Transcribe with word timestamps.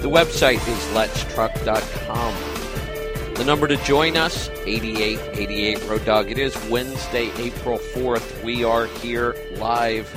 The 0.00 0.08
website 0.08 0.66
is 0.68 0.78
letstruck.com. 0.94 2.34
The 3.34 3.44
number 3.44 3.66
to 3.66 3.76
join 3.78 4.16
us, 4.16 4.48
8888 4.64 5.88
Road 5.88 6.04
Dog. 6.04 6.30
It 6.30 6.38
is 6.38 6.56
Wednesday, 6.70 7.32
April 7.36 7.78
4th. 7.78 8.44
We 8.44 8.62
are 8.62 8.86
here 8.86 9.34
live. 9.56 10.08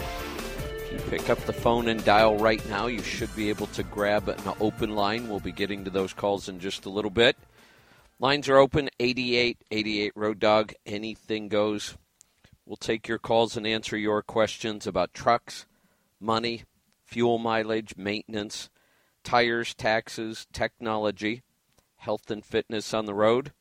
If 0.85 0.91
you 0.91 0.99
pick 1.09 1.31
up 1.31 1.39
the 1.39 1.53
phone 1.53 1.87
and 1.87 2.05
dial 2.05 2.37
right 2.37 2.63
now, 2.69 2.85
you 2.85 3.01
should 3.01 3.35
be 3.35 3.49
able 3.49 3.65
to 3.67 3.81
grab 3.81 4.29
an 4.29 4.53
open 4.59 4.95
line. 4.95 5.27
We'll 5.27 5.39
be 5.39 5.51
getting 5.51 5.83
to 5.85 5.89
those 5.89 6.13
calls 6.13 6.47
in 6.47 6.59
just 6.59 6.85
a 6.85 6.89
little 6.91 7.09
bit. 7.09 7.35
Lines 8.19 8.47
are 8.49 8.57
open, 8.57 8.87
8888 8.99 10.13
Road 10.15 10.37
Dog. 10.37 10.73
Anything 10.85 11.47
goes. 11.47 11.97
We'll 12.67 12.77
take 12.77 13.07
your 13.07 13.17
calls 13.17 13.57
and 13.57 13.65
answer 13.65 13.97
your 13.97 14.21
questions 14.21 14.85
about 14.85 15.15
trucks, 15.15 15.65
money, 16.19 16.65
fuel 17.03 17.39
mileage, 17.39 17.97
maintenance 17.97 18.69
tires, 19.23 19.73
taxes, 19.73 20.47
technology, 20.53 21.43
health 21.97 22.31
and 22.31 22.43
fitness 22.43 22.93
on 22.93 23.05
the 23.05 23.13
road, 23.13 23.53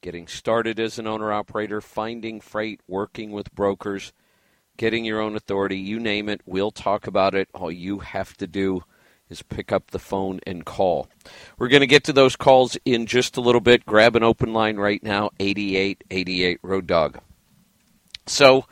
getting 0.00 0.26
started 0.26 0.80
as 0.80 0.98
an 0.98 1.06
owner 1.06 1.32
operator, 1.32 1.80
finding 1.80 2.40
freight, 2.40 2.80
working 2.88 3.30
with 3.30 3.54
brokers, 3.54 4.12
getting 4.76 5.04
your 5.04 5.20
own 5.20 5.36
authority, 5.36 5.76
you 5.76 6.00
name 6.00 6.28
it, 6.28 6.40
we'll 6.46 6.70
talk 6.70 7.06
about 7.06 7.34
it. 7.34 7.48
All 7.54 7.70
you 7.70 8.00
have 8.00 8.36
to 8.38 8.46
do 8.46 8.82
is 9.28 9.42
pick 9.42 9.72
up 9.72 9.90
the 9.90 9.98
phone 9.98 10.40
and 10.46 10.64
call. 10.64 11.08
We're 11.58 11.68
going 11.68 11.80
to 11.80 11.86
get 11.86 12.04
to 12.04 12.12
those 12.12 12.36
calls 12.36 12.76
in 12.84 13.06
just 13.06 13.36
a 13.36 13.40
little 13.40 13.60
bit. 13.60 13.86
Grab 13.86 14.16
an 14.16 14.22
open 14.22 14.52
line 14.52 14.76
right 14.76 15.02
now, 15.02 15.30
8888 15.40 16.58
Road 16.62 16.86
Dog. 16.86 17.18
So, 18.26 18.64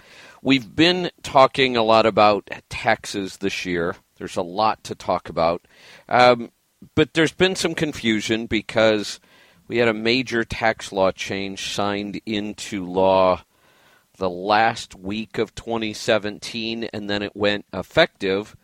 we've 0.42 0.74
been 0.74 1.11
talking 1.22 1.77
a 1.77 1.83
lot 1.83 2.06
about 2.06 2.50
taxes 2.69 3.39
this 3.39 3.64
year. 3.67 3.96
There's 4.23 4.37
a 4.37 4.42
lot 4.42 4.84
to 4.84 4.95
talk 4.95 5.28
about. 5.28 5.67
Um, 6.09 6.53
but 6.95 7.12
there's 7.12 7.33
been 7.33 7.56
some 7.56 7.75
confusion 7.75 8.47
because 8.47 9.19
we 9.67 9.79
had 9.79 9.89
a 9.89 9.92
major 9.92 10.45
tax 10.45 10.92
law 10.92 11.11
change 11.11 11.75
signed 11.75 12.20
into 12.25 12.87
law 12.87 13.42
the 14.19 14.31
last 14.31 14.95
week 14.95 15.39
of 15.39 15.56
2017, 15.56 16.84
and 16.92 17.11
then 17.11 17.20
it 17.25 17.34
went 17.34 17.64
effective 17.73 18.55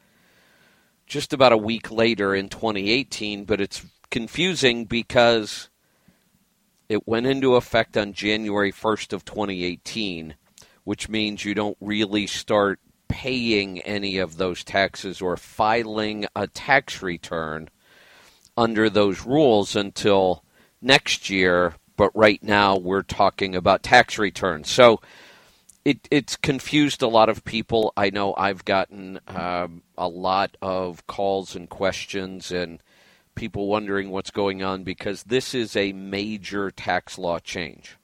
just 1.08 1.32
about 1.32 1.50
a 1.50 1.56
week 1.56 1.90
later 1.90 2.36
in 2.36 2.48
2018. 2.48 3.44
But 3.44 3.60
it's 3.60 3.84
confusing 4.12 4.84
because 4.84 5.70
it 6.88 7.08
went 7.08 7.26
into 7.26 7.56
effect 7.56 7.96
on 7.96 8.12
January 8.12 8.70
1st 8.70 9.12
of 9.12 9.24
2018, 9.24 10.36
which 10.84 11.08
means 11.08 11.44
you 11.44 11.56
don't 11.56 11.76
really 11.80 12.28
start 12.28 12.78
paying 13.08 13.80
any 13.80 14.18
of 14.18 14.36
those 14.36 14.62
taxes 14.64 15.20
or 15.20 15.36
filing 15.36 16.26
a 16.36 16.46
tax 16.46 17.02
return 17.02 17.68
under 18.56 18.90
those 18.90 19.24
rules 19.24 19.74
until 19.74 20.44
next 20.80 21.30
year. 21.30 21.74
But 21.96 22.14
right 22.14 22.42
now, 22.42 22.76
we're 22.76 23.02
talking 23.02 23.56
about 23.56 23.82
tax 23.82 24.18
returns. 24.18 24.70
So 24.70 25.00
it, 25.84 26.06
it's 26.10 26.36
confused 26.36 27.02
a 27.02 27.08
lot 27.08 27.28
of 27.28 27.44
people. 27.44 27.92
I 27.96 28.10
know 28.10 28.34
I've 28.36 28.64
gotten 28.64 29.18
um, 29.26 29.82
a 29.96 30.06
lot 30.06 30.56
of 30.60 31.06
calls 31.06 31.56
and 31.56 31.68
questions 31.68 32.52
and 32.52 32.82
people 33.34 33.68
wondering 33.68 34.10
what's 34.10 34.30
going 34.30 34.62
on 34.62 34.82
because 34.82 35.22
this 35.22 35.54
is 35.54 35.76
a 35.76 35.92
major 35.92 36.70
tax 36.70 37.16
law 37.18 37.38
change. 37.38 37.96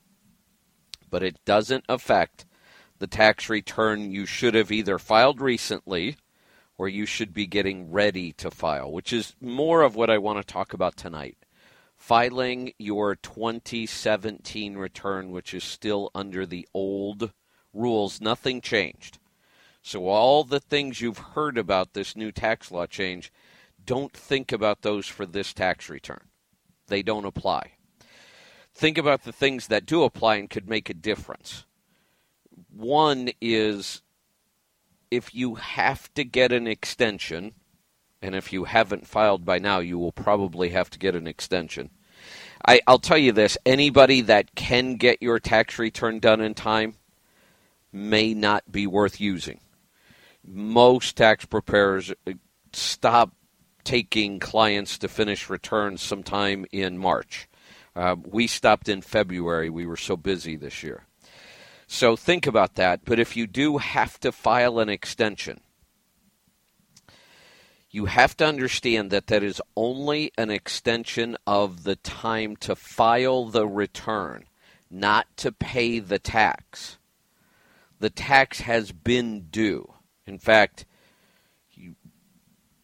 But 1.10 1.22
it 1.22 1.44
doesn't 1.44 1.84
affect 1.88 2.46
the 2.98 3.06
tax 3.06 3.48
return 3.48 4.10
you 4.10 4.26
should 4.26 4.54
have 4.54 4.70
either 4.70 4.98
filed 4.98 5.40
recently 5.40 6.16
or 6.76 6.88
you 6.88 7.06
should 7.06 7.32
be 7.32 7.46
getting 7.46 7.90
ready 7.90 8.32
to 8.32 8.50
file, 8.50 8.90
which 8.90 9.12
is 9.12 9.34
more 9.40 9.82
of 9.82 9.94
what 9.94 10.10
I 10.10 10.18
want 10.18 10.38
to 10.38 10.52
talk 10.52 10.72
about 10.72 10.96
tonight. 10.96 11.38
Filing 11.96 12.72
your 12.78 13.14
2017 13.14 14.76
return, 14.76 15.30
which 15.30 15.54
is 15.54 15.64
still 15.64 16.10
under 16.14 16.44
the 16.44 16.68
old 16.74 17.32
rules, 17.72 18.20
nothing 18.20 18.60
changed. 18.60 19.18
So, 19.82 20.08
all 20.08 20.44
the 20.44 20.60
things 20.60 21.00
you've 21.00 21.18
heard 21.18 21.58
about 21.58 21.92
this 21.92 22.16
new 22.16 22.32
tax 22.32 22.70
law 22.70 22.86
change, 22.86 23.32
don't 23.84 24.12
think 24.12 24.50
about 24.50 24.82
those 24.82 25.06
for 25.06 25.26
this 25.26 25.52
tax 25.52 25.88
return. 25.88 26.28
They 26.88 27.02
don't 27.02 27.26
apply. 27.26 27.72
Think 28.74 28.98
about 28.98 29.24
the 29.24 29.32
things 29.32 29.68
that 29.68 29.86
do 29.86 30.02
apply 30.02 30.36
and 30.36 30.50
could 30.50 30.68
make 30.68 30.90
a 30.90 30.94
difference. 30.94 31.64
One 32.70 33.30
is 33.40 34.02
if 35.10 35.34
you 35.34 35.54
have 35.56 36.12
to 36.14 36.24
get 36.24 36.52
an 36.52 36.66
extension, 36.66 37.52
and 38.20 38.34
if 38.34 38.52
you 38.52 38.64
haven't 38.64 39.06
filed 39.06 39.44
by 39.44 39.58
now, 39.58 39.78
you 39.78 39.98
will 39.98 40.12
probably 40.12 40.70
have 40.70 40.90
to 40.90 40.98
get 40.98 41.14
an 41.14 41.26
extension. 41.26 41.90
I, 42.66 42.80
will 42.88 42.98
tell 42.98 43.18
you 43.18 43.32
this 43.32 43.58
anybody 43.66 44.22
that 44.22 44.54
can 44.54 44.96
get 44.96 45.22
your 45.22 45.38
tax 45.38 45.78
return 45.78 46.18
done 46.18 46.40
in 46.40 46.54
time 46.54 46.94
may 47.92 48.34
not 48.34 48.70
be 48.70 48.86
worth 48.86 49.20
using. 49.20 49.60
Most 50.46 51.16
tax 51.16 51.44
preparers 51.44 52.12
uh, 52.26 52.32
stop 52.72 53.32
taking 53.84 54.40
clients 54.40 54.98
to 54.98 55.08
finish 55.08 55.48
returns 55.48 56.02
sometime 56.02 56.64
in 56.72 56.98
March. 56.98 57.48
Uh, 57.94 58.16
we 58.24 58.46
stopped 58.46 58.88
in 58.88 59.00
February. 59.02 59.70
We 59.70 59.86
were 59.86 59.96
so 59.96 60.16
busy 60.16 60.56
this 60.56 60.82
year. 60.82 61.06
So 61.94 62.16
think 62.16 62.48
about 62.48 62.74
that. 62.74 63.04
But 63.04 63.20
if 63.20 63.36
you 63.36 63.46
do 63.46 63.78
have 63.78 64.18
to 64.18 64.32
file 64.32 64.80
an 64.80 64.88
extension, 64.88 65.60
you 67.88 68.06
have 68.06 68.36
to 68.38 68.46
understand 68.46 69.12
that 69.12 69.28
that 69.28 69.44
is 69.44 69.62
only 69.76 70.32
an 70.36 70.50
extension 70.50 71.36
of 71.46 71.84
the 71.84 71.94
time 71.94 72.56
to 72.56 72.74
file 72.74 73.44
the 73.44 73.68
return, 73.68 74.46
not 74.90 75.28
to 75.36 75.52
pay 75.52 76.00
the 76.00 76.18
tax. 76.18 76.98
The 78.00 78.10
tax 78.10 78.62
has 78.62 78.90
been 78.90 79.42
due. 79.42 79.94
In 80.26 80.40
fact, 80.40 80.86
you, 81.74 81.94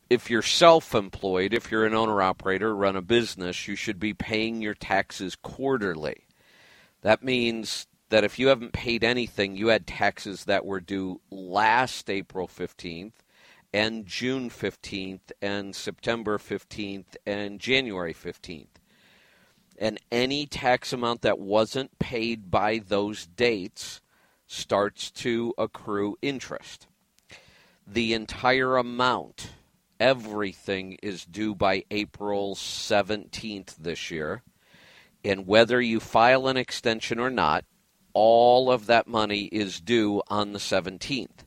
if 0.09 0.31
you're 0.31 0.41
self 0.41 0.95
employed, 0.95 1.53
if 1.53 1.73
you're 1.73 1.85
an 1.85 1.95
owner 1.95 2.23
operator, 2.23 2.77
run 2.77 2.95
a 2.95 3.03
business, 3.03 3.67
you 3.67 3.75
should 3.75 3.99
be 3.99 4.15
paying 4.15 4.63
your 4.63 4.75
taxes 4.75 5.35
quarterly. 5.35 6.29
That 7.03 7.25
means 7.25 7.89
that 8.11 8.25
if 8.25 8.39
you 8.39 8.49
haven't 8.49 8.73
paid 8.73 9.03
anything, 9.03 9.57
you 9.57 9.69
had 9.69 9.87
taxes 9.87 10.45
that 10.45 10.67
were 10.67 10.81
due 10.81 11.21
last 11.31 12.11
April 12.11 12.47
15th 12.47 13.13
and 13.73 14.05
June 14.05 14.51
15th 14.51 15.33
and 15.41 15.75
September 15.75 16.37
15th 16.37 17.17
and 17.25 17.61
January 17.61 18.13
15th. 18.13 18.67
And 19.79 19.99
any 20.13 20.45
tax 20.47 20.93
amount 20.93 21.23
that 21.23 21.39
wasn't 21.39 21.99
paid 21.99 22.51
by 22.51 22.81
those 22.87 23.27
dates 23.27 24.01
starts 24.47 25.11
to 25.13 25.55
accrue 25.57 26.19
interest. 26.21 26.89
The 27.87 28.13
entire 28.13 28.77
amount, 28.77 29.53
everything 30.01 30.99
is 31.03 31.25
due 31.25 31.55
by 31.55 31.85
April 31.91 32.57
17th 32.57 33.77
this 33.77 34.11
year. 34.11 34.43
And 35.25 35.47
whether 35.47 35.81
you 35.81 36.01
file 36.01 36.49
an 36.49 36.57
extension 36.57 37.19
or 37.19 37.31
not, 37.31 37.65
all 38.13 38.71
of 38.71 38.87
that 38.87 39.07
money 39.07 39.45
is 39.45 39.81
due 39.81 40.23
on 40.29 40.53
the 40.53 40.59
17th. 40.59 41.45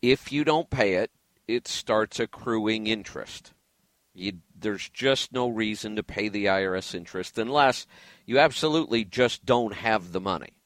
If 0.00 0.30
you 0.32 0.44
don't 0.44 0.70
pay 0.70 0.94
it, 0.94 1.10
it 1.46 1.66
starts 1.66 2.20
accruing 2.20 2.86
interest. 2.86 3.52
You, 4.14 4.34
there's 4.58 4.88
just 4.88 5.32
no 5.32 5.48
reason 5.48 5.96
to 5.96 6.02
pay 6.02 6.28
the 6.28 6.46
IRS 6.46 6.94
interest 6.94 7.38
unless 7.38 7.86
you 8.26 8.38
absolutely 8.38 9.04
just 9.04 9.46
don't 9.46 9.74
have 9.74 10.12
the 10.12 10.20
money. 10.20 10.60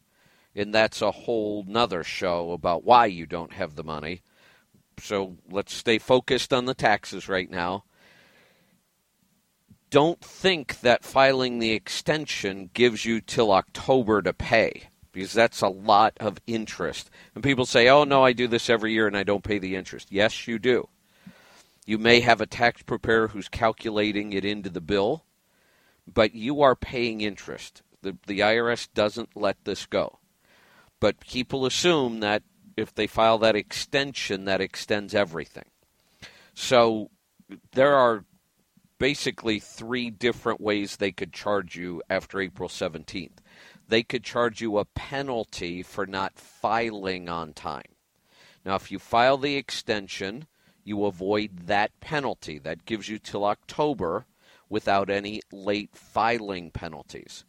And 0.54 0.74
that's 0.74 1.00
a 1.00 1.10
whole 1.10 1.64
nother 1.66 2.04
show 2.04 2.52
about 2.52 2.84
why 2.84 3.06
you 3.06 3.26
don't 3.26 3.52
have 3.52 3.74
the 3.74 3.84
money. 3.84 4.22
So 4.98 5.36
let's 5.50 5.72
stay 5.72 5.98
focused 5.98 6.52
on 6.52 6.66
the 6.66 6.74
taxes 6.74 7.28
right 7.28 7.50
now. 7.50 7.84
Don't 9.90 10.20
think 10.20 10.80
that 10.80 11.04
filing 11.04 11.58
the 11.58 11.72
extension 11.72 12.70
gives 12.72 13.04
you 13.04 13.20
till 13.20 13.52
October 13.52 14.22
to 14.22 14.32
pay 14.32 14.88
because 15.12 15.32
that's 15.32 15.60
a 15.60 15.68
lot 15.68 16.14
of 16.18 16.38
interest. 16.46 17.10
And 17.34 17.44
people 17.44 17.66
say, 17.66 17.88
oh, 17.88 18.04
no, 18.04 18.24
I 18.24 18.32
do 18.32 18.48
this 18.48 18.70
every 18.70 18.92
year 18.92 19.06
and 19.06 19.16
I 19.16 19.22
don't 19.22 19.44
pay 19.44 19.58
the 19.58 19.76
interest. 19.76 20.10
Yes, 20.10 20.48
you 20.48 20.58
do. 20.58 20.88
You 21.84 21.98
may 21.98 22.20
have 22.20 22.40
a 22.40 22.46
tax 22.46 22.82
preparer 22.82 23.28
who's 23.28 23.48
calculating 23.48 24.32
it 24.32 24.44
into 24.44 24.70
the 24.70 24.80
bill, 24.80 25.24
but 26.12 26.34
you 26.34 26.62
are 26.62 26.76
paying 26.76 27.20
interest. 27.20 27.82
The, 28.02 28.16
the 28.26 28.40
IRS 28.40 28.88
doesn't 28.94 29.36
let 29.36 29.64
this 29.64 29.86
go. 29.86 30.18
But 31.00 31.20
people 31.20 31.66
assume 31.66 32.20
that 32.20 32.42
if 32.76 32.94
they 32.94 33.06
file 33.06 33.38
that 33.38 33.56
extension, 33.56 34.44
that 34.44 34.60
extends 34.60 35.14
everything. 35.14 35.66
So 36.54 37.10
there 37.72 37.94
are 37.94 38.24
basically 38.98 39.58
three 39.58 40.10
different 40.10 40.60
ways 40.60 40.96
they 40.96 41.12
could 41.12 41.32
charge 41.32 41.76
you 41.76 42.02
after 42.08 42.40
April 42.40 42.68
17th. 42.68 43.38
They 43.88 44.02
could 44.02 44.24
charge 44.24 44.60
you 44.60 44.78
a 44.78 44.84
penalty 44.84 45.82
for 45.82 46.06
not 46.06 46.38
filing 46.38 47.28
on 47.28 47.52
time. 47.52 47.82
Now, 48.64 48.76
if 48.76 48.90
you 48.90 48.98
file 48.98 49.36
the 49.38 49.56
extension, 49.56 50.46
you 50.84 51.04
avoid 51.04 51.66
that 51.66 51.98
penalty. 52.00 52.58
That 52.58 52.84
gives 52.84 53.08
you 53.08 53.18
till 53.18 53.44
October 53.44 54.26
without 54.68 55.10
any 55.10 55.42
late 55.52 55.90
filing 55.94 56.70
penalties. 56.70 57.44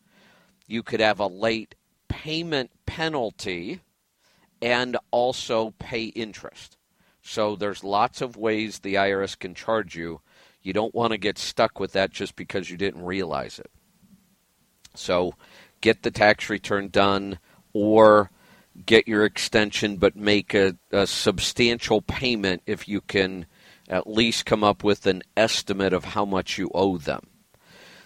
You 0.67 0.83
could 0.83 0.99
have 0.99 1.19
a 1.19 1.27
late 1.27 1.75
payment 2.07 2.71
penalty 2.85 3.81
and 4.61 4.97
also 5.11 5.73
pay 5.79 6.05
interest. 6.05 6.77
So 7.21 7.55
there's 7.55 7.83
lots 7.83 8.21
of 8.21 8.37
ways 8.37 8.79
the 8.79 8.95
IRS 8.95 9.37
can 9.37 9.55
charge 9.55 9.95
you. 9.95 10.21
You 10.61 10.73
don't 10.73 10.93
want 10.93 11.11
to 11.11 11.17
get 11.17 11.37
stuck 11.37 11.79
with 11.79 11.93
that 11.93 12.11
just 12.11 12.35
because 12.35 12.69
you 12.69 12.77
didn't 12.77 13.03
realize 13.03 13.59
it. 13.59 13.71
So 14.95 15.33
get 15.83 16.01
the 16.01 16.11
tax 16.11 16.49
return 16.49 16.87
done 16.87 17.37
or 17.73 18.31
get 18.85 19.05
your 19.05 19.25
extension, 19.25 19.97
but 19.97 20.15
make 20.15 20.53
a, 20.53 20.75
a 20.91 21.05
substantial 21.05 22.01
payment 22.01 22.63
if 22.65 22.87
you 22.87 23.01
can 23.01 23.45
at 23.89 24.07
least 24.07 24.45
come 24.45 24.63
up 24.63 24.81
with 24.81 25.05
an 25.05 25.21
estimate 25.35 25.91
of 25.91 26.05
how 26.05 26.23
much 26.23 26.57
you 26.57 26.71
owe 26.73 26.97
them. 26.97 27.27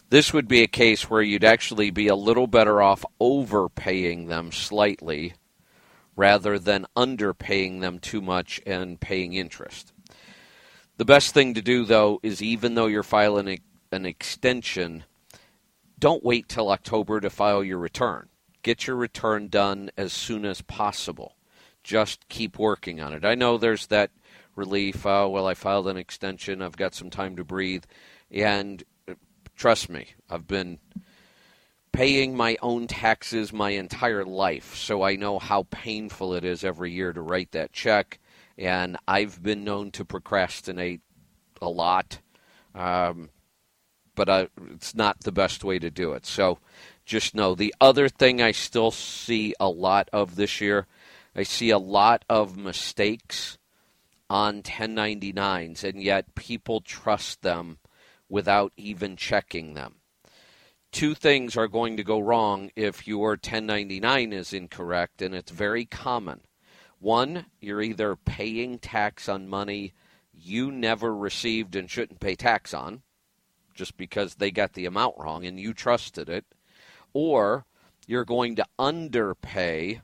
This 0.09 0.33
would 0.33 0.47
be 0.47 0.63
a 0.63 0.67
case 0.67 1.07
where 1.07 1.21
you'd 1.21 1.43
actually 1.43 1.91
be 1.91 2.07
a 2.07 2.15
little 2.15 2.47
better 2.47 2.81
off 2.81 3.05
overpaying 3.19 4.25
them 4.25 4.51
slightly 4.51 5.35
rather 6.15 6.57
than 6.57 6.87
underpaying 6.95 7.81
them 7.81 7.99
too 7.99 8.21
much 8.21 8.59
and 8.65 8.99
paying 8.99 9.33
interest. 9.33 9.93
The 10.97 11.05
best 11.05 11.31
thing 11.35 11.53
to 11.53 11.61
do, 11.61 11.85
though, 11.85 12.19
is 12.23 12.41
even 12.41 12.73
though 12.73 12.87
you're 12.87 13.03
filing 13.03 13.59
an 13.91 14.05
extension, 14.07 15.03
don't 15.99 16.23
wait 16.23 16.47
till 16.47 16.69
October 16.69 17.19
to 17.19 17.29
file 17.29 17.63
your 17.63 17.79
return. 17.79 18.29
Get 18.63 18.87
your 18.87 18.95
return 18.95 19.47
done 19.47 19.89
as 19.97 20.13
soon 20.13 20.45
as 20.45 20.61
possible. 20.61 21.35
Just 21.83 22.27
keep 22.27 22.59
working 22.59 22.99
on 22.99 23.13
it. 23.13 23.23
I 23.23 23.35
know 23.35 23.57
there's 23.57 23.87
that 23.87 24.11
relief. 24.55 25.05
Oh, 25.05 25.29
well, 25.29 25.47
I 25.47 25.53
filed 25.53 25.87
an 25.87 25.97
extension. 25.97 26.61
I've 26.61 26.75
got 26.75 26.93
some 26.93 27.09
time 27.09 27.35
to 27.37 27.43
breathe. 27.43 27.85
And 28.29 28.83
uh, 29.07 29.13
trust 29.55 29.89
me, 29.89 30.07
I've 30.29 30.47
been 30.47 30.79
paying 31.93 32.35
my 32.35 32.57
own 32.61 32.87
taxes 32.87 33.53
my 33.53 33.71
entire 33.71 34.25
life, 34.25 34.75
so 34.75 35.01
I 35.01 35.15
know 35.15 35.39
how 35.39 35.63
painful 35.71 36.33
it 36.33 36.43
is 36.43 36.63
every 36.63 36.91
year 36.91 37.13
to 37.13 37.21
write 37.21 37.53
that 37.53 37.71
check. 37.71 38.19
And 38.57 38.97
I've 39.07 39.41
been 39.41 39.63
known 39.63 39.91
to 39.91 40.05
procrastinate 40.05 41.01
a 41.61 41.69
lot, 41.69 42.19
um, 42.75 43.29
but 44.17 44.27
I, 44.27 44.49
it's 44.73 44.93
not 44.93 45.21
the 45.21 45.31
best 45.31 45.63
way 45.63 45.79
to 45.79 45.89
do 45.89 46.11
it. 46.11 46.25
So 46.25 46.59
just 47.05 47.33
know 47.33 47.55
the 47.55 47.73
other 47.79 48.09
thing 48.09 48.41
I 48.41 48.51
still 48.51 48.91
see 48.91 49.55
a 49.59 49.69
lot 49.69 50.09
of 50.11 50.35
this 50.35 50.59
year, 50.59 50.87
I 51.33 51.43
see 51.43 51.69
a 51.69 51.77
lot 51.77 52.25
of 52.27 52.57
mistakes 52.57 53.57
on 54.29 54.61
1099s, 54.61 55.85
and 55.85 56.03
yet 56.03 56.35
people 56.35 56.81
trust 56.81 57.41
them 57.43 57.77
without 58.27 58.73
even 58.75 59.15
checking 59.15 59.73
them 59.73 59.95
two 60.91 61.13
things 61.13 61.55
are 61.55 61.67
going 61.67 61.97
to 61.97 62.03
go 62.03 62.19
wrong 62.19 62.71
if 62.75 63.07
your 63.07 63.29
1099 63.29 64.33
is 64.33 64.53
incorrect, 64.53 65.21
and 65.21 65.35
it's 65.35 65.51
very 65.51 65.85
common. 65.85 66.41
One, 66.99 67.45
you're 67.59 67.81
either 67.83 68.15
paying 68.15 68.79
tax 68.79 69.29
on 69.29 69.47
money 69.47 69.93
you 70.33 70.71
never 70.71 71.15
received 71.15 71.75
and 71.75 71.89
shouldn't 71.89 72.19
pay 72.19 72.35
tax 72.35 72.73
on, 72.73 73.01
just 73.77 73.95
because 73.95 74.35
they 74.35 74.51
got 74.51 74.73
the 74.73 74.85
amount 74.85 75.15
wrong 75.17 75.45
and 75.45 75.59
you 75.59 75.73
trusted 75.73 76.27
it, 76.27 76.45
or 77.13 77.65
you're 78.07 78.25
going 78.25 78.55
to 78.55 78.65
underpay, 78.77 80.01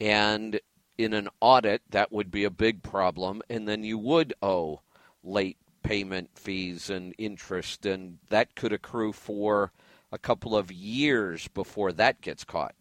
and 0.00 0.60
in 0.98 1.12
an 1.12 1.28
audit, 1.40 1.82
that 1.90 2.10
would 2.10 2.30
be 2.30 2.44
a 2.44 2.50
big 2.50 2.82
problem, 2.82 3.42
and 3.48 3.68
then 3.68 3.84
you 3.84 3.98
would 3.98 4.34
owe 4.42 4.80
late 5.22 5.58
payment 5.82 6.30
fees 6.34 6.90
and 6.90 7.14
interest, 7.18 7.86
and 7.86 8.18
that 8.28 8.54
could 8.54 8.72
accrue 8.72 9.12
for 9.12 9.72
a 10.10 10.18
couple 10.18 10.56
of 10.56 10.70
years 10.70 11.48
before 11.48 11.92
that 11.92 12.20
gets 12.20 12.44
caught. 12.44 12.74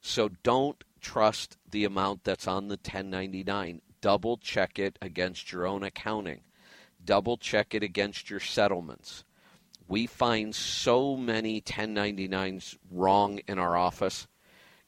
So 0.00 0.30
don't 0.42 0.82
trust 1.00 1.56
the 1.70 1.84
amount 1.84 2.24
that's 2.24 2.46
on 2.46 2.68
the 2.68 2.76
1099. 2.76 3.82
Double 4.00 4.36
check 4.36 4.78
it 4.78 4.98
against 5.02 5.50
your 5.52 5.66
own 5.66 5.82
accounting. 5.82 6.42
Double 7.04 7.36
check 7.36 7.74
it 7.74 7.82
against 7.82 8.30
your 8.30 8.40
settlements. 8.40 9.24
We 9.88 10.06
find 10.06 10.54
so 10.54 11.16
many 11.16 11.60
1099s 11.60 12.76
wrong 12.90 13.40
in 13.46 13.58
our 13.58 13.76
office. 13.76 14.26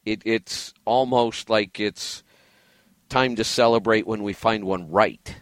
It, 0.04 0.22
it's 0.24 0.72
almost 0.84 1.50
like 1.50 1.78
it's 1.80 2.22
time 3.08 3.36
to 3.36 3.44
celebrate 3.44 4.06
when 4.06 4.22
we 4.22 4.32
find 4.32 4.64
one 4.64 4.90
right. 4.90 5.36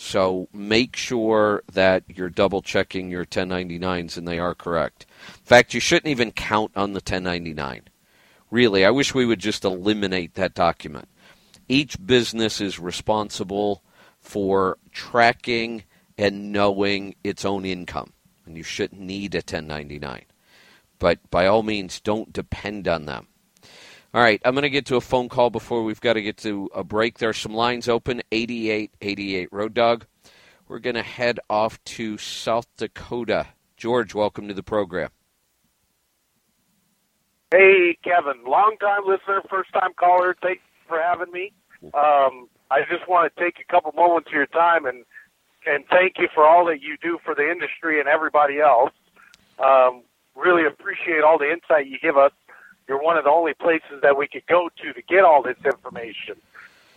So 0.00 0.48
make 0.52 0.94
sure 0.94 1.64
that 1.72 2.04
you're 2.06 2.30
double 2.30 2.62
checking 2.62 3.10
your 3.10 3.24
1099s 3.24 4.16
and 4.16 4.28
they 4.28 4.38
are 4.38 4.54
correct. 4.54 5.06
In 5.38 5.44
fact, 5.44 5.74
you 5.74 5.80
shouldn't 5.80 6.06
even 6.06 6.30
count 6.30 6.70
on 6.76 6.92
the 6.92 6.98
1099. 6.98 7.82
Really, 8.50 8.84
I 8.84 8.90
wish 8.90 9.12
we 9.12 9.26
would 9.26 9.40
just 9.40 9.64
eliminate 9.64 10.34
that 10.34 10.54
document. 10.54 11.08
Each 11.68 11.96
business 12.04 12.60
is 12.60 12.78
responsible 12.78 13.82
for 14.20 14.78
tracking 14.92 15.82
and 16.16 16.52
knowing 16.52 17.14
its 17.24 17.44
own 17.44 17.64
income, 17.64 18.12
and 18.48 18.56
you 18.56 18.64
shouldn't 18.64 19.00
need 19.00 19.34
a 19.34 19.38
1099. 19.38 20.24
But 20.98 21.18
by 21.30 21.46
all 21.46 21.62
means, 21.62 22.00
don't 22.00 22.32
depend 22.32 22.88
on 22.88 23.04
them. 23.04 23.28
All 24.14 24.22
right, 24.22 24.40
I'm 24.44 24.54
going 24.54 24.62
to 24.62 24.70
get 24.70 24.86
to 24.86 24.96
a 24.96 25.02
phone 25.02 25.28
call 25.28 25.50
before 25.50 25.84
we've 25.84 26.00
got 26.00 26.14
to 26.14 26.22
get 26.22 26.38
to 26.38 26.70
a 26.74 26.82
break. 26.82 27.18
There 27.18 27.28
are 27.28 27.34
some 27.34 27.52
lines 27.52 27.88
open 27.88 28.22
8888 28.32 29.48
Road 29.52 29.74
Dog. 29.74 30.06
We're 30.66 30.78
going 30.78 30.96
to 30.96 31.02
head 31.02 31.38
off 31.48 31.82
to 31.84 32.16
South 32.16 32.66
Dakota. 32.78 33.48
George, 33.76 34.14
welcome 34.14 34.48
to 34.48 34.54
the 34.54 34.62
program. 34.62 35.10
Hey, 37.50 37.96
Kevin, 38.02 38.44
long 38.46 38.76
time 38.80 39.02
listener, 39.06 39.42
first 39.48 39.72
time 39.72 39.92
caller. 39.98 40.36
Thanks 40.42 40.62
for 40.86 41.00
having 41.00 41.30
me. 41.32 41.52
Um, 41.94 42.48
I 42.70 42.80
just 42.90 43.08
want 43.08 43.32
to 43.34 43.42
take 43.42 43.56
a 43.60 43.72
couple 43.72 43.92
moments 43.92 44.28
of 44.28 44.34
your 44.34 44.46
time 44.46 44.86
and 44.86 45.04
and 45.66 45.84
thank 45.90 46.18
you 46.18 46.28
for 46.34 46.46
all 46.46 46.64
that 46.66 46.80
you 46.80 46.96
do 47.02 47.18
for 47.24 47.34
the 47.34 47.50
industry 47.50 48.00
and 48.00 48.08
everybody 48.08 48.60
else. 48.60 48.92
Um, 49.58 50.02
really 50.36 50.66
appreciate 50.66 51.22
all 51.22 51.38
the 51.38 51.50
insight 51.50 51.86
you 51.86 51.98
give 52.00 52.16
us 52.16 52.32
you're 52.88 53.02
one 53.02 53.18
of 53.18 53.24
the 53.24 53.30
only 53.30 53.52
places 53.52 54.00
that 54.02 54.16
we 54.16 54.26
could 54.26 54.46
go 54.46 54.70
to 54.82 54.92
to 54.94 55.02
get 55.02 55.22
all 55.22 55.42
this 55.42 55.58
information. 55.64 56.36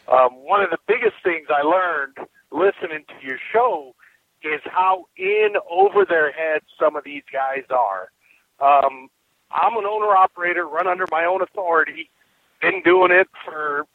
Um, 0.08 0.30
one 0.48 0.64
of 0.64 0.70
the 0.70 0.80
biggest 0.88 1.16
things 1.24 1.48
I 1.50 1.62
learned 1.62 2.18
listening 2.50 3.04
to 3.08 3.28
your 3.28 3.38
show 3.52 3.94
is 4.42 4.62
how 4.66 5.06
in 5.18 5.54
over 5.70 6.06
their 6.06 6.32
heads 6.32 6.66
some 6.80 6.96
of 6.96 7.04
these 7.04 7.24
guys 7.32 7.66
are. 7.70 8.10
Um, 8.60 9.10
I'm 9.52 9.78
an 9.78 9.86
owner 9.86 10.16
operator, 10.16 10.66
run 10.66 10.88
under 10.88 11.06
my 11.12 11.26
own 11.26 11.42
authority, 11.42 12.10
been 12.62 12.82
doing 12.84 13.12
it 13.12 13.28
for 13.46 13.86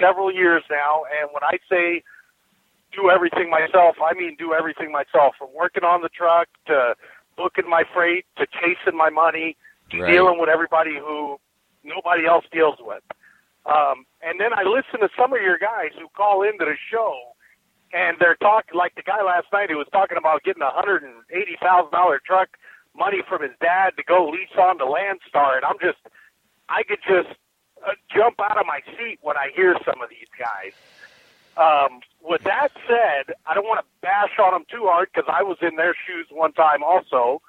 several 0.00 0.32
years 0.32 0.64
now, 0.70 1.04
and 1.20 1.30
when 1.32 1.42
I 1.44 1.58
say 1.70 2.02
do 2.94 3.10
everything 3.10 3.50
myself, 3.50 3.96
I 4.02 4.14
mean 4.14 4.36
do 4.38 4.54
everything 4.54 4.92
myself, 4.92 5.34
from 5.38 5.48
working 5.54 5.84
on 5.84 6.02
the 6.02 6.08
truck 6.08 6.48
to 6.66 6.94
booking 7.36 7.68
my 7.68 7.84
freight 7.92 8.26
to 8.38 8.46
chasing 8.46 8.96
my 8.96 9.10
money 9.10 9.56
to 9.90 10.00
right. 10.00 10.12
dealing 10.12 10.38
with 10.38 10.48
everybody 10.48 10.96
who 10.98 11.38
nobody 11.82 12.26
else 12.26 12.44
deals 12.52 12.78
with. 12.80 13.02
Um, 13.66 14.04
and 14.22 14.40
then 14.40 14.52
I 14.52 14.62
listen 14.62 15.00
to 15.00 15.08
some 15.18 15.32
of 15.32 15.40
your 15.40 15.58
guys 15.58 15.92
who 15.98 16.08
call 16.16 16.42
into 16.42 16.64
the 16.64 16.76
show, 16.90 17.16
and 17.92 18.16
they're 18.20 18.36
talking 18.36 18.76
like 18.76 18.94
the 18.94 19.02
guy 19.02 19.22
last 19.22 19.46
night 19.52 19.70
who 19.70 19.78
was 19.78 19.88
talking 19.92 20.18
about 20.18 20.42
getting 20.42 20.62
a 20.62 20.70
hundred 20.70 21.02
and 21.02 21.14
eighty 21.30 21.56
thousand 21.60 21.92
dollar 21.92 22.20
truck 22.24 22.56
money 22.96 23.22
from 23.28 23.42
his 23.42 23.52
dad 23.60 23.90
to 23.96 24.02
go 24.04 24.28
lease 24.28 24.54
on 24.58 24.78
to 24.78 24.84
Landstar, 24.84 25.56
and 25.56 25.64
I'm 25.64 25.78
just, 25.80 25.98
I 26.68 26.82
could 26.84 27.00
just 27.06 27.34
uh, 27.84 27.92
jump 28.14 28.40
out 28.40 28.58
of 28.58 28.66
my 28.66 28.80
seat 28.96 29.18
when 29.22 29.36
I 29.36 29.50
hear 29.54 29.76
some 29.84 30.00
of 30.00 30.08
these 30.10 30.30
guys. 30.38 30.72
Um, 31.56 32.00
with 32.22 32.42
that 32.44 32.68
said, 32.88 33.34
I 33.46 33.54
don't 33.54 33.64
want 33.64 33.80
to 33.80 33.86
bash 34.00 34.38
on 34.42 34.52
them 34.52 34.64
too 34.70 34.84
hard 34.84 35.08
because 35.12 35.28
I 35.32 35.42
was 35.42 35.58
in 35.62 35.76
their 35.76 35.94
shoes 35.94 36.26
one 36.30 36.52
time 36.52 36.82
also. 36.82 37.42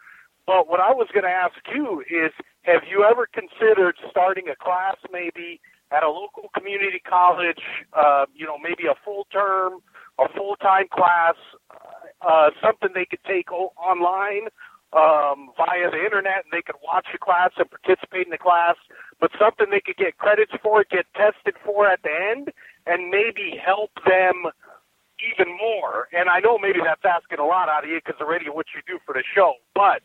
But 0.46 0.68
what 0.70 0.80
I 0.80 0.92
was 0.92 1.08
going 1.12 1.24
to 1.24 1.30
ask 1.30 1.56
you 1.74 2.02
is, 2.02 2.32
have 2.64 2.84
you 2.90 3.04
ever 3.04 3.26
considered 3.26 3.96
starting 4.10 4.48
a 4.48 4.56
class 4.56 4.96
maybe 5.12 5.60
at 5.92 6.04
a 6.04 6.10
local 6.10 6.50
community 6.54 7.00
college? 7.00 7.62
Uh, 7.94 8.26
you 8.36 8.46
know, 8.46 8.58
maybe 8.62 8.86
a 8.86 8.96
full 9.04 9.26
term, 9.32 9.80
a 10.20 10.30
full 10.30 10.56
time 10.58 10.86
class, 10.92 11.36
uh, 12.22 12.52
something 12.62 12.90
they 12.94 13.06
could 13.06 13.24
take 13.26 13.52
o- 13.52 13.74
online, 13.78 14.50
um, 14.94 15.50
via 15.58 15.90
the 15.90 16.04
internet, 16.04 16.46
and 16.46 16.52
they 16.52 16.62
could 16.62 16.76
watch 16.84 17.08
the 17.12 17.18
class 17.18 17.52
and 17.58 17.70
participate 17.70 18.26
in 18.28 18.32
the 18.32 18.38
class, 18.38 18.76
but 19.20 19.32
something 19.40 19.68
they 19.70 19.82
could 19.82 19.98
get 19.98 20.18
credits 20.18 20.54
for, 20.62 20.86
get 20.90 21.06
tested 21.16 21.56
for 21.66 21.88
at 21.88 22.02
the 22.04 22.14
end, 22.32 22.52
and 22.86 23.10
maybe 23.10 23.60
help 23.64 23.92
them 24.06 24.46
even 25.32 25.52
more. 25.58 26.08
And 26.14 26.30
I 26.30 26.40
know 26.40 26.58
maybe 26.58 26.80
that's 26.84 27.04
asking 27.06 27.40
a 27.40 27.46
lot 27.46 27.70
out 27.70 27.84
of 27.84 27.90
you 27.90 28.00
because 28.04 28.20
already 28.22 28.50
what 28.50 28.68
you 28.76 28.82
do 28.86 29.00
for 29.06 29.14
the 29.14 29.24
show, 29.34 29.54
but 29.74 30.02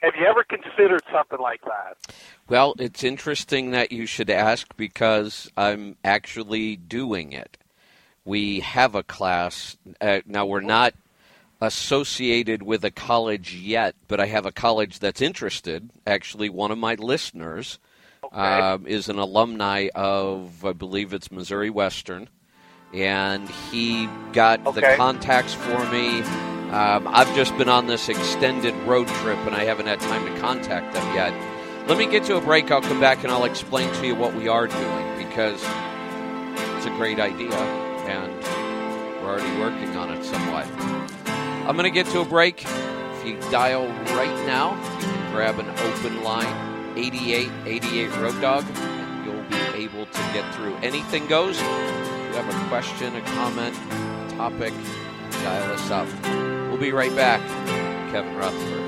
have 0.00 0.14
you 0.18 0.26
ever 0.26 0.44
considered 0.44 1.02
something 1.12 1.38
like 1.38 1.62
that? 1.62 1.96
Well, 2.48 2.74
it's 2.78 3.04
interesting 3.04 3.70
that 3.70 3.92
you 3.92 4.06
should 4.06 4.28
ask 4.28 4.76
because 4.76 5.50
I'm 5.56 5.96
actually 6.04 6.76
doing 6.76 7.32
it. 7.32 7.56
We 8.24 8.60
have 8.60 8.94
a 8.94 9.02
class. 9.02 9.76
Uh, 10.00 10.20
now, 10.26 10.46
we're 10.46 10.60
not 10.60 10.94
associated 11.60 12.62
with 12.62 12.84
a 12.84 12.90
college 12.90 13.54
yet, 13.54 13.94
but 14.08 14.20
I 14.20 14.26
have 14.26 14.44
a 14.44 14.52
college 14.52 14.98
that's 14.98 15.22
interested. 15.22 15.90
Actually, 16.06 16.50
one 16.50 16.70
of 16.70 16.78
my 16.78 16.94
listeners. 16.94 17.78
Uh, 18.34 18.78
is 18.86 19.08
an 19.08 19.18
alumni 19.18 19.88
of, 19.94 20.64
I 20.64 20.72
believe 20.72 21.12
it's 21.12 21.30
Missouri 21.30 21.70
Western, 21.70 22.28
and 22.92 23.48
he 23.48 24.08
got 24.32 24.66
okay. 24.66 24.80
the 24.80 24.96
contacts 24.96 25.54
for 25.54 25.84
me. 25.90 26.20
Um, 26.70 27.06
I've 27.08 27.32
just 27.36 27.56
been 27.56 27.68
on 27.68 27.86
this 27.86 28.08
extended 28.08 28.74
road 28.86 29.06
trip, 29.06 29.38
and 29.46 29.54
I 29.54 29.64
haven't 29.64 29.86
had 29.86 30.00
time 30.00 30.24
to 30.26 30.40
contact 30.40 30.94
them 30.94 31.14
yet. 31.14 31.32
Let 31.88 31.98
me 31.98 32.06
get 32.06 32.24
to 32.24 32.36
a 32.36 32.40
break. 32.40 32.70
I'll 32.70 32.80
come 32.80 33.00
back 33.00 33.22
and 33.22 33.32
I'll 33.32 33.44
explain 33.44 33.92
to 33.94 34.06
you 34.06 34.14
what 34.14 34.34
we 34.34 34.48
are 34.48 34.66
doing 34.66 35.18
because 35.18 35.62
it's 36.76 36.86
a 36.86 36.94
great 36.96 37.20
idea, 37.20 37.52
and 37.52 38.32
we're 39.22 39.30
already 39.30 39.60
working 39.60 39.96
on 39.96 40.12
it 40.12 40.24
somewhat. 40.24 40.66
I'm 41.68 41.76
going 41.76 41.84
to 41.84 41.90
get 41.90 42.06
to 42.12 42.20
a 42.20 42.24
break. 42.24 42.64
If 42.64 43.26
you 43.26 43.38
dial 43.50 43.86
right 44.16 44.46
now, 44.46 44.74
you 45.00 45.06
can 45.06 45.32
grab 45.32 45.58
an 45.58 45.68
open 45.70 46.22
line 46.22 46.73
8888 46.96 48.16
Road 48.20 48.40
Dog, 48.40 48.64
and 48.76 49.24
you'll 49.24 49.42
be 49.44 49.84
able 49.84 50.06
to 50.06 50.18
get 50.32 50.54
through. 50.54 50.76
Anything 50.76 51.26
goes. 51.26 51.56
If 51.58 51.64
you 51.64 52.40
have 52.40 52.48
a 52.48 52.68
question, 52.68 53.16
a 53.16 53.20
comment, 53.22 53.76
a 53.76 54.36
topic, 54.36 54.72
dial 55.30 55.72
us 55.72 55.90
up. 55.90 56.08
We'll 56.68 56.78
be 56.78 56.92
right 56.92 57.14
back. 57.14 57.40
Kevin 58.10 58.36
Rutherford. 58.36 58.83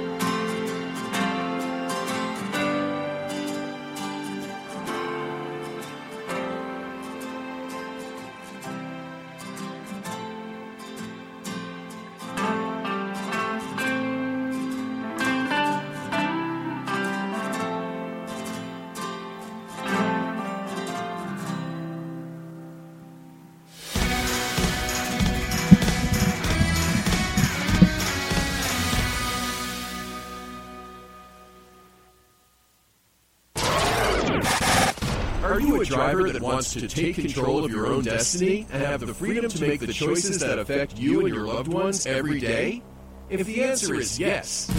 Wants 36.47 36.73
to 36.75 36.89
take 36.89 37.17
control 37.17 37.65
of 37.65 37.71
your 37.71 37.87
own 37.87 38.05
destiny 38.05 38.67
and 38.73 38.83
have 38.83 39.01
the 39.05 39.13
freedom 39.13 39.49
to 39.49 39.61
make 39.61 39.81
the 39.81 39.93
choices 39.93 40.39
that 40.41 40.59
affect 40.59 40.99
you 40.99 41.21
and 41.27 41.35
your 41.35 41.47
loved 41.47 41.69
ones 41.69 42.07
every 42.07 42.39
day? 42.39 42.83
If 43.29 43.47
the 43.47 43.65
answer 43.65 43.95
is 43.95 44.19
yes, 44.19 44.73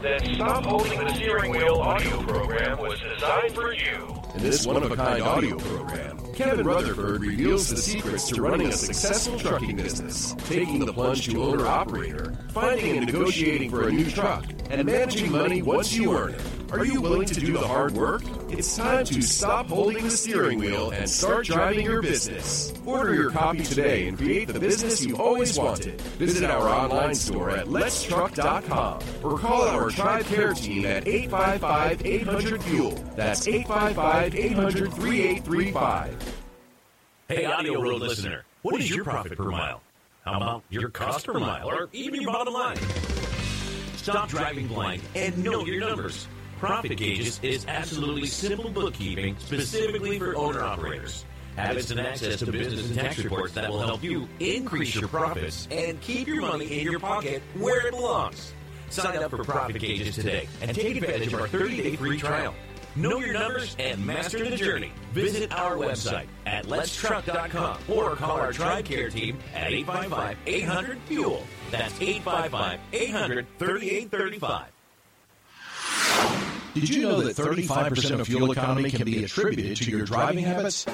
then 0.00 0.34
Stop 0.34 0.64
Holding 0.64 1.04
the 1.04 1.12
Steering 1.14 1.50
Wheel 1.50 1.76
audio 1.76 2.22
program 2.22 2.78
was 2.78 3.00
designed 3.00 3.52
for 3.52 3.74
you. 3.74 4.22
In 4.34 4.42
this 4.42 4.64
one 4.64 4.82
of 4.82 4.92
a 4.92 4.96
kind 4.96 5.22
audio 5.22 5.58
program, 5.58 6.18
Kevin 6.38 6.64
Rutherford 6.64 7.22
reveals 7.22 7.68
the 7.68 7.76
secrets 7.76 8.28
to 8.28 8.40
running 8.40 8.68
a 8.68 8.72
successful 8.72 9.36
trucking 9.40 9.74
business, 9.74 10.36
taking 10.46 10.78
the 10.86 10.92
plunge 10.92 11.26
to 11.26 11.42
owner 11.42 11.66
operator, 11.66 12.32
finding 12.50 12.96
and 12.96 13.06
negotiating 13.06 13.70
for 13.70 13.88
a 13.88 13.90
new 13.90 14.08
truck, 14.08 14.44
and 14.70 14.84
managing 14.84 15.32
money 15.32 15.62
once 15.62 15.92
you 15.92 16.16
earn 16.16 16.34
it. 16.34 16.40
Are 16.70 16.84
you 16.84 17.00
willing 17.00 17.26
to 17.26 17.40
do 17.40 17.54
the 17.54 17.66
hard 17.66 17.94
work? 17.94 18.22
It's 18.50 18.76
time 18.76 19.04
to 19.06 19.22
stop 19.22 19.68
holding 19.68 20.04
the 20.04 20.10
steering 20.10 20.58
wheel 20.58 20.90
and 20.90 21.08
start 21.08 21.46
driving 21.46 21.86
your 21.86 22.02
business. 22.02 22.74
Order 22.84 23.14
your 23.14 23.30
copy 23.30 23.64
today 23.64 24.06
and 24.06 24.18
create 24.18 24.48
the 24.48 24.60
business 24.60 25.02
you 25.02 25.16
always 25.16 25.58
wanted. 25.58 25.98
Visit 26.18 26.48
our 26.50 26.68
online 26.68 27.14
store 27.14 27.50
at 27.50 27.66
letstruck.com 27.68 29.00
or 29.24 29.38
call 29.38 29.62
our 29.62 29.88
Tribe 29.90 30.26
Care 30.26 30.52
team 30.52 30.84
at 30.84 31.08
855 31.08 32.06
800 32.06 32.62
Fuel. 32.62 32.90
That's 33.16 33.48
855 33.48 34.34
800 34.36 34.92
3835. 34.92 36.27
Hey, 37.30 37.44
Audio 37.44 37.82
Road 37.82 38.00
listener, 38.00 38.42
what 38.62 38.80
is 38.80 38.88
your 38.88 39.04
profit 39.04 39.36
per 39.36 39.50
mile? 39.50 39.82
How 40.24 40.38
about 40.38 40.62
your 40.70 40.88
cost 40.88 41.26
per 41.26 41.38
mile 41.38 41.68
or 41.68 41.90
even 41.92 42.22
your 42.22 42.32
bottom 42.32 42.54
line? 42.54 42.78
Stop 43.96 44.30
driving 44.30 44.66
blind 44.66 45.02
and 45.14 45.36
know 45.44 45.62
your 45.66 45.78
numbers. 45.78 46.26
Profit 46.58 46.96
Gauges 46.96 47.38
is 47.42 47.66
absolutely 47.66 48.24
simple 48.24 48.70
bookkeeping 48.70 49.36
specifically 49.40 50.18
for 50.18 50.36
owner 50.36 50.62
operators. 50.62 51.26
Habits 51.56 51.90
and 51.90 52.00
access 52.00 52.38
to 52.38 52.50
business 52.50 52.86
and 52.86 52.98
tax 52.98 53.18
reports 53.18 53.52
that 53.52 53.68
will 53.68 53.82
help 53.82 54.02
you 54.02 54.26
increase 54.40 54.94
your 54.94 55.08
profits 55.08 55.68
and 55.70 56.00
keep 56.00 56.28
your 56.28 56.40
money 56.40 56.80
in 56.80 56.90
your 56.90 56.98
pocket 56.98 57.42
where 57.58 57.88
it 57.88 57.90
belongs. 57.90 58.54
Sign 58.88 59.22
up 59.22 59.32
for 59.32 59.44
Profit 59.44 59.78
Gauges 59.82 60.14
today 60.14 60.48
and 60.62 60.74
take 60.74 60.96
advantage 60.96 61.34
of 61.34 61.42
our 61.42 61.48
30-day 61.48 61.96
free 61.96 62.16
trial. 62.16 62.54
Know 62.98 63.18
your 63.20 63.32
numbers 63.32 63.74
and 63.78 64.04
master 64.04 64.44
the 64.44 64.56
journey. 64.56 64.90
Visit 65.12 65.56
our 65.56 65.76
website 65.76 66.26
at 66.46 66.66
letstruck.com 66.66 67.78
or 67.88 68.16
call 68.16 68.40
our 68.40 68.52
Tribe 68.52 68.86
Care 68.86 69.08
team 69.08 69.38
at 69.54 69.70
855-800-FUEL. 69.70 71.44
That's 71.70 71.94
855-800-3835. 71.94 74.64
Did 76.74 76.88
you 76.88 77.02
know 77.02 77.20
that 77.20 77.36
35% 77.36 78.18
of 78.18 78.26
fuel 78.26 78.50
economy 78.50 78.90
can 78.90 79.04
be 79.04 79.22
attributed 79.22 79.76
to 79.76 79.92
your 79.92 80.04
driving 80.04 80.44
habits? 80.44 80.84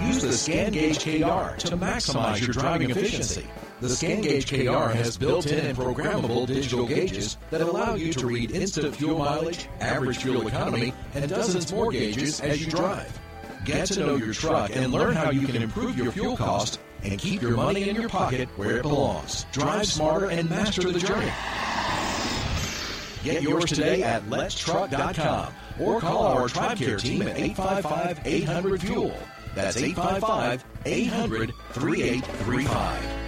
Use 0.00 0.22
the 0.22 0.28
ScanGauge 0.28 1.00
KR 1.00 1.54
to 1.66 1.76
maximize 1.76 2.40
your 2.40 2.54
driving 2.54 2.88
efficiency. 2.88 3.46
The 3.80 3.86
ScanGauge 3.86 4.48
KR 4.48 4.92
has 4.92 5.16
built-in 5.16 5.64
and 5.64 5.78
programmable 5.78 6.48
digital 6.48 6.84
gauges 6.84 7.36
that 7.50 7.60
allow 7.60 7.94
you 7.94 8.12
to 8.14 8.26
read 8.26 8.50
instant 8.50 8.96
fuel 8.96 9.18
mileage, 9.20 9.68
average 9.78 10.18
fuel 10.18 10.48
economy, 10.48 10.92
and 11.14 11.30
dozens 11.30 11.72
more 11.72 11.92
gauges 11.92 12.40
as 12.40 12.64
you 12.64 12.72
drive. 12.72 13.16
Get 13.64 13.86
to 13.88 14.00
know 14.00 14.16
your 14.16 14.34
truck 14.34 14.74
and 14.74 14.90
learn 14.90 15.14
how 15.14 15.30
you 15.30 15.46
can 15.46 15.62
improve 15.62 15.96
your 15.96 16.10
fuel 16.10 16.36
cost 16.36 16.80
and 17.04 17.20
keep 17.20 17.40
your 17.40 17.52
money 17.52 17.88
in 17.88 17.94
your 17.94 18.08
pocket 18.08 18.48
where 18.56 18.78
it 18.78 18.82
belongs. 18.82 19.46
Drive 19.52 19.86
smarter 19.86 20.26
and 20.26 20.50
master 20.50 20.90
the 20.90 20.98
journey. 20.98 21.30
Get 23.22 23.42
yours 23.42 23.66
today 23.66 24.02
at 24.02 24.24
letstruck.com 24.24 25.54
or 25.78 26.00
call 26.00 26.26
our 26.26 26.48
Tribe 26.48 26.78
Care 26.78 26.96
team 26.96 27.22
at 27.22 27.38
855 27.38 28.26
800 28.26 28.80
Fuel. 28.80 29.16
That's 29.54 29.76
855 29.76 30.64
800 30.84 31.52
3835. 31.72 33.27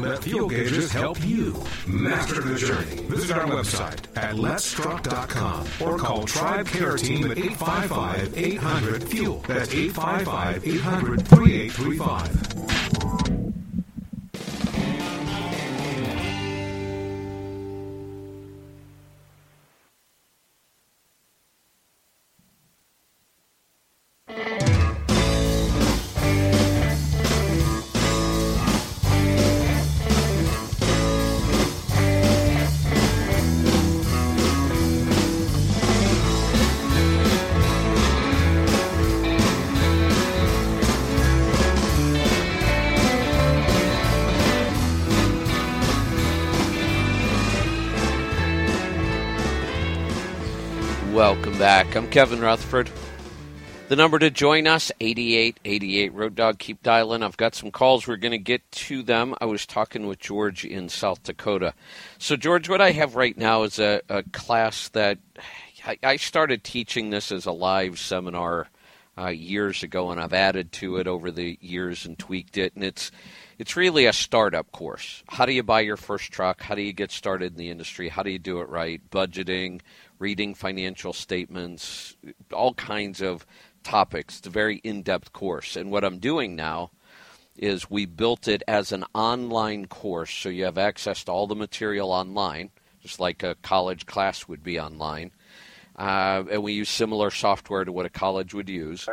Let 0.00 0.24
Fuel 0.24 0.48
Gauges 0.48 0.92
help 0.92 1.22
you 1.24 1.62
master 1.86 2.40
the 2.40 2.56
journey. 2.56 3.02
Visit 3.08 3.36
our 3.36 3.44
website 3.44 3.98
at 4.16 4.34
letstruck.com 4.34 5.66
or 5.80 5.98
call 5.98 6.24
Tribe 6.24 6.66
Care 6.66 6.96
Team 6.96 7.30
at 7.30 7.36
855 7.36 8.38
800 8.38 9.04
Fuel. 9.04 9.44
That's 9.46 9.74
855 9.74 10.66
800 10.66 11.28
3835. 11.28 12.49
Kevin 52.10 52.40
Rutherford. 52.40 52.90
The 53.88 53.94
number 53.94 54.18
to 54.18 54.30
join 54.30 54.66
us, 54.66 54.90
8888 55.00 56.12
Road 56.12 56.34
Dog. 56.34 56.58
Keep 56.58 56.82
dialing. 56.82 57.22
I've 57.22 57.36
got 57.36 57.54
some 57.54 57.70
calls. 57.70 58.08
We're 58.08 58.16
going 58.16 58.32
to 58.32 58.38
get 58.38 58.68
to 58.72 59.04
them. 59.04 59.36
I 59.40 59.44
was 59.44 59.64
talking 59.64 60.08
with 60.08 60.18
George 60.18 60.64
in 60.64 60.88
South 60.88 61.22
Dakota. 61.22 61.72
So, 62.18 62.36
George, 62.36 62.68
what 62.68 62.80
I 62.80 62.90
have 62.90 63.14
right 63.14 63.38
now 63.38 63.62
is 63.62 63.78
a, 63.78 64.00
a 64.08 64.24
class 64.24 64.88
that 64.88 65.18
I, 65.86 65.98
I, 66.02 66.16
started 66.16 66.64
teaching 66.64 67.10
this 67.10 67.30
as 67.30 67.46
a 67.46 67.52
live 67.52 67.98
seminar 68.00 68.68
uh, 69.16 69.28
years 69.28 69.84
ago, 69.84 70.10
and 70.10 70.20
I've 70.20 70.32
added 70.32 70.72
to 70.72 70.96
it 70.96 71.06
over 71.06 71.30
the 71.30 71.58
years 71.60 72.06
and 72.06 72.18
tweaked 72.18 72.58
it. 72.58 72.74
And 72.74 72.82
it's 72.82 73.12
it's 73.58 73.76
really 73.76 74.06
a 74.06 74.12
startup 74.12 74.72
course. 74.72 75.22
How 75.28 75.46
do 75.46 75.52
you 75.52 75.62
buy 75.62 75.80
your 75.80 75.96
first 75.96 76.32
truck? 76.32 76.62
How 76.62 76.74
do 76.74 76.82
you 76.82 76.92
get 76.92 77.12
started 77.12 77.52
in 77.52 77.58
the 77.58 77.70
industry? 77.70 78.08
How 78.08 78.22
do 78.24 78.30
you 78.30 78.38
do 78.38 78.60
it 78.60 78.68
right? 78.68 79.00
Budgeting, 79.10 79.80
reading 80.20 80.54
financial 80.54 81.12
statements, 81.12 82.16
all 82.52 82.74
kinds 82.74 83.20
of 83.20 83.44
topics. 83.82 84.38
It's 84.38 84.46
a 84.46 84.50
very 84.50 84.76
in 84.84 85.02
depth 85.02 85.32
course. 85.32 85.74
And 85.74 85.90
what 85.90 86.04
I'm 86.04 86.18
doing 86.18 86.54
now 86.54 86.90
is 87.56 87.90
we 87.90 88.06
built 88.06 88.46
it 88.46 88.62
as 88.68 88.92
an 88.92 89.04
online 89.14 89.86
course, 89.86 90.32
so 90.32 90.48
you 90.48 90.64
have 90.64 90.78
access 90.78 91.24
to 91.24 91.32
all 91.32 91.46
the 91.46 91.56
material 91.56 92.12
online, 92.12 92.70
just 93.02 93.18
like 93.18 93.42
a 93.42 93.56
college 93.62 94.06
class 94.06 94.46
would 94.46 94.62
be 94.62 94.78
online. 94.78 95.32
Uh, 95.96 96.44
and 96.50 96.62
we 96.62 96.72
use 96.72 96.88
similar 96.88 97.30
software 97.30 97.84
to 97.84 97.92
what 97.92 98.06
a 98.06 98.10
college 98.10 98.54
would 98.54 98.68
use. 98.68 99.08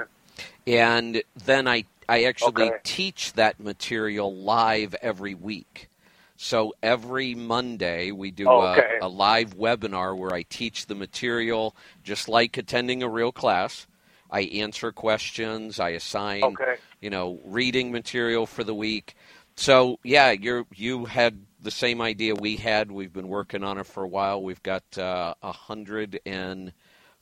And 0.65 1.23
then 1.45 1.67
I, 1.67 1.85
I 2.07 2.23
actually 2.25 2.69
Okay. 2.69 2.77
teach 2.83 3.33
that 3.33 3.59
material 3.59 4.33
live 4.33 4.95
every 5.01 5.33
week. 5.33 5.89
So 6.37 6.73
every 6.83 7.35
Monday 7.35 8.11
we 8.11 8.31
do 8.31 8.47
Okay. 8.51 8.61
a, 8.61 8.85
a 9.01 9.07
live 9.09 9.57
webinar 9.57 10.17
where 10.17 10.33
I 10.33 10.43
teach 10.43 10.85
the 10.85 10.95
material 10.95 11.75
just 12.03 12.29
like 12.29 12.57
attending 12.57 13.03
a 13.03 13.09
real 13.09 13.31
class. 13.31 13.87
I 14.31 14.41
answer 14.41 14.91
questions. 14.91 15.79
I 15.79 15.89
assign, 15.89 16.59
Okay. 16.59 16.75
you 17.01 17.09
know, 17.09 17.39
reading 17.45 17.91
material 17.91 18.45
for 18.45 18.63
the 18.63 18.75
week. 18.75 19.15
So 19.55 19.99
yeah, 20.03 20.31
you're 20.31 20.65
you 20.75 21.05
had 21.05 21.39
the 21.61 21.71
same 21.71 22.01
idea 22.01 22.35
we 22.35 22.57
had. 22.57 22.91
We've 22.91 23.13
been 23.13 23.29
working 23.29 23.63
on 23.63 23.79
it 23.79 23.87
for 23.87 24.03
a 24.03 24.07
while. 24.07 24.43
We've 24.43 24.61
got 24.63 24.83
uh, 24.97 25.33
a 25.41 25.51
hundred 25.51 26.19
and 26.25 26.73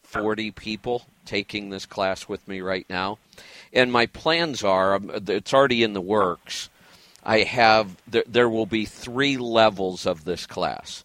forty 0.03 0.51
people 0.51 1.05
taking 1.25 1.69
this 1.69 1.85
class 1.85 2.27
with 2.27 2.47
me 2.47 2.61
right 2.61 2.85
now, 2.89 3.19
and 3.71 3.91
my 3.91 4.07
plans 4.07 4.63
are 4.63 4.95
um, 4.95 5.11
it's 5.27 5.53
already 5.53 5.83
in 5.83 5.93
the 5.93 6.01
works. 6.01 6.69
I 7.25 7.39
have 7.39 7.97
there, 8.07 8.23
there 8.27 8.49
will 8.49 8.67
be 8.67 8.85
three 8.85 9.37
levels 9.37 10.05
of 10.05 10.23
this 10.25 10.45
class. 10.45 11.03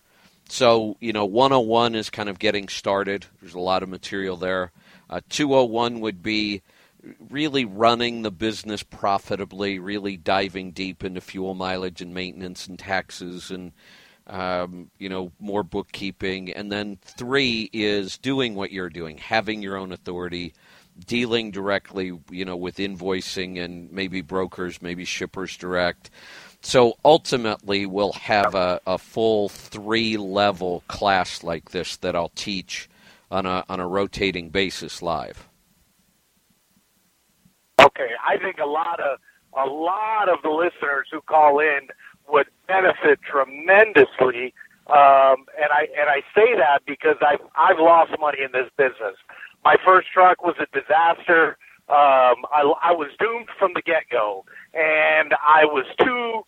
So, 0.49 0.97
you 1.00 1.12
know, 1.12 1.25
101 1.25 1.95
is 1.95 2.11
kind 2.11 2.29
of 2.29 2.39
getting 2.39 2.69
started. 2.69 3.25
There's 3.41 3.55
a 3.55 3.61
lot 3.61 3.83
of 3.83 3.89
material 3.89 4.37
there. 4.37 4.73
Uh, 5.09 5.21
201 5.29 6.00
would 6.00 6.23
be 6.23 6.62
really 7.31 7.65
running 7.65 8.23
the 8.23 8.31
business 8.31 8.83
profitably, 8.83 9.79
really 9.79 10.17
diving 10.17 10.73
deep 10.73 11.05
into 11.05 11.21
fuel 11.21 11.55
mileage 11.55 12.03
and 12.03 12.12
maintenance 12.12 12.67
and 12.67 12.79
taxes 12.79 13.50
and, 13.50 13.73
um, 14.27 14.91
you 14.99 15.09
know, 15.09 15.33
more 15.39 15.62
bookkeeping. 15.62 16.53
And 16.53 16.71
then 16.71 16.99
three 17.03 17.71
is 17.73 18.19
doing 18.19 18.55
what 18.55 18.73
you're 18.73 18.91
doing, 18.91 19.19
having 19.19 19.62
your 19.62 19.77
own 19.77 19.93
authority, 19.93 20.53
dealing 21.07 21.50
directly, 21.50 22.19
you 22.30 22.45
know, 22.45 22.57
with 22.57 22.76
invoicing 22.76 23.63
and 23.63 23.91
maybe 23.93 24.21
brokers, 24.21 24.80
maybe 24.82 25.04
shippers 25.04 25.56
direct. 25.56 26.10
So 26.63 26.95
ultimately, 27.04 27.86
we'll 27.86 28.13
have 28.13 28.54
a, 28.54 28.80
a 28.86 28.99
full 28.99 29.49
three 29.49 30.17
level 30.17 30.82
class 30.89 31.43
like 31.43 31.71
this 31.71 31.97
that 31.99 32.15
I'll 32.15 32.32
teach 32.34 32.89
on 33.30 33.47
a 33.47 33.65
on 33.69 33.80
a 33.80 33.86
rotating 33.86 34.50
basis 34.50 35.02
live. 35.02 35.49
Okay, 37.80 38.10
I 38.26 38.36
think 38.36 38.58
a 38.58 38.67
lot 38.67 39.00
of 39.00 39.19
a 39.56 39.67
lot 39.67 40.28
of 40.28 40.43
the 40.43 40.50
listeners 40.50 41.08
who 41.10 41.21
call 41.23 41.60
in 41.60 41.89
would 42.28 42.47
benefit 42.69 43.21
tremendously. 43.23 44.54
Um, 44.86 45.47
and 45.56 45.71
I 45.71 45.86
and 45.99 46.10
I 46.10 46.21
say 46.34 46.56
that 46.56 46.82
because 46.86 47.17
I've 47.23 47.41
I've 47.56 47.78
lost 47.78 48.13
money 48.21 48.39
in 48.45 48.52
this 48.52 48.71
business. 48.76 49.17
My 49.65 49.77
first 49.85 50.09
truck 50.13 50.43
was 50.43 50.57
a 50.59 50.67
disaster. 50.79 51.57
Um, 51.89 52.47
I, 52.53 52.73
I 52.83 52.93
was 52.93 53.09
doomed 53.19 53.49
from 53.59 53.73
the 53.75 53.83
get 53.83 54.05
go, 54.11 54.45
and 54.75 55.35
I 55.45 55.65
was 55.65 55.85
too 55.99 56.43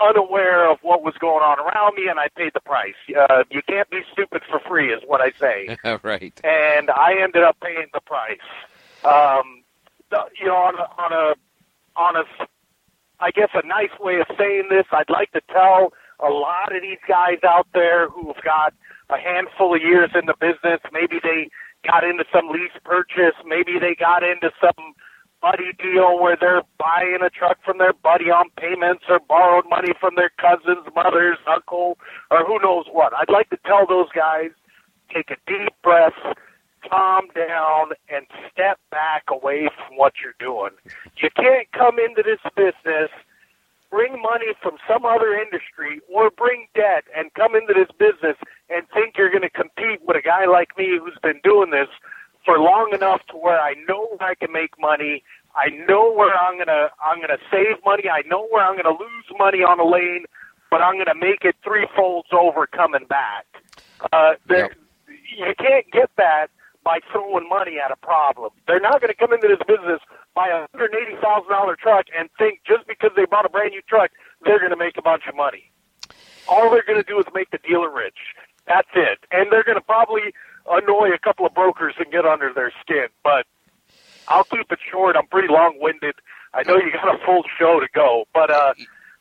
unaware 0.00 0.68
of 0.70 0.78
what 0.82 1.02
was 1.02 1.14
going 1.20 1.42
on 1.42 1.58
around 1.60 1.94
me, 1.94 2.08
and 2.08 2.18
I 2.18 2.28
paid 2.36 2.52
the 2.54 2.60
price. 2.60 2.94
Uh, 3.16 3.44
you 3.50 3.60
can't 3.68 3.88
be 3.90 4.00
stupid 4.12 4.42
for 4.50 4.58
free, 4.60 4.92
is 4.92 5.02
what 5.06 5.20
I 5.20 5.30
say 5.38 5.76
right. 6.02 6.40
and 6.42 6.90
I 6.90 7.16
ended 7.22 7.42
up 7.42 7.56
paying 7.62 7.86
the 7.92 8.00
price. 8.00 8.38
Um, 9.04 9.62
the, 10.10 10.24
you 10.40 10.46
know, 10.46 10.56
on 10.56 10.74
a, 10.76 10.88
on 11.00 11.12
a 11.12 11.34
on 11.96 12.16
a, 12.16 12.20
s- 12.20 12.48
I 13.20 13.30
guess 13.30 13.50
a 13.54 13.66
nice 13.66 13.90
way 14.00 14.20
of 14.20 14.26
saying 14.38 14.68
this, 14.70 14.86
I'd 14.90 15.10
like 15.10 15.30
to 15.32 15.40
tell 15.52 15.92
a 16.18 16.30
lot 16.30 16.74
of 16.74 16.82
these 16.82 16.98
guys 17.06 17.38
out 17.46 17.66
there 17.74 18.08
who've 18.08 18.40
got 18.42 18.72
a 19.10 19.18
handful 19.18 19.74
of 19.74 19.82
years 19.82 20.10
in 20.14 20.26
the 20.26 20.34
business. 20.40 20.80
Maybe 20.92 21.20
they 21.22 21.48
got 21.86 22.04
into 22.04 22.24
some 22.32 22.48
lease 22.48 22.76
purchase. 22.84 23.36
Maybe 23.44 23.78
they 23.78 23.94
got 23.94 24.22
into 24.22 24.50
some 24.60 24.94
buddy 25.40 25.72
deal 25.78 26.20
where 26.20 26.36
they're 26.38 26.62
buying 26.78 27.18
a 27.24 27.30
truck 27.30 27.58
from 27.64 27.78
their 27.78 27.94
buddy 27.94 28.30
on 28.30 28.50
payments 28.58 29.04
or 29.08 29.18
borrowed 29.26 29.64
money 29.68 29.92
from 29.98 30.14
their 30.14 30.30
cousin's 30.38 30.86
mother's 30.94 31.38
uncle 31.48 31.96
or 32.30 32.44
who 32.44 32.58
knows 32.60 32.84
what. 32.92 33.12
I'd 33.14 33.32
like 33.32 33.48
to 33.50 33.58
tell 33.64 33.86
those 33.86 34.08
guys 34.14 34.50
take 35.14 35.30
a 35.30 35.36
deep 35.46 35.72
breath, 35.82 36.12
calm 36.88 37.28
down, 37.34 37.90
and 38.08 38.26
step 38.52 38.78
back 38.90 39.24
away 39.28 39.68
from 39.76 39.96
what 39.96 40.14
you're 40.22 40.38
doing. 40.38 40.70
You 41.16 41.30
can't 41.34 41.70
come 41.72 41.98
into 41.98 42.22
this 42.22 42.40
business, 42.54 43.10
bring 43.90 44.22
money 44.22 44.54
from 44.62 44.76
some 44.88 45.04
other 45.04 45.34
industry, 45.34 46.00
or 46.08 46.30
bring 46.30 46.68
debt 46.74 47.04
and 47.16 47.32
come 47.34 47.54
into 47.54 47.74
this 47.74 47.90
business 47.98 48.36
and 48.68 48.86
think 48.94 49.16
you're 49.18 49.30
going 49.30 49.42
to 49.42 49.50
compete 49.50 50.00
with 50.06 50.16
a 50.16 50.22
guy 50.22 50.46
like 50.46 50.76
me 50.78 50.98
who's 50.98 51.18
been 51.22 51.40
doing 51.42 51.70
this 51.70 51.88
for 52.44 52.58
long 52.58 52.90
enough 52.94 53.20
to 53.30 53.36
where 53.36 53.60
I 53.60 53.74
know 53.88 54.16
where 54.16 54.30
I 54.30 54.34
can 54.34 54.52
make 54.52 54.78
money. 54.80 55.22
I 55.54 55.68
know 55.88 56.12
where 56.12 56.34
I'm 56.34 56.56
gonna 56.58 56.90
I'm 57.02 57.20
gonna 57.20 57.42
save 57.50 57.84
money. 57.84 58.04
I 58.08 58.22
know 58.28 58.46
where 58.48 58.64
I'm 58.64 58.76
gonna 58.76 58.96
lose 58.96 59.24
money 59.36 59.58
on 59.58 59.80
a 59.80 59.84
lane, 59.84 60.24
but 60.70 60.80
I'm 60.80 60.96
gonna 60.96 61.18
make 61.18 61.44
it 61.44 61.56
three 61.64 61.88
folds 61.96 62.28
over 62.32 62.66
coming 62.68 63.04
back. 63.08 63.46
Uh, 64.12 64.34
there, 64.46 64.70
Yep. 64.70 64.72
You 65.36 65.54
can't 65.58 65.90
get 65.92 66.10
that 66.16 66.48
by 66.84 66.98
throwing 67.12 67.48
money 67.48 67.76
at 67.84 67.90
a 67.90 67.96
problem. 67.96 68.50
They're 68.66 68.80
not 68.80 69.00
going 69.00 69.12
to 69.12 69.16
come 69.16 69.32
into 69.32 69.48
this 69.48 69.60
business 69.66 70.00
buy 70.34 70.48
a 70.48 70.66
hundred 70.72 70.94
eighty 70.94 71.16
thousand 71.20 71.50
dollar 71.50 71.76
truck 71.76 72.06
and 72.16 72.28
think 72.38 72.60
just 72.66 72.86
because 72.86 73.10
they 73.16 73.24
bought 73.26 73.44
a 73.44 73.48
brand 73.48 73.70
new 73.72 73.82
truck 73.88 74.10
they're 74.44 74.58
going 74.60 74.70
to 74.70 74.76
make 74.76 74.96
a 74.96 75.02
bunch 75.02 75.24
of 75.28 75.36
money. 75.36 75.70
All 76.48 76.70
they're 76.70 76.84
going 76.86 76.98
to 77.02 77.06
do 77.06 77.18
is 77.18 77.26
make 77.34 77.50
the 77.50 77.58
dealer 77.58 77.90
rich. 77.90 78.16
That's 78.66 78.88
it, 78.94 79.18
and 79.30 79.50
they're 79.52 79.64
going 79.64 79.76
to 79.78 79.84
probably 79.84 80.32
annoy 80.70 81.10
a 81.14 81.18
couple 81.18 81.44
of 81.46 81.54
brokers 81.54 81.94
and 81.98 82.10
get 82.12 82.24
under 82.24 82.52
their 82.54 82.72
skin. 82.80 83.06
But 83.24 83.46
I'll 84.28 84.44
keep 84.44 84.70
it 84.70 84.78
short. 84.90 85.16
I'm 85.16 85.26
pretty 85.26 85.48
long 85.48 85.76
winded. 85.80 86.14
I 86.54 86.62
know 86.62 86.76
you 86.76 86.90
got 86.92 87.14
a 87.14 87.18
full 87.24 87.42
show 87.58 87.80
to 87.80 87.86
go, 87.94 88.24
but 88.32 88.50
uh, 88.50 88.74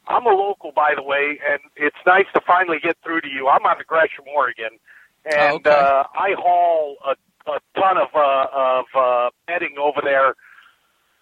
I'm 0.08 0.26
a 0.26 0.30
local, 0.30 0.72
by 0.72 0.94
the 0.96 1.04
way, 1.04 1.40
and 1.50 1.60
it's 1.76 1.98
nice 2.06 2.26
to 2.34 2.42
finally 2.46 2.78
get 2.82 2.98
through 3.04 3.22
to 3.22 3.28
you. 3.28 3.48
I'm 3.48 3.66
out 3.66 3.80
of 3.82 3.88
Gresham, 3.88 4.26
Oregon, 4.34 4.78
and 5.26 5.52
Oh, 5.52 5.56
okay. 5.56 5.70
uh, 5.70 6.04
I 6.14 6.34
haul 6.38 6.96
a, 7.06 7.16
a 7.56 7.80
ton 7.80 7.98
of 7.98 8.10
uh, 8.16 8.48
of 8.54 8.86
uh, 8.96 9.30
bedding 9.48 9.76
over 9.80 10.02
there. 10.04 10.36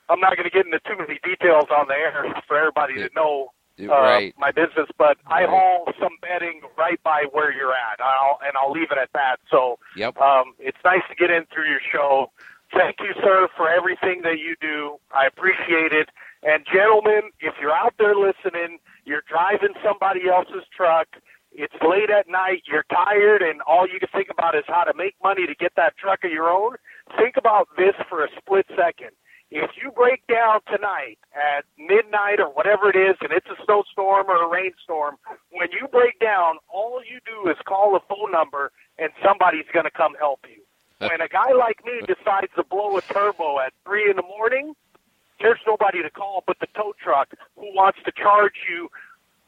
I'm 0.10 0.20
not 0.20 0.38
going 0.38 0.48
to 0.48 0.56
get 0.56 0.66
into 0.66 0.80
too 0.88 0.96
many 0.98 1.20
details 1.24 1.66
on 1.70 1.88
the 1.88 1.94
air 1.94 2.26
for 2.48 2.58
everybody 2.58 2.96
to 2.96 3.10
know 3.14 3.52
uh, 3.80 3.86
right. 3.86 4.34
my 4.38 4.52
business, 4.52 4.90
but 4.98 5.18
I 5.28 5.46
haul 5.46 5.92
some 6.00 6.18
bedding 6.22 6.62
right 6.78 7.02
by 7.04 7.26
where 7.32 7.54
you're 7.54 7.74
at. 7.74 8.00
I'll 8.02 8.40
and 8.42 8.54
I'll 8.58 8.72
leave 8.72 8.92
it 8.92 8.98
at 8.98 9.10
that. 9.14 9.38
So 9.52 9.78
Yep. 9.96 10.18
um, 10.18 10.54
it's 10.60 10.78
nice 10.84 11.04
to 11.10 11.16
get 11.16 11.30
in 11.30 11.46
through 11.54 11.70
your 11.70 11.82
show. 11.92 12.32
Thank 12.74 12.98
you, 13.00 13.14
sir, 13.22 13.48
for 13.56 13.70
everything 13.70 14.24
that 14.24 14.40
you 14.40 14.56
do. 14.60 14.98
I 15.12 15.28
appreciate 15.28 15.94
it. 15.94 16.10
And 16.44 16.66
gentlemen, 16.66 17.32
if 17.40 17.56
you're 17.62 17.74
out 17.74 17.94
there 17.98 18.16
listening, 18.16 18.80
you're 19.06 19.24
driving 19.28 19.74
somebody 19.84 20.28
else's 20.30 20.68
truck. 20.76 21.08
It's 21.52 21.74
late 21.82 22.10
at 22.10 22.30
night. 22.30 22.64
You're 22.68 22.86
tired, 22.92 23.42
and 23.42 23.62
all 23.62 23.88
you 23.88 24.00
can 24.00 24.10
think 24.14 24.30
about 24.30 24.56
is 24.56 24.64
how 24.68 24.84
to 24.84 24.94
make 24.96 25.16
money 25.24 25.48
to 25.48 25.56
get 25.56 25.74
that 25.76 25.98
truck 25.98 26.24
of 26.24 26.32
your 26.32 26.50
own. 26.50 26.76
Think 27.18 27.36
about 27.38 27.68
this 27.78 27.96
for 28.10 28.24
a 28.24 28.28
split 28.38 28.68
second. 28.76 29.12
If 29.50 29.72
you 29.82 29.92
break 29.92 30.28
down 30.28 30.60
tonight 30.68 31.20
at 31.34 31.64
midnight 31.78 32.40
or 32.40 32.52
whatever 32.52 32.90
it 32.90 32.98
is, 32.98 33.16
and 33.22 33.32
it's 33.32 33.48
a 33.48 33.56
snowstorm 33.64 34.28
or 34.28 34.44
a 34.44 34.48
rainstorm, 34.48 35.16
when 35.52 35.70
you 35.72 35.88
break 35.88 36.20
down, 36.20 36.58
all 36.68 37.02
you 37.02 37.20
do 37.26 37.50
is 37.50 37.56
call 37.66 37.96
a 37.96 38.02
phone 38.02 38.32
number, 38.32 38.72
and 39.00 39.10
somebody's 39.24 39.66
going 39.74 39.86
to 39.86 39.92
come 39.92 40.16
help 40.20 40.42
you. 40.50 40.62
When 41.00 41.22
a 41.22 41.30
guy 41.30 41.54
like 41.54 41.86
me 41.86 42.02
decides 42.02 42.52
to 42.56 42.64
blow 42.64 42.98
a 42.98 43.02
turbo 43.02 43.60
at 43.60 43.72
three 43.86 44.10
in 44.10 44.18
the 44.18 44.24
morning, 44.24 44.76
there's 45.40 45.60
nobody 45.66 46.02
to 46.02 46.10
call 46.10 46.44
but 46.46 46.60
the 46.60 46.68
tow 46.76 46.94
truck 47.02 47.30
who 47.56 47.68
wants 47.74 48.00
to 48.06 48.12
charge 48.12 48.56
you 48.70 48.90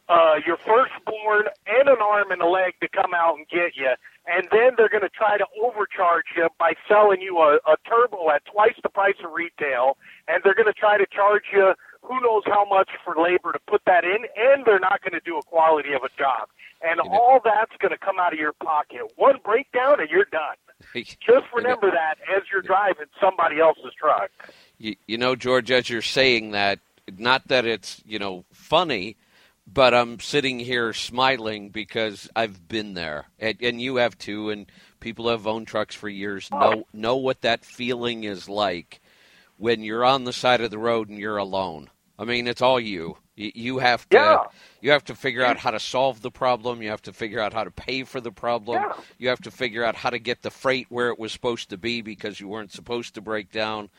uh, 0.09 0.35
your 0.45 0.57
firstborn 0.57 1.45
and 1.67 1.87
an 1.87 1.97
arm 2.01 2.31
and 2.31 2.41
a 2.41 2.47
leg 2.47 2.73
to 2.81 2.89
come 2.89 3.13
out 3.13 3.37
and 3.37 3.47
get 3.47 3.75
you, 3.75 3.93
and 4.25 4.47
then 4.51 4.71
they're 4.77 4.89
going 4.89 5.03
to 5.03 5.09
try 5.09 5.37
to 5.37 5.45
overcharge 5.61 6.25
you 6.35 6.49
by 6.57 6.73
selling 6.87 7.21
you 7.21 7.37
a, 7.37 7.55
a 7.67 7.77
turbo 7.87 8.29
at 8.31 8.43
twice 8.45 8.75
the 8.83 8.89
price 8.89 9.15
of 9.23 9.31
retail, 9.31 9.97
and 10.27 10.41
they're 10.43 10.55
going 10.55 10.71
to 10.71 10.73
try 10.73 10.97
to 10.97 11.05
charge 11.05 11.43
you 11.53 11.73
who 12.01 12.19
knows 12.21 12.43
how 12.45 12.65
much 12.65 12.89
for 13.03 13.15
labor 13.21 13.51
to 13.51 13.59
put 13.67 13.81
that 13.85 14.03
in, 14.03 14.25
and 14.37 14.65
they're 14.65 14.79
not 14.79 15.01
going 15.01 15.13
to 15.13 15.21
do 15.23 15.37
a 15.37 15.43
quality 15.43 15.93
of 15.93 16.03
a 16.03 16.09
job. 16.17 16.49
And 16.81 16.99
all 17.01 17.41
that's 17.43 17.75
going 17.79 17.91
to 17.91 17.97
come 17.97 18.19
out 18.19 18.31
of 18.31 18.39
your 18.39 18.53
pocket. 18.53 19.01
One 19.17 19.37
breakdown, 19.43 19.99
and 19.99 20.09
you're 20.09 20.25
done. 20.25 20.55
Just 20.95 21.45
remember 21.53 21.91
that 21.91 22.15
as 22.35 22.43
you're 22.51 22.61
driving 22.61 23.07
somebody 23.19 23.59
else's 23.59 23.93
truck. 23.99 24.31
You, 24.77 24.95
you 25.05 25.17
know, 25.17 25.35
George, 25.35 25.71
as 25.71 25.89
you're 25.89 26.01
saying 26.01 26.51
that, 26.51 26.79
not 27.17 27.47
that 27.49 27.65
it's 27.65 28.01
you 28.05 28.17
know 28.17 28.45
funny, 28.53 29.17
but 29.71 29.93
I'm 29.93 30.19
sitting 30.19 30.59
here 30.59 30.93
smiling 30.93 31.69
because 31.69 32.29
I've 32.35 32.67
been 32.67 32.93
there, 32.93 33.25
and, 33.39 33.57
and 33.61 33.81
you 33.81 33.97
have 33.97 34.17
too, 34.17 34.49
and 34.49 34.65
people 34.99 35.29
have 35.29 35.47
owned 35.47 35.67
trucks 35.67 35.95
for 35.95 36.09
years 36.09 36.49
know 36.51 36.85
know 36.93 37.15
what 37.17 37.41
that 37.41 37.63
feeling 37.65 38.23
is 38.23 38.49
like 38.49 38.99
when 39.57 39.83
you're 39.83 40.05
on 40.05 40.23
the 40.23 40.33
side 40.33 40.61
of 40.61 40.71
the 40.71 40.77
road 40.77 41.09
and 41.09 41.17
you're 41.19 41.37
alone. 41.37 41.89
I 42.17 42.25
mean, 42.25 42.47
it's 42.47 42.61
all 42.61 42.79
you. 42.79 43.17
You, 43.35 43.51
you 43.55 43.77
have 43.79 44.07
to 44.09 44.17
Yeah. 44.17 44.43
you 44.81 44.91
have 44.91 45.05
to 45.05 45.15
figure 45.15 45.43
out 45.45 45.57
how 45.57 45.71
to 45.71 45.79
solve 45.79 46.21
the 46.21 46.31
problem. 46.31 46.81
You 46.81 46.89
have 46.89 47.01
to 47.03 47.13
figure 47.13 47.39
out 47.39 47.53
how 47.53 47.63
to 47.63 47.71
pay 47.71 48.03
for 48.03 48.19
the 48.19 48.31
problem. 48.31 48.81
Yeah. 48.81 48.93
You 49.17 49.29
have 49.29 49.41
to 49.43 49.51
figure 49.51 49.83
out 49.85 49.95
how 49.95 50.09
to 50.09 50.19
get 50.19 50.41
the 50.41 50.51
freight 50.51 50.87
where 50.89 51.09
it 51.09 51.19
was 51.19 51.31
supposed 51.31 51.69
to 51.69 51.77
be 51.77 52.01
because 52.01 52.39
you 52.39 52.47
weren't 52.49 52.73
supposed 52.73 53.15
to 53.15 53.21
break 53.21 53.51
down. 53.51 53.89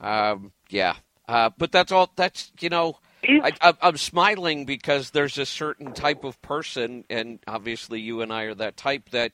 Um, 0.00 0.52
yeah, 0.68 0.96
uh, 1.28 1.50
but 1.56 1.72
that's 1.72 1.90
all. 1.92 2.10
That's 2.16 2.52
you 2.60 2.68
know. 2.68 2.98
I, 3.28 3.74
I'm 3.82 3.96
smiling 3.96 4.64
because 4.64 5.10
there's 5.10 5.38
a 5.38 5.46
certain 5.46 5.92
type 5.92 6.24
of 6.24 6.40
person, 6.42 7.04
and 7.10 7.38
obviously 7.46 8.00
you 8.00 8.20
and 8.22 8.32
I 8.32 8.44
are 8.44 8.54
that 8.54 8.76
type 8.76 9.10
that 9.10 9.32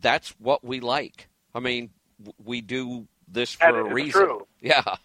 that's 0.00 0.30
what 0.38 0.64
we 0.64 0.80
like. 0.80 1.28
I 1.54 1.60
mean, 1.60 1.90
we 2.42 2.60
do 2.60 3.06
this 3.28 3.54
for 3.54 3.80
a 3.80 3.84
reason. 3.84 4.22
true. 4.22 4.46
Yeah, 4.60 4.96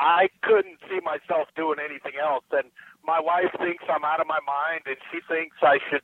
I 0.00 0.30
couldn't 0.42 0.78
see 0.88 0.98
myself 1.04 1.48
doing 1.54 1.78
anything 1.78 2.12
else. 2.20 2.44
And 2.50 2.70
my 3.04 3.20
wife 3.20 3.52
thinks 3.58 3.84
I'm 3.88 4.04
out 4.04 4.20
of 4.20 4.26
my 4.26 4.40
mind, 4.46 4.82
and 4.86 4.96
she 5.12 5.20
thinks 5.28 5.56
I 5.62 5.78
should 5.90 6.02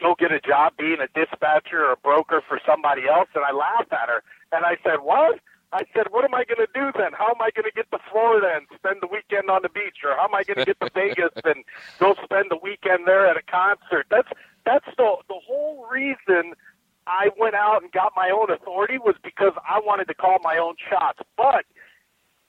go 0.00 0.14
get 0.18 0.30
a 0.32 0.40
job 0.40 0.74
being 0.78 0.98
a 1.00 1.08
dispatcher 1.18 1.86
or 1.86 1.92
a 1.92 1.96
broker 1.96 2.42
for 2.46 2.60
somebody 2.66 3.08
else. 3.08 3.28
And 3.34 3.44
I 3.44 3.52
laughed 3.52 3.92
at 3.92 4.08
her, 4.08 4.22
and 4.52 4.64
I 4.64 4.76
said, 4.84 5.00
"What?" 5.00 5.40
I 5.78 5.84
said, 5.94 6.10
"What 6.10 6.24
am 6.24 6.34
I 6.34 6.42
going 6.42 6.58
to 6.58 6.72
do 6.74 6.90
then? 6.98 7.12
How 7.14 7.30
am 7.30 7.40
I 7.40 7.50
going 7.54 7.70
to 7.70 7.74
get 7.74 7.88
to 7.92 7.98
Florida 8.10 8.50
and 8.56 8.66
spend 8.74 8.98
the 9.00 9.06
weekend 9.06 9.48
on 9.48 9.62
the 9.62 9.68
beach, 9.68 10.02
or 10.02 10.16
how 10.16 10.24
am 10.26 10.34
I 10.34 10.42
going 10.42 10.58
to 10.58 10.64
get 10.66 10.80
to 10.80 10.90
Vegas 10.94 11.30
and 11.44 11.62
go 12.00 12.16
spend 12.24 12.50
the 12.50 12.58
weekend 12.60 13.06
there 13.06 13.26
at 13.30 13.36
a 13.36 13.46
concert?" 13.46 14.06
That's 14.10 14.28
that's 14.66 14.90
the 14.98 15.16
the 15.28 15.38
whole 15.46 15.86
reason 15.86 16.58
I 17.06 17.30
went 17.38 17.54
out 17.54 17.82
and 17.82 17.92
got 17.92 18.12
my 18.16 18.28
own 18.34 18.50
authority 18.50 18.98
was 18.98 19.14
because 19.22 19.54
I 19.62 19.78
wanted 19.78 20.08
to 20.08 20.14
call 20.14 20.38
my 20.42 20.58
own 20.58 20.74
shots. 20.90 21.20
But 21.36 21.64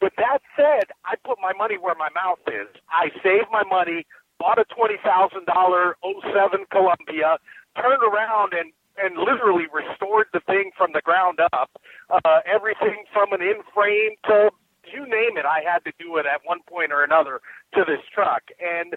with 0.02 0.14
that 0.18 0.42
said, 0.58 0.90
I 1.06 1.16
put 1.24 1.38
my 1.40 1.54
money 1.54 1.78
where 1.78 1.96
my 1.96 2.10
mouth 2.16 2.42
is. 2.48 2.68
I 2.90 3.14
saved 3.22 3.54
my 3.54 3.64
money, 3.64 4.08
bought 4.40 4.58
a 4.58 4.66
twenty 4.74 4.98
thousand 5.06 5.46
dollar 5.46 5.98
'07 6.02 6.66
Columbia, 6.72 7.38
turned 7.78 8.02
around 8.02 8.54
and 8.58 8.74
and 8.98 9.18
literally 9.18 9.68
restored 9.72 10.28
the 10.34 10.42
thing 10.42 10.72
from 10.76 10.94
the 10.94 11.02
ground 11.02 11.40
up. 11.54 11.70
Uh, 12.10 12.40
everything 12.46 13.04
from 13.14 13.32
an 13.34 13.42
in 13.42 13.62
frame 13.74 14.16
to 14.26 14.50
you 14.92 15.02
name 15.06 15.38
it, 15.38 15.46
I 15.46 15.62
had 15.62 15.86
to 15.86 15.92
do 16.00 16.18
it 16.18 16.26
at 16.26 16.42
one 16.46 16.60
point 16.68 16.92
or 16.92 17.04
another 17.04 17.42
to 17.76 17.86
this 17.86 18.02
truck, 18.14 18.42
and 18.60 18.96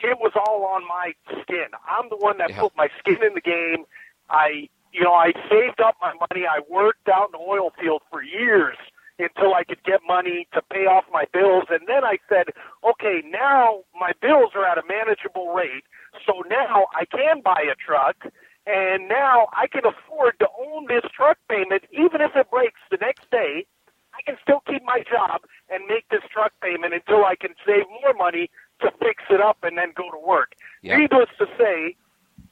it 0.00 0.18
was 0.20 0.32
all 0.36 0.64
on 0.64 0.86
my 0.86 1.12
skin. 1.42 1.74
I'm 1.88 2.08
the 2.08 2.16
one 2.16 2.38
that 2.38 2.50
Yeah. 2.50 2.60
put 2.62 2.76
my 2.76 2.88
skin 3.00 3.22
in 3.22 3.34
the 3.34 3.40
game. 3.40 3.84
I, 4.30 4.68
you 4.92 5.02
know, 5.02 5.14
I 5.14 5.32
saved 5.50 5.80
up 5.80 5.96
my 6.00 6.14
money. 6.14 6.46
I 6.46 6.60
worked 6.68 7.08
out 7.08 7.28
in 7.28 7.32
the 7.32 7.44
oil 7.44 7.72
field 7.80 8.02
for 8.10 8.22
years 8.22 8.76
until 9.18 9.54
I 9.54 9.64
could 9.64 9.82
get 9.82 10.00
money 10.06 10.46
to 10.54 10.62
pay 10.62 10.86
off 10.86 11.04
my 11.12 11.24
bills. 11.32 11.64
And 11.70 11.88
then 11.88 12.04
I 12.04 12.18
said, 12.28 12.54
okay, 12.84 13.22
now 13.26 13.82
my 13.98 14.12
bills 14.22 14.52
are 14.54 14.64
at 14.64 14.78
a 14.78 14.82
manageable 14.86 15.52
rate. 15.52 15.82
So 16.24 16.44
now 16.48 16.86
I 16.94 17.04
can 17.04 17.40
buy 17.40 17.64
a 17.66 17.74
truck. 17.74 18.32
And 18.68 19.08
now 19.08 19.48
I 19.56 19.66
can 19.66 19.80
afford 19.86 20.38
to 20.40 20.46
own 20.60 20.86
this 20.88 21.04
truck 21.16 21.38
payment, 21.48 21.84
even 21.90 22.20
if 22.20 22.36
it 22.36 22.50
breaks 22.50 22.80
the 22.90 22.98
next 23.00 23.30
day. 23.30 23.64
I 24.12 24.20
can 24.22 24.36
still 24.42 24.60
keep 24.66 24.84
my 24.84 25.00
job 25.08 25.40
and 25.70 25.86
make 25.88 26.08
this 26.10 26.20
truck 26.30 26.52
payment 26.60 26.92
until 26.92 27.24
I 27.24 27.34
can 27.34 27.54
save 27.64 27.84
more 28.02 28.12
money 28.12 28.50
to 28.80 28.90
fix 28.98 29.24
it 29.30 29.40
up 29.40 29.58
and 29.62 29.78
then 29.78 29.92
go 29.96 30.10
to 30.10 30.18
work. 30.18 30.52
Yeah. 30.82 30.98
Needless 30.98 31.30
to 31.38 31.46
say, 31.56 31.96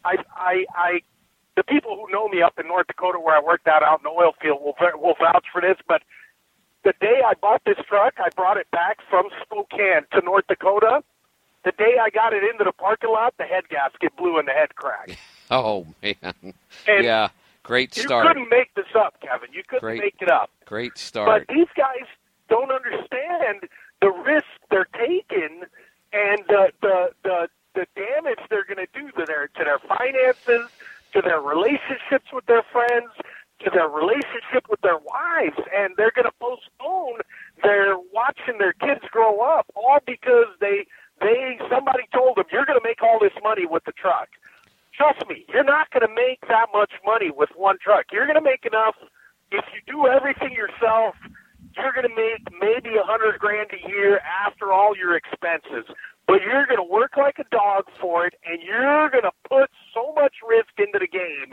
I, 0.04 0.16
I, 0.34 0.64
I, 0.74 1.00
the 1.56 1.64
people 1.64 1.96
who 1.96 2.10
know 2.10 2.28
me 2.28 2.40
up 2.40 2.58
in 2.58 2.68
North 2.68 2.86
Dakota 2.86 3.18
where 3.18 3.36
I 3.36 3.42
worked 3.42 3.66
out 3.66 3.82
out 3.82 4.00
in 4.00 4.04
the 4.04 4.10
oil 4.10 4.32
field 4.40 4.62
will 4.62 4.76
will 4.78 5.16
vouch 5.18 5.44
for 5.52 5.60
this. 5.60 5.76
But 5.86 6.02
the 6.84 6.94
day 7.00 7.20
I 7.26 7.34
bought 7.34 7.62
this 7.66 7.78
truck, 7.88 8.14
I 8.18 8.28
brought 8.34 8.56
it 8.56 8.70
back 8.70 8.98
from 9.10 9.26
Spokane 9.42 10.06
to 10.12 10.20
North 10.24 10.46
Dakota. 10.48 11.02
The 11.64 11.72
day 11.72 11.98
I 12.00 12.08
got 12.10 12.32
it 12.32 12.44
into 12.44 12.64
the 12.64 12.72
parking 12.72 13.10
lot, 13.10 13.34
the 13.38 13.44
head 13.44 13.68
gasket 13.68 14.16
blew 14.16 14.38
and 14.38 14.48
the 14.48 14.52
head 14.52 14.76
cracked. 14.76 15.18
Oh 15.50 15.86
man. 16.02 16.54
And 16.88 17.04
yeah. 17.04 17.28
Great 17.62 17.94
start. 17.94 18.24
You 18.24 18.30
couldn't 18.30 18.48
make 18.48 18.72
this 18.74 18.94
up, 18.94 19.20
Kevin. 19.20 19.48
You 19.52 19.62
couldn't 19.66 19.80
Great. 19.80 20.00
make 20.00 20.16
it 20.20 20.30
up. 20.30 20.50
Great 20.66 20.96
start. 20.98 21.46
But 21.48 21.54
these 21.54 21.66
guys 21.76 22.06
don't 22.48 22.70
understand 22.70 23.68
the 24.00 24.10
risk 24.10 24.46
they're 24.70 24.86
taking 24.94 25.62
and 26.12 26.38
the 26.48 26.70
the 26.80 27.10
the, 27.24 27.48
the 27.74 27.86
damage 27.96 28.38
they're 28.50 28.64
going 28.64 28.84
to 28.86 28.88
do 28.94 29.10
to 29.18 29.24
their 29.26 29.48
to 29.48 29.64
their 29.64 29.78
finances, 29.78 30.70
to 31.12 31.22
their 31.22 31.40
relationships 31.40 32.30
with 32.32 32.46
their 32.46 32.62
friends, 32.70 33.10
to 33.64 33.70
their 33.70 33.88
relationship 33.88 34.68
with 34.70 34.80
their 34.82 34.98
wives, 34.98 35.58
and 35.74 35.94
they're 35.96 36.12
going 36.14 36.26
to 36.26 36.36
postpone 36.40 37.20
their 37.62 37.96
watching 38.12 38.58
their 38.58 38.74
kids 38.74 39.02
grow 39.10 39.40
up 39.40 39.66
all 39.74 39.98
because 40.06 40.46
they 40.60 40.86
they 41.20 41.58
somebody 41.70 42.04
told 42.14 42.36
them 42.36 42.44
you're 42.52 42.66
going 42.66 42.78
to 42.78 42.84
make 42.86 43.02
all 43.02 43.18
this 43.18 43.34
money 43.42 43.66
with 43.66 43.84
the 43.84 43.92
truck. 43.92 44.28
Trust 44.96 45.28
me, 45.28 45.44
you're 45.52 45.64
not 45.64 45.90
going 45.90 46.06
to 46.06 46.14
make 46.14 46.40
that 46.48 46.68
much 46.72 46.92
money 47.04 47.30
with 47.30 47.50
one 47.54 47.76
truck. 47.82 48.06
You're 48.10 48.24
going 48.24 48.40
to 48.40 48.44
make 48.44 48.64
enough 48.64 48.94
if 49.52 49.64
you 49.74 49.80
do 49.86 50.06
everything 50.06 50.52
yourself. 50.52 51.14
You're 51.76 51.92
going 51.92 52.08
to 52.08 52.16
make 52.16 52.48
maybe 52.58 52.96
a 52.96 53.04
hundred 53.04 53.38
grand 53.38 53.68
a 53.76 53.88
year 53.88 54.20
after 54.24 54.72
all 54.72 54.96
your 54.96 55.14
expenses, 55.14 55.84
but 56.26 56.40
you're 56.40 56.64
going 56.64 56.80
to 56.80 56.90
work 56.90 57.18
like 57.18 57.38
a 57.38 57.44
dog 57.50 57.84
for 58.00 58.26
it, 58.26 58.34
and 58.46 58.62
you're 58.62 59.10
going 59.10 59.24
to 59.24 59.36
put 59.46 59.68
so 59.92 60.14
much 60.14 60.36
risk 60.48 60.72
into 60.78 60.98
the 60.98 61.06
game 61.06 61.52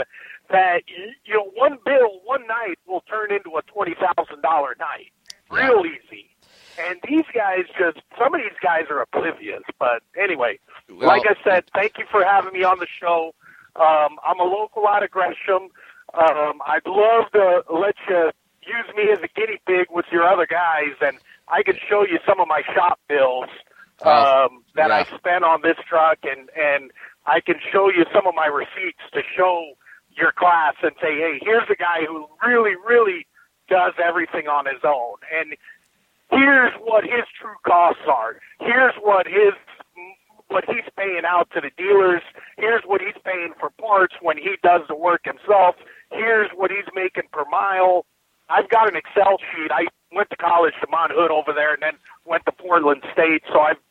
that 0.49 0.84
you, 0.88 1.34
know 1.34 1.51
one 1.56 1.77
bill 1.84 2.21
one 2.23 2.47
night 2.47 2.79
will 2.88 3.03
turn 3.10 3.34
into 3.34 3.58
a 3.58 3.62
twenty 3.63 3.95
thousand 3.99 4.41
dollar 4.41 4.77
night, 4.79 5.12
real 5.51 5.84
easy. 5.86 6.33
And 6.79 6.99
these 7.07 7.25
guys 7.33 7.65
just 7.77 7.99
some 8.17 8.33
of 8.33 8.41
these 8.41 8.57
guys 8.62 8.86
are 8.89 9.01
oblivious. 9.01 9.63
But 9.79 10.01
anyway, 10.21 10.59
Well- 10.89 11.07
like 11.07 11.23
I 11.27 11.36
said, 11.43 11.65
thank 11.73 11.97
you 11.97 12.05
for 12.12 12.23
having 12.23 12.53
me 12.53 12.63
on 12.63 12.79
the 12.79 12.88
show. 12.99 13.33
Um, 13.75 14.19
I'm 14.25 14.39
a 14.39 14.43
local 14.43 14.88
out 14.88 15.03
of 15.03 15.12
Gresham. 15.12 15.69
Um, 16.13 16.62
I'd 16.65 16.86
love 16.86 17.31
to 17.33 17.63
let 17.73 17.95
you 18.07 18.31
use 18.62 18.95
me 18.95 19.12
as 19.12 19.19
a 19.23 19.27
guinea 19.27 19.59
pig 19.65 19.88
with 19.89 20.05
your 20.12 20.23
other 20.23 20.45
guys, 20.45 20.93
and 21.01 21.17
I 21.47 21.63
can 21.63 21.75
show 21.89 22.03
you 22.05 22.19
some 22.25 22.39
of 22.39 22.47
my 22.47 22.62
shop 22.73 22.99
bills 23.09 23.49
Oh, 24.05 24.45
um, 24.45 24.63
that 24.75 24.89
yeah. 24.89 25.03
I 25.12 25.17
spent 25.17 25.43
on 25.43 25.62
this 25.63 25.77
truck, 25.88 26.19
and 26.23 26.49
and 26.55 26.91
I 27.25 27.39
can 27.41 27.55
show 27.71 27.89
you 27.89 28.05
some 28.13 28.27
of 28.27 28.36
my 28.36 28.45
receipts 28.47 29.01
to 29.13 29.21
show 29.36 29.73
your 30.15 30.31
class 30.31 30.75
and 30.83 30.91
say, 31.01 31.15
hey, 31.17 31.39
here's 31.41 31.67
a 31.71 31.75
guy 31.75 32.05
who 32.07 32.27
really, 32.45 32.75
really 32.88 33.25
does 33.69 33.93
everything 34.03 34.47
on 34.47 34.65
his 34.65 34.83
own, 34.83 35.15
and 35.33 35.55
here's 36.36 36.74
what 36.82 37.04
his 37.04 37.26
true 37.39 37.56
costs 37.65 38.04
are. 38.08 38.39
Here's 38.60 38.93
what 39.02 39.28
his 39.28 39.54
what 40.48 40.65
he's 40.67 40.86
paying 40.98 41.24
out 41.26 41.50
to 41.56 41.62
the 41.62 41.72
dealers. 41.78 42.22
Here's 42.58 42.84
what 42.86 43.02
he's 43.02 43.17
paying 43.26 43.54
for 43.60 43.72
parts 43.72 44.13
when 44.22 44.38
he 44.38 44.56
does 44.62 44.82
the 44.88 44.96
work 44.96 45.26
himself. 45.26 45.76
Here's 46.12 46.50
what 46.56 46.69
he's 46.69 46.86
making 46.93 47.24
per 47.32 47.43
mile. 47.50 48.06
I've 48.50 48.69
got 48.69 48.88
an 48.88 48.96
Excel 48.96 49.38
sheet. 49.39 49.72
I 49.72 49.88
went 50.13 50.30
to 50.30 50.38
college 50.38 50.74
to 50.82 50.88
Mount 50.91 51.12
Hood 51.12 51.32
over 51.32 51.54
there 51.54 51.74
and 51.74 51.82
then 51.82 51.98
went 52.26 52.46
to 52.46 52.52
Portland 52.52 53.02
State, 53.12 53.41
so 53.52 53.62
I've 53.62 53.82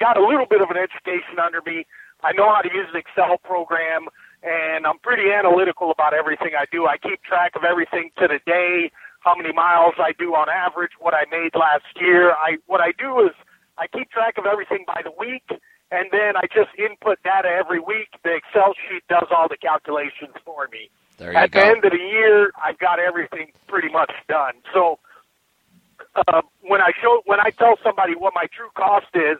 got 0.00 0.16
a 0.16 0.24
little 0.24 0.46
bit 0.46 0.60
of 0.60 0.70
an 0.70 0.76
education 0.76 1.38
under 1.38 1.62
me. 1.62 1.86
I 2.24 2.32
know 2.32 2.52
how 2.52 2.62
to 2.62 2.72
use 2.72 2.88
an 2.92 2.98
Excel 2.98 3.38
program, 3.38 4.08
and 4.42 4.86
I'm 4.86 4.98
pretty 4.98 5.30
analytical 5.30 5.90
about 5.90 6.14
everything 6.14 6.50
I 6.58 6.64
do. 6.72 6.86
I 6.86 6.98
keep 6.98 7.22
track 7.22 7.54
of 7.54 7.62
everything 7.62 8.10
to 8.18 8.26
the 8.26 8.40
day, 8.44 8.90
how 9.28 9.34
many 9.34 9.52
miles 9.52 9.94
I 9.98 10.12
do 10.18 10.34
on 10.34 10.48
average, 10.48 10.92
what 10.98 11.12
I 11.12 11.24
made 11.30 11.54
last 11.54 11.84
year. 12.00 12.32
I 12.32 12.56
what 12.66 12.80
I 12.80 12.92
do 12.92 13.20
is 13.26 13.32
I 13.76 13.86
keep 13.86 14.10
track 14.10 14.38
of 14.38 14.46
everything 14.46 14.84
by 14.86 15.02
the 15.04 15.12
week, 15.18 15.44
and 15.90 16.08
then 16.10 16.36
I 16.36 16.44
just 16.46 16.70
input 16.78 17.22
data 17.22 17.48
every 17.48 17.80
week. 17.80 18.08
The 18.24 18.36
Excel 18.36 18.74
sheet 18.88 19.02
does 19.08 19.28
all 19.30 19.48
the 19.48 19.58
calculations 19.58 20.34
for 20.44 20.68
me. 20.72 20.90
There 21.18 21.32
you 21.32 21.38
At 21.38 21.50
go. 21.50 21.60
the 21.60 21.66
end 21.66 21.84
of 21.84 21.92
the 21.92 21.98
year, 21.98 22.52
I've 22.62 22.78
got 22.78 22.98
everything 22.98 23.52
pretty 23.66 23.88
much 23.88 24.12
done. 24.28 24.54
So 24.72 24.98
uh, 26.16 26.42
when 26.62 26.80
I 26.80 26.92
show 27.02 27.20
when 27.26 27.40
I 27.40 27.50
tell 27.50 27.76
somebody 27.82 28.14
what 28.14 28.32
my 28.34 28.46
true 28.56 28.70
cost 28.74 29.12
is, 29.14 29.36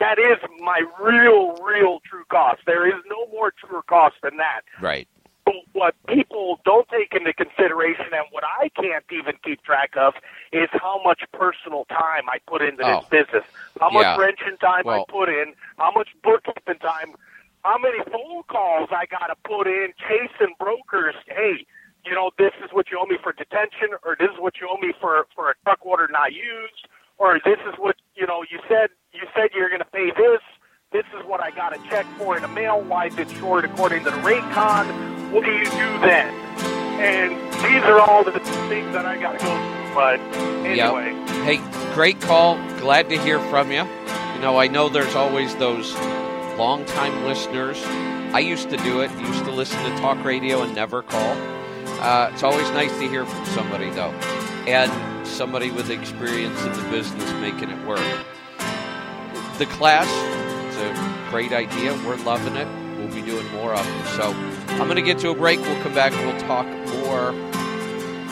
that 0.00 0.18
is 0.18 0.38
my 0.60 0.82
real, 1.00 1.54
real 1.56 2.00
true 2.08 2.24
cost. 2.30 2.60
There 2.64 2.86
is 2.86 3.02
no 3.10 3.26
more 3.30 3.52
truer 3.52 3.82
cost 3.82 4.14
than 4.22 4.38
that. 4.38 4.62
Right. 4.80 5.06
But 5.48 5.54
what 5.72 5.94
people 6.06 6.60
don't 6.66 6.86
take 6.88 7.14
into 7.14 7.32
consideration 7.32 8.06
and 8.12 8.26
what 8.32 8.44
I 8.44 8.68
can't 8.68 9.04
even 9.10 9.34
keep 9.42 9.62
track 9.62 9.92
of 9.96 10.12
is 10.52 10.68
how 10.72 11.00
much 11.04 11.22
personal 11.32 11.86
time 11.86 12.28
I 12.28 12.38
put 12.46 12.60
into 12.60 12.84
Oh. 12.84 13.00
this 13.10 13.24
business. 13.26 13.44
How 13.80 13.88
much 13.90 14.02
Yeah. 14.04 14.16
wrenching 14.18 14.58
time 14.58 14.82
Well- 14.84 15.06
I 15.08 15.10
put 15.10 15.28
in, 15.30 15.54
how 15.78 15.90
much 15.92 16.08
bookkeeping 16.22 16.78
time, 16.80 17.14
how 17.64 17.78
many 17.78 17.98
phone 18.04 18.42
calls 18.44 18.90
I 18.92 19.06
got 19.06 19.28
to 19.28 19.36
put 19.44 19.66
in 19.66 19.94
chasing 20.06 20.54
brokers. 20.58 21.14
Hey, 21.26 21.64
you 22.04 22.12
know, 22.14 22.30
this 22.36 22.52
is 22.62 22.70
what 22.72 22.90
you 22.90 22.98
owe 22.98 23.06
me 23.06 23.16
for 23.22 23.32
detention, 23.32 23.94
or 24.04 24.16
this 24.16 24.30
is 24.30 24.38
what 24.38 24.60
you 24.60 24.68
owe 24.68 24.76
me 24.76 24.92
for 25.00 25.26
for 25.34 25.50
a 25.50 25.54
truck 25.64 25.84
order 25.84 26.08
not 26.08 26.32
used, 26.34 26.88
or 27.16 27.38
this 27.40 27.58
is 27.60 27.78
what 27.78 27.96
you 28.14 28.26
know 28.26 28.42
you 28.50 28.60
said 28.68 28.90
you 29.12 29.26
said 29.34 29.50
you're 29.54 29.68
going 29.68 29.80
to 29.80 29.84
pay 29.86 30.10
this. 30.10 30.42
This 30.90 31.04
is 31.20 31.26
what 31.26 31.42
I 31.42 31.50
got 31.50 31.76
a 31.76 31.88
check 31.90 32.06
for 32.16 32.36
in 32.36 32.40
the 32.42 32.48
mail. 32.48 32.80
Why 32.80 33.08
is 33.08 33.18
it 33.18 33.30
short 33.32 33.66
according 33.66 34.04
to 34.04 34.10
the 34.10 34.16
rate 34.22 34.40
con? 34.54 34.86
What 35.30 35.44
do 35.44 35.50
you 35.50 35.64
do 35.66 35.98
then? 36.00 36.32
And 36.98 37.32
these 37.62 37.82
are 37.84 38.00
all 38.00 38.24
the 38.24 38.32
things 38.32 38.90
that 38.94 39.04
I 39.04 39.18
got 39.20 39.38
to 39.38 39.44
go 39.44 39.54
through. 39.54 39.94
But 39.94 40.18
anyway, 40.66 41.12
Hey, 41.44 41.58
great 41.92 42.18
call. 42.22 42.54
Glad 42.78 43.10
to 43.10 43.20
hear 43.20 43.38
from 43.50 43.70
you. 43.70 43.82
You 44.34 44.40
know, 44.40 44.56
I 44.58 44.66
know 44.66 44.88
there's 44.88 45.14
always 45.14 45.54
those 45.56 45.94
long-time 46.56 47.22
listeners. 47.24 47.84
I 48.32 48.38
used 48.38 48.70
to 48.70 48.78
do 48.78 49.02
it. 49.02 49.10
Used 49.20 49.44
to 49.44 49.50
listen 49.52 49.78
to 49.84 49.90
talk 50.00 50.24
radio 50.24 50.62
and 50.62 50.74
never 50.74 51.02
call. 51.02 51.36
Uh, 52.00 52.30
it's 52.32 52.42
always 52.42 52.70
nice 52.70 52.92
to 52.92 53.06
hear 53.10 53.26
from 53.26 53.44
somebody 53.44 53.90
though, 53.90 54.12
and 54.66 54.90
somebody 55.26 55.70
with 55.70 55.90
experience 55.90 56.58
in 56.62 56.72
the 56.72 56.88
business 56.90 57.30
making 57.42 57.68
it 57.68 57.86
work. 57.86 58.00
The 59.58 59.66
class, 59.66 60.08
a 60.08 60.57
great 61.30 61.52
idea. 61.52 61.94
We're 62.06 62.16
loving 62.16 62.56
it. 62.56 62.68
We'll 62.98 63.14
be 63.14 63.22
doing 63.22 63.46
more 63.52 63.74
of 63.74 63.84
them. 63.84 64.06
So 64.16 64.32
I'm 64.74 64.88
going 64.88 64.96
to 64.96 65.02
get 65.02 65.18
to 65.20 65.30
a 65.30 65.34
break. 65.34 65.60
We'll 65.60 65.82
come 65.82 65.94
back 65.94 66.12
we'll 66.12 66.40
talk 66.40 66.66
more 67.00 67.32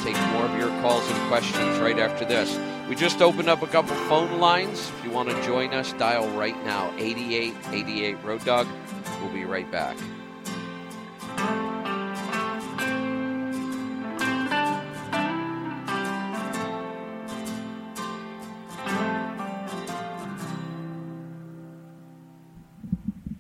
take 0.07 0.17
more 0.31 0.45
of 0.45 0.57
your 0.57 0.69
calls 0.81 1.09
and 1.11 1.29
questions 1.29 1.81
right 1.81 1.99
after 1.99 2.25
this. 2.25 2.57
We 2.89 2.95
just 2.95 3.21
opened 3.21 3.49
up 3.49 3.63
a 3.63 3.67
couple 3.67 3.97
phone 4.09 4.39
lines. 4.39 4.89
If 4.99 5.05
you 5.05 5.11
want 5.11 5.29
to 5.31 5.43
join 5.43 5.75
us, 5.75 5.93
dial 5.95 6.29
right 6.39 6.57
now 6.65 6.93
8888 6.97 8.23
Road 8.23 8.45
Dog. 8.45 8.69
We'll 9.21 9.33
be 9.33 9.45
right 9.45 9.69
back. 9.73 9.97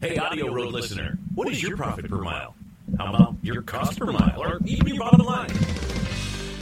Hey, 0.07 0.19
Audio 0.19 0.55
Road 0.55 0.73
listener, 0.73 1.19
what 1.35 1.49
is 1.49 1.61
your 1.61 1.77
profit 1.77 2.09
per 2.09 2.19
mile? 2.19 2.55
How 2.97 3.12
about 3.12 3.35
your 3.42 3.61
cost 3.62 3.99
per 3.99 4.07
mile, 4.07 4.40
or 4.40 4.61
even 4.64 4.87
your 4.87 4.99
bottom 4.99 5.27
line? 5.27 5.51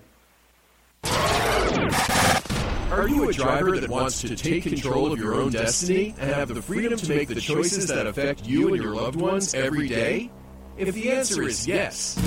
Are 2.90 3.08
you 3.08 3.28
a 3.28 3.32
driver 3.32 3.78
that 3.78 3.88
wants 3.88 4.20
to 4.22 4.34
take 4.34 4.64
control 4.64 5.12
of 5.12 5.20
your 5.20 5.34
own 5.34 5.52
destiny 5.52 6.14
and 6.18 6.30
have 6.30 6.48
the 6.48 6.60
freedom 6.60 6.98
to 6.98 7.08
make 7.08 7.28
the 7.28 7.40
choices 7.40 7.86
that 7.86 8.06
affect 8.06 8.46
you 8.46 8.74
and 8.74 8.82
your 8.82 8.94
loved 8.94 9.20
ones 9.20 9.54
every 9.54 9.88
day? 9.88 10.30
If 10.76 10.94
the 10.94 11.12
answer 11.12 11.42
is 11.42 11.68
yes, 11.68 12.18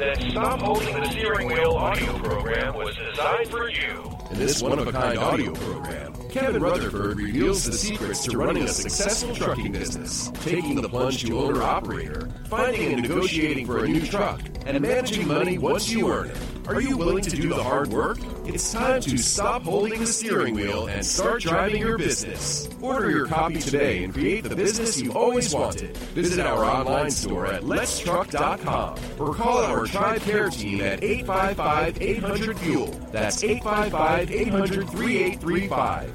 Then 0.00 0.30
Stop 0.30 0.62
Holding 0.62 0.94
the 0.94 1.10
Steering 1.10 1.48
Wheel 1.48 1.72
audio 1.72 2.18
program 2.20 2.74
was 2.74 2.96
designed 2.96 3.48
for 3.48 3.68
you. 3.68 4.16
in 4.30 4.38
this 4.38 4.62
one-of-a-kind 4.62 5.18
audio 5.18 5.52
program, 5.52 6.14
Kevin 6.30 6.62
Rutherford 6.62 7.18
reveals 7.18 7.66
the 7.66 7.74
secrets 7.74 8.24
to 8.24 8.38
running 8.38 8.62
a 8.62 8.68
successful 8.68 9.34
trucking 9.34 9.72
business, 9.72 10.30
taking 10.40 10.80
the 10.80 10.88
plunge 10.88 11.22
to 11.24 11.38
owner-operator, 11.38 12.30
finding 12.48 12.94
and 12.94 13.02
negotiating 13.02 13.66
for 13.66 13.84
a 13.84 13.88
new 13.88 14.00
truck, 14.00 14.40
and 14.64 14.80
managing 14.80 15.28
money 15.28 15.58
once 15.58 15.90
you 15.90 16.10
earn 16.10 16.30
it. 16.30 16.59
Are 16.70 16.80
you 16.80 16.96
willing 16.96 17.22
to 17.24 17.30
do 17.30 17.48
the 17.48 17.60
hard 17.60 17.88
work? 17.88 18.18
It's 18.44 18.72
time 18.72 19.00
to 19.00 19.18
stop 19.18 19.64
holding 19.64 19.98
the 19.98 20.06
steering 20.06 20.54
wheel 20.54 20.86
and 20.86 21.04
start 21.04 21.42
driving 21.42 21.80
your 21.80 21.98
business. 21.98 22.68
Order 22.80 23.10
your 23.10 23.26
copy 23.26 23.58
today 23.58 24.04
and 24.04 24.12
create 24.12 24.44
the 24.44 24.54
business 24.54 25.00
you 25.00 25.12
always 25.12 25.52
wanted. 25.52 25.96
Visit 26.14 26.46
our 26.46 26.64
online 26.64 27.10
store 27.10 27.46
at 27.46 27.62
letstruck.com 27.62 28.96
or 29.18 29.34
call 29.34 29.58
our 29.58 29.84
Tribe 29.84 30.20
Care 30.20 30.48
team 30.48 30.80
at 30.80 31.00
855-800-FUEL. 31.00 32.86
That's 33.10 33.42
855-800-3835. 33.42 36.08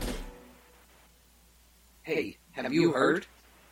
Hey, 2.03 2.37
have 2.53 2.73
you 2.73 2.93
heard? 2.93 3.25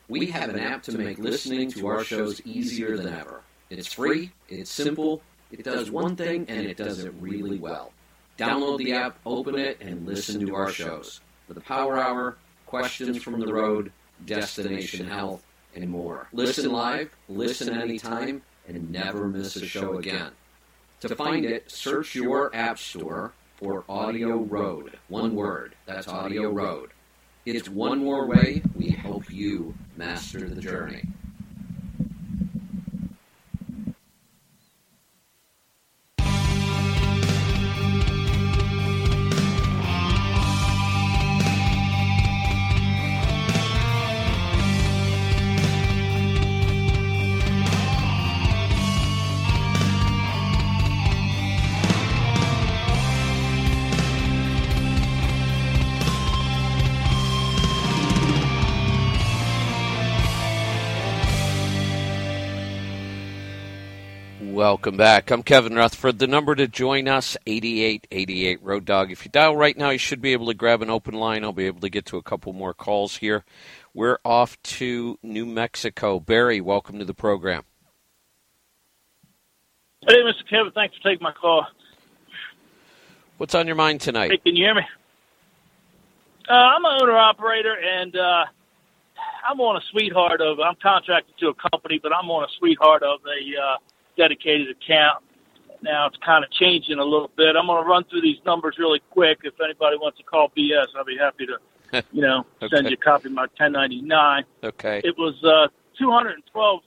We 0.10 0.26
have 0.26 0.50
an 0.50 0.60
app 0.60 0.84
to 0.84 0.98
make 0.98 1.17
listening 1.17 1.72
to 1.72 1.88
our 1.88 2.04
shows 2.04 2.41
easier 2.43 2.98
than 2.98 3.08
ever. 3.08 3.39
It's 3.69 3.88
free, 3.91 4.32
it's 4.50 4.69
simple, 4.69 5.22
it 5.54 5.63
does 5.63 5.92
one 5.92 6.16
thing, 6.16 6.46
and 6.50 6.66
it 6.66 6.78
does 6.78 7.04
it 7.04 7.13
really 7.20 7.60
well. 7.60 7.94
Download 8.38 8.80
the 8.80 8.94
app, 8.94 9.20
open 9.26 9.58
it, 9.58 9.78
and 9.82 10.06
listen 10.06 10.46
to 10.46 10.56
our 10.56 10.72
shows. 10.72 11.22
For 11.48 11.54
the 11.54 11.62
Power 11.62 11.98
Hour, 11.98 12.38
Questions 12.66 13.22
from 13.22 13.39
the 13.39 13.54
Road, 13.54 13.92
Destination 14.26 15.06
Health, 15.06 15.44
and 15.76 15.88
more. 15.89 16.28
Listen 16.34 16.72
live, 16.72 17.16
listen 17.30 17.70
anytime, 17.80 18.42
and 18.68 18.92
never 18.92 19.28
miss 19.28 19.56
a 19.56 19.66
show 19.66 19.98
again. 19.98 20.32
To 21.02 21.16
find 21.16 21.46
it, 21.46 21.70
search 21.70 22.16
your 22.16 22.56
app 22.56 22.80
store 22.80 23.34
for 23.58 23.84
Audio 23.88 24.38
Road. 24.38 24.98
One 25.10 25.36
word. 25.36 25.76
That's 25.86 26.08
Audio 26.08 26.50
Road. 26.50 26.89
It's 27.46 27.70
one 27.70 28.04
more 28.04 28.26
way 28.26 28.63
we 28.74 28.89
help 28.89 29.30
you 29.30 29.76
master 29.98 30.50
the 30.50 30.62
journey. 30.62 31.04
Welcome 64.63 64.95
back. 64.95 65.30
I'm 65.30 65.43
Kevin 65.43 65.76
Rutherford. 65.76 66.19
The 66.19 66.26
number 66.26 66.56
to 66.56 66.69
join 66.69 67.10
us, 67.10 67.36
8888 67.45 68.63
Road 68.63 68.86
Dog. 68.86 69.12
If 69.12 69.26
you 69.26 69.30
dial 69.30 69.58
right 69.58 69.76
now, 69.76 69.89
you 69.89 69.97
should 69.97 70.21
be 70.21 70.32
able 70.32 70.45
to 70.45 70.54
grab 70.54 70.82
an 70.82 70.89
open 70.89 71.15
line. 71.15 71.43
I'll 71.43 71.52
be 71.52 71.65
able 71.65 71.82
to 71.82 71.89
get 71.89 72.06
to 72.06 72.17
a 72.17 72.21
couple 72.21 72.54
more 72.54 72.73
calls 72.73 73.17
here. 73.17 73.43
We're 73.93 74.19
off 74.23 74.58
to 74.63 75.19
New 75.21 75.45
Mexico. 75.45 76.21
Barry, 76.21 76.62
welcome 76.62 76.97
to 76.99 77.04
the 77.04 77.13
program. 77.13 77.63
Hey, 80.08 80.15
Mr. 80.19 80.49
Kevin, 80.49 80.71
thanks 80.71 80.95
for 80.95 81.10
taking 81.10 81.23
my 81.23 81.34
call. 81.34 81.67
What's 83.39 83.56
on 83.56 83.67
your 83.67 83.76
mind 83.76 83.99
tonight? 83.99 84.32
Hey, 84.32 84.38
can 84.38 84.56
you 84.56 84.63
hear 84.63 84.76
me? 84.76 84.84
Uh, 86.49 86.54
I'm 86.54 86.86
an 86.86 87.02
owner 87.02 87.17
operator, 87.17 87.76
and 87.76 88.15
uh, 88.15 88.45
I'm 89.45 89.60
on 89.60 89.76
a 89.76 89.82
sweetheart 89.91 90.39
of. 90.39 90.62
I'm 90.62 90.76
contracted 90.82 91.38
to 91.39 91.49
a 91.49 91.69
company, 91.69 91.99
but 92.02 92.13
I'm 92.13 92.32
on 92.32 92.45
a 92.45 92.52
sweetheart 92.60 93.04
of 93.04 93.19
a 93.26 93.62
uh, 93.62 93.78
dedicated 94.17 94.69
account. 94.69 95.23
Now 95.82 96.08
it's 96.08 96.17
kind 96.26 96.43
of 96.43 96.52
changing 96.52 96.99
a 96.99 97.04
little 97.04 97.32
bit. 97.36 97.56
I'm 97.56 97.67
going 97.67 97.84
to 97.84 97.89
run 97.89 98.04
through 98.06 98.21
these 98.21 98.39
numbers 98.45 98.76
really 98.80 99.02
quick. 99.12 99.39
If 99.43 99.54
anybody 99.63 99.97
wants 99.97 100.17
to 100.19 100.23
call 100.23 100.49
BS, 100.58 100.88
I'll 100.95 101.04
be 101.04 101.17
happy 101.17 101.45
to, 101.47 102.04
you 102.12 102.21
know, 102.21 102.45
Okay. 102.62 102.76
send 102.76 102.88
you 102.89 102.93
a 102.93 102.97
copy 102.97 103.28
of 103.28 103.34
my 103.34 103.41
1099. 103.58 104.45
Okay. 104.63 105.02
It 105.04 105.17
was 105.17 105.36
uh, 105.43 105.67
212. 105.99 106.80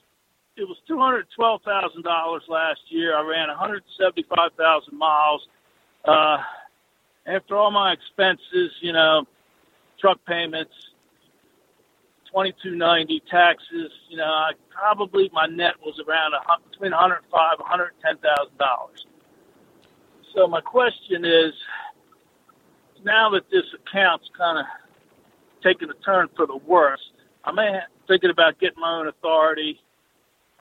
It 0.57 0.65
was 0.67 0.79
212 0.89 1.63
thousand 1.63 2.03
dollars 2.03 2.43
last 2.49 2.81
year. 2.89 3.15
I 3.17 3.21
ran 3.21 3.49
175,000 3.49 4.97
miles. 4.97 5.47
Uh, 6.05 6.39
after 7.27 7.57
all 7.57 7.71
my 7.71 7.93
expenses, 7.93 8.71
you 8.81 8.93
know, 8.95 9.27
truck 10.01 10.19
payments, 10.27 10.73
2290 12.37 13.23
taxes. 13.31 13.91
You 14.11 14.19
know, 14.19 14.25
I 14.25 14.53
probably 14.69 15.31
my 15.33 15.47
net 15.47 15.73
was 15.83 15.99
around 16.07 16.35
a, 16.35 16.41
between 16.71 16.93
105 16.93 17.59
110 17.59 18.17
thousand 18.19 18.59
dollars. 18.59 19.07
So 20.35 20.47
my 20.47 20.61
question 20.61 21.25
is, 21.25 21.55
now 23.05 23.31
that 23.31 23.49
this 23.51 23.65
account's 23.73 24.29
kind 24.37 24.59
of 24.59 24.67
taking 25.65 25.89
a 25.89 25.95
turn 26.05 26.29
for 26.37 26.47
the 26.47 26.59
worse, 26.59 27.01
I'm 27.43 27.57
thinking 28.07 28.29
about 28.29 28.61
getting 28.61 28.81
my 28.81 28.99
own 29.01 29.09
authority. 29.09 29.81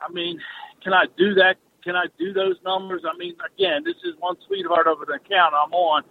I 0.00 0.10
mean, 0.10 0.40
can 0.82 0.94
I 0.94 1.04
do 1.18 1.34
that? 1.34 1.56
Can 1.84 1.94
I 1.94 2.06
do 2.18 2.32
those 2.32 2.56
numbers? 2.64 3.02
I 3.04 3.14
mean, 3.18 3.36
again, 3.54 3.84
this 3.84 3.96
is 4.02 4.14
one 4.18 4.36
sweetheart 4.46 4.86
of 4.86 5.02
an 5.02 5.12
account 5.14 5.52
I'm 5.52 5.74
on. 5.74 6.04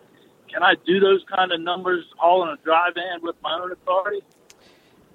Can 0.48 0.62
I 0.62 0.76
do 0.86 1.00
those 1.00 1.26
kind 1.36 1.52
of 1.52 1.60
numbers 1.60 2.06
all 2.22 2.44
in 2.44 2.50
a 2.50 2.58
dry 2.64 2.92
van 2.94 3.24
with 3.24 3.36
my 3.42 3.60
own 3.60 3.72
authority? 3.72 4.22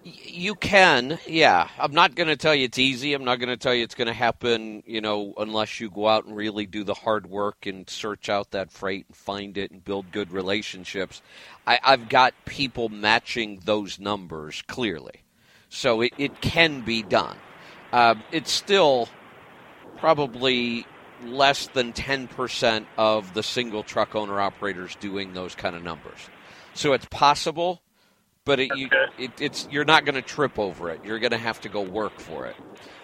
You 0.03 0.55
can, 0.55 1.19
yeah. 1.27 1.69
I'm 1.79 1.93
not 1.93 2.15
going 2.15 2.29
to 2.29 2.37
tell 2.37 2.55
you 2.55 2.65
it's 2.65 2.79
easy. 2.79 3.13
I'm 3.13 3.25
not 3.25 3.39
going 3.39 3.51
to 3.51 3.59
tell 3.59 3.75
you 3.75 3.85
it's 3.85 3.95
going 3.95 4.09
to 4.09 4.15
happen, 4.15 4.83
you 4.87 5.03
know, 5.03 5.35
unless 5.37 5.79
you 5.79 5.91
go 5.91 6.09
out 6.09 6.25
and 6.25 6.35
really 6.35 6.65
do 6.65 6.85
the 6.85 6.95
hard 6.95 7.27
work 7.27 7.67
and 7.67 7.89
search 7.89 8.31
out 8.31 8.53
that 8.53 8.73
freight 8.73 9.05
and 9.09 9.17
find 9.17 9.59
it 9.59 9.71
and 9.71 9.85
build 9.85 10.11
good 10.11 10.33
relationships. 10.33 11.21
I, 11.67 11.81
I've 11.83 12.09
got 12.09 12.33
people 12.47 12.89
matching 12.89 13.61
those 13.65 13.99
numbers 13.99 14.63
clearly. 14.63 15.23
So 15.69 16.01
it, 16.01 16.13
it 16.17 16.41
can 16.41 16.81
be 16.81 17.03
done. 17.03 17.37
Uh, 17.93 18.15
it's 18.33 18.51
still 18.51 19.09
probably 19.99 20.87
less 21.25 21.67
than 21.69 21.93
10% 21.93 22.87
of 22.97 23.35
the 23.35 23.43
single 23.43 23.83
truck 23.83 24.15
owner 24.15 24.41
operators 24.41 24.97
doing 24.97 25.35
those 25.35 25.55
kind 25.55 25.77
of 25.77 25.83
numbers. 25.83 26.19
So 26.73 26.95
it's 26.95 27.07
possible, 27.07 27.83
but 28.45 28.61
it, 28.61 28.71
you, 28.77 28.89
it, 29.19 29.31
it's 29.41 29.69
you're 29.71 29.85
not 29.85 30.05
going 30.05 30.15
to 30.15 30.23
trip 30.23 30.59
over 30.59 30.91
it. 30.91 31.01
You're 31.05 31.19
going 31.19 31.33
to 31.33 31.39
have 31.39 31.61
to 31.63 31.69
go 31.69 31.83
work 31.83 32.19
for 32.19 32.47
it. 32.47 32.57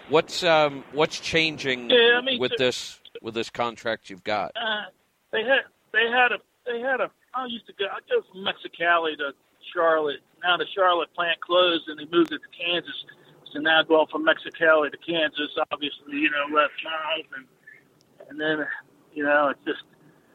What's 0.09 0.43
um, 0.43 0.83
what's 0.93 1.19
changing 1.19 1.89
Yeah, 1.89 2.19
I 2.21 2.21
mean, 2.25 2.39
with 2.39 2.51
so- 2.57 2.63
this 2.63 2.99
with 3.21 3.33
this 3.33 3.49
contract 3.49 4.09
you've 4.09 4.23
got? 4.23 4.51
Uh, 4.55 4.85
they 5.31 5.43
had 5.43 5.61
they 5.93 6.09
had 6.09 6.31
a 6.31 6.37
they 6.65 6.79
had 6.79 7.01
a. 7.01 7.09
I 7.33 7.45
used 7.45 7.67
to 7.67 7.73
go. 7.73 7.85
I 7.85 7.99
go 8.09 8.21
from 8.31 8.41
Mexicali 8.43 9.17
to 9.17 9.31
Charlotte. 9.73 10.21
Now 10.43 10.57
the 10.57 10.65
Charlotte 10.73 11.13
plant 11.13 11.39
closed 11.41 11.87
and 11.87 11.99
they 11.99 12.05
moved 12.11 12.31
it 12.31 12.39
to 12.41 12.63
Kansas. 12.65 13.05
So 13.53 13.59
now 13.59 13.81
going 13.83 14.07
from 14.11 14.25
Mexicali 14.25 14.91
to 14.91 14.97
Kansas, 14.97 15.49
obviously, 15.71 16.17
you 16.17 16.29
know, 16.29 16.55
left 16.55 16.73
miles 16.83 17.25
and 17.35 17.45
and 18.29 18.39
then 18.39 18.67
you 19.13 19.23
know 19.23 19.49
it's 19.49 19.59
just 19.65 19.83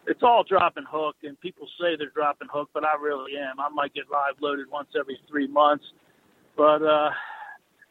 it's 0.07 0.23
all 0.23 0.45
dropping 0.45 0.85
hook 0.89 1.17
and 1.23 1.39
people 1.41 1.67
say 1.81 1.97
they're 1.97 2.11
dropping 2.11 2.49
hook, 2.53 2.71
but 2.75 2.85
I 2.85 2.95
really 3.01 3.37
am. 3.37 3.61
I 3.61 3.69
might 3.69 3.95
get 3.95 4.11
live 4.11 4.35
loaded 4.41 4.67
once 4.71 4.89
every 4.99 5.19
three 5.29 5.47
months, 5.47 5.85
but 6.57 6.83
uh, 6.83 7.11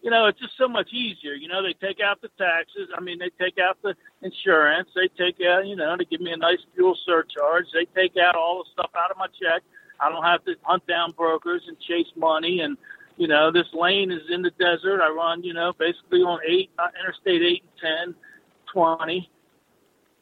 you 0.01 0.11
know 0.11 0.25
it's 0.25 0.39
just 0.39 0.57
so 0.57 0.67
much 0.67 0.89
easier. 0.91 1.33
You 1.33 1.47
know 1.47 1.63
they 1.63 1.73
take 1.73 1.99
out 2.01 2.21
the 2.21 2.29
taxes. 2.37 2.89
I 2.95 3.01
mean 3.01 3.19
they 3.19 3.31
take 3.43 3.57
out 3.59 3.77
the 3.81 3.95
insurance. 4.21 4.89
They 4.95 5.07
take 5.17 5.37
out 5.45 5.67
you 5.67 5.75
know 5.75 5.95
they 5.97 6.05
give 6.05 6.21
me 6.21 6.31
a 6.31 6.37
nice 6.37 6.59
fuel 6.75 6.97
surcharge. 7.05 7.65
They 7.73 7.85
take 7.95 8.17
out 8.17 8.35
all 8.35 8.63
the 8.63 8.69
stuff 8.73 8.91
out 8.95 9.11
of 9.11 9.17
my 9.17 9.27
check. 9.27 9.61
I 9.99 10.09
don't 10.09 10.23
have 10.23 10.43
to 10.45 10.55
hunt 10.63 10.85
down 10.87 11.11
brokers 11.11 11.61
and 11.67 11.77
chase 11.79 12.11
money 12.15 12.61
and 12.61 12.77
you 13.17 13.27
know, 13.27 13.51
this 13.51 13.67
lane 13.73 14.11
is 14.11 14.23
in 14.31 14.41
the 14.41 14.49
desert. 14.51 14.99
I 14.99 15.09
run, 15.09 15.43
you 15.43 15.53
know, 15.53 15.73
basically 15.77 16.21
on 16.21 16.39
eight, 16.47 16.71
uh, 16.79 16.87
Interstate 16.99 17.43
8 17.43 17.63
and 17.83 18.15
10, 18.15 18.15
20. 18.73 19.29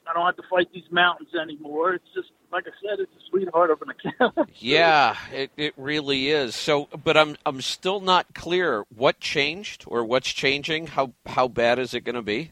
I 0.09 0.13
don't 0.13 0.25
have 0.25 0.37
to 0.37 0.43
fight 0.49 0.69
these 0.73 0.89
mountains 0.89 1.29
anymore. 1.39 1.93
It's 1.93 2.07
just, 2.15 2.29
like 2.51 2.65
I 2.65 2.71
said, 2.81 2.99
it's 2.99 3.11
a 3.11 3.29
sweetheart 3.29 3.69
of 3.69 3.81
an 3.81 3.89
account. 3.89 4.49
Yeah, 4.59 5.15
it, 5.31 5.51
it 5.55 5.73
really 5.77 6.29
is. 6.29 6.55
So, 6.55 6.89
but 7.03 7.15
I'm 7.15 7.37
I'm 7.45 7.61
still 7.61 8.01
not 8.01 8.33
clear 8.33 8.85
what 8.93 9.19
changed 9.19 9.85
or 9.87 10.03
what's 10.03 10.29
changing. 10.29 10.87
How 10.87 11.13
how 11.25 11.47
bad 11.47 11.79
is 11.79 11.93
it 11.93 12.01
going 12.01 12.15
to 12.15 12.21
be? 12.21 12.51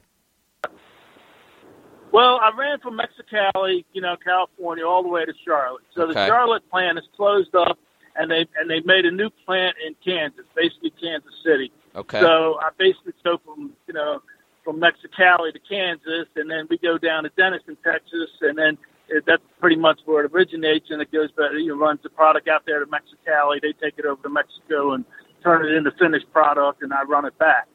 well, 2.12 2.40
I 2.42 2.52
ran 2.58 2.80
from 2.80 2.98
Mexicali, 2.98 3.86
you 3.94 4.02
know, 4.02 4.16
California, 4.24 4.88
all 4.88 5.04
the 5.04 5.10
way 5.10 5.26
to 5.26 5.34
Charlotte. 5.46 5.84
So 5.94 6.08
the 6.08 6.14
Charlotte 6.14 6.68
plant 6.70 6.98
is 6.98 7.04
closed 7.16 7.54
up, 7.54 7.78
and 8.16 8.32
they 8.32 8.48
and 8.60 8.70
they 8.70 8.80
made 8.82 9.06
a 9.06 9.12
new 9.12 9.30
plant 9.46 9.76
in 9.86 9.96
Kansas, 10.04 10.46
basically 10.56 10.92
Kansas 10.92 11.34
City. 11.44 11.72
Okay. 11.96 12.20
So 12.20 12.58
I 12.62 12.70
basically 12.78 13.14
go 13.24 13.40
from 13.44 13.74
you 13.88 13.94
know 13.94 14.22
from 14.68 14.82
Mexicali 14.82 15.54
to 15.54 15.60
Kansas, 15.60 16.28
and 16.36 16.52
then 16.52 16.68
we 16.70 16.78
go 16.78 16.98
down 16.98 17.24
to 17.24 17.30
Denison, 17.38 17.78
Texas, 17.86 18.28
and 18.42 18.58
then 18.58 18.78
it, 19.08 19.24
that's 19.26 19.42
pretty 19.62 19.78
much 19.78 20.02
where 20.04 20.26
it 20.26 20.32
originates, 20.34 20.88
and 20.90 21.02
it 21.02 21.10
goes 21.10 21.32
back. 21.32 21.52
You 21.54 21.68
know, 21.68 21.78
runs 21.78 22.02
the 22.04 22.10
product 22.10 22.50
out 22.50 22.64
there 22.66 22.82
to 22.82 22.86
Mexicali. 22.86 23.62
They 23.62 23.72
take 23.72 23.98
it 23.98 24.04
over 24.04 24.22
to 24.24 24.30
Mexico 24.30 24.92
and 24.92 25.06
turn 25.42 25.66
it 25.66 25.72
into 25.72 25.92
finished 25.92 26.30
product, 26.34 26.84
and 26.84 26.92
I 26.92 27.04
run 27.04 27.24
it 27.24 27.40
back. 27.40 27.70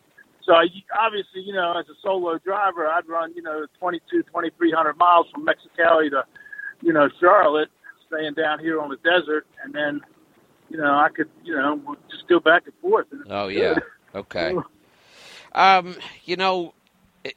So 0.45 0.53
I, 0.53 0.67
obviously, 1.01 1.41
you 1.41 1.55
know, 1.55 1.73
as 1.79 1.87
a 1.89 1.97
solo 2.03 2.37
driver, 2.37 2.87
I'd 2.87 3.09
run 3.09 3.33
you 3.35 3.43
know 3.43 3.65
22, 3.79 4.25
2300 4.25 4.93
miles 4.99 5.29
from 5.33 5.47
Mexicali 5.47 6.11
to 6.11 6.27
you 6.83 6.93
know 6.93 7.09
Charlotte, 7.19 7.71
staying 8.07 8.35
down 8.35 8.59
here 8.59 8.83
on 8.83 8.91
the 8.91 8.99
desert, 8.99 9.47
and 9.65 9.73
then 9.73 10.03
you 10.69 10.77
know 10.77 10.93
I 10.93 11.09
could 11.09 11.31
you 11.43 11.55
know 11.55 11.97
just 12.11 12.29
go 12.29 12.39
back 12.39 12.65
and 12.67 12.75
forth. 12.83 13.07
And 13.13 13.23
Oh 13.31 13.49
yeah. 13.49 13.75
good. 13.75 13.83
Okay. 14.15 14.55
Um, 15.55 15.97
you 16.25 16.37
know, 16.37 16.75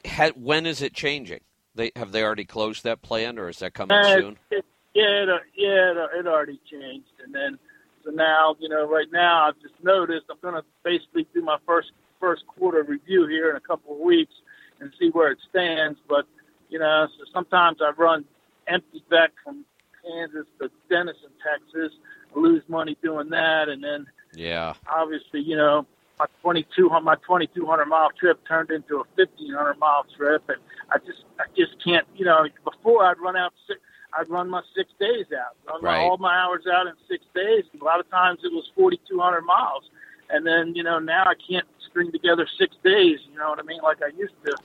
had, 0.04 0.32
when 0.36 0.66
is 0.66 0.82
it 0.82 0.94
changing? 0.94 1.40
They 1.74 1.92
have 1.96 2.12
they 2.12 2.22
already 2.22 2.44
closed 2.44 2.84
that 2.84 3.02
plan, 3.02 3.38
or 3.38 3.48
is 3.48 3.58
that 3.58 3.74
coming 3.74 3.96
Uh, 3.96 4.16
soon? 4.16 4.38
It, 4.50 4.64
yeah, 4.94 5.24
it, 5.24 5.28
yeah, 5.54 5.92
it, 5.92 6.20
it 6.20 6.26
already 6.26 6.58
changed, 6.70 7.10
and 7.22 7.34
then 7.34 7.58
so 8.04 8.10
now, 8.10 8.56
you 8.58 8.68
know, 8.68 8.88
right 8.88 9.08
now 9.12 9.48
I've 9.48 9.60
just 9.60 9.74
noticed 9.82 10.26
I'm 10.30 10.38
going 10.40 10.54
to 10.54 10.64
basically 10.84 11.26
do 11.34 11.42
my 11.42 11.58
first 11.66 11.90
first 12.18 12.46
quarter 12.46 12.82
review 12.82 13.26
here 13.26 13.50
in 13.50 13.56
a 13.56 13.60
couple 13.60 13.94
of 13.94 14.00
weeks 14.00 14.32
and 14.80 14.90
see 14.98 15.10
where 15.10 15.30
it 15.30 15.38
stands. 15.50 15.98
But 16.08 16.24
you 16.70 16.78
know, 16.78 17.06
so 17.18 17.24
sometimes 17.32 17.78
I 17.80 17.90
run 18.00 18.24
empty 18.68 19.04
back 19.10 19.32
from 19.44 19.64
Kansas 20.02 20.46
to 20.60 20.70
Denison, 20.88 21.30
Texas, 21.44 21.92
lose 22.34 22.62
money 22.68 22.96
doing 23.02 23.28
that, 23.30 23.68
and 23.68 23.82
then 23.84 24.06
Yeah. 24.34 24.74
obviously, 24.88 25.40
you 25.40 25.56
know, 25.56 25.86
my 26.18 26.26
22 26.42 26.88
my 27.02 27.14
2200 27.16 27.86
mile 27.86 28.10
trip 28.18 28.40
turned 28.48 28.70
into 28.70 28.96
a 28.96 29.04
1500 29.14 29.78
mile 29.78 30.06
trip, 30.16 30.42
and 30.48 30.58
I 30.90 30.98
just 30.98 31.24
I 31.38 31.44
just 31.56 31.82
can't, 31.84 32.06
you 32.16 32.24
know, 32.24 32.46
before 32.64 33.04
I'd 33.04 33.18
run 33.18 33.36
out 33.36 33.52
six, 33.66 33.80
I'd 34.18 34.28
run 34.28 34.48
my 34.48 34.62
six 34.74 34.90
days 34.98 35.26
out, 35.32 35.56
run 35.66 35.82
my, 35.82 35.98
all 35.98 36.16
my 36.16 36.34
hours 36.34 36.64
out 36.72 36.86
in 36.86 36.94
six 37.08 37.24
days. 37.34 37.64
A 37.80 37.84
lot 37.84 38.00
of 38.00 38.08
times 38.10 38.40
it 38.44 38.52
was 38.52 38.70
4200 38.74 39.42
miles, 39.42 39.84
and 40.30 40.46
then 40.46 40.74
you 40.74 40.82
know 40.82 40.98
now 40.98 41.24
I 41.26 41.34
can't 41.48 41.66
string 41.88 42.12
together 42.12 42.46
six 42.58 42.74
days. 42.82 43.18
You 43.30 43.38
know 43.38 43.50
what 43.50 43.58
I 43.58 43.62
mean? 43.62 43.80
Like 43.82 43.98
I 44.02 44.16
used 44.16 44.34
to. 44.46 44.56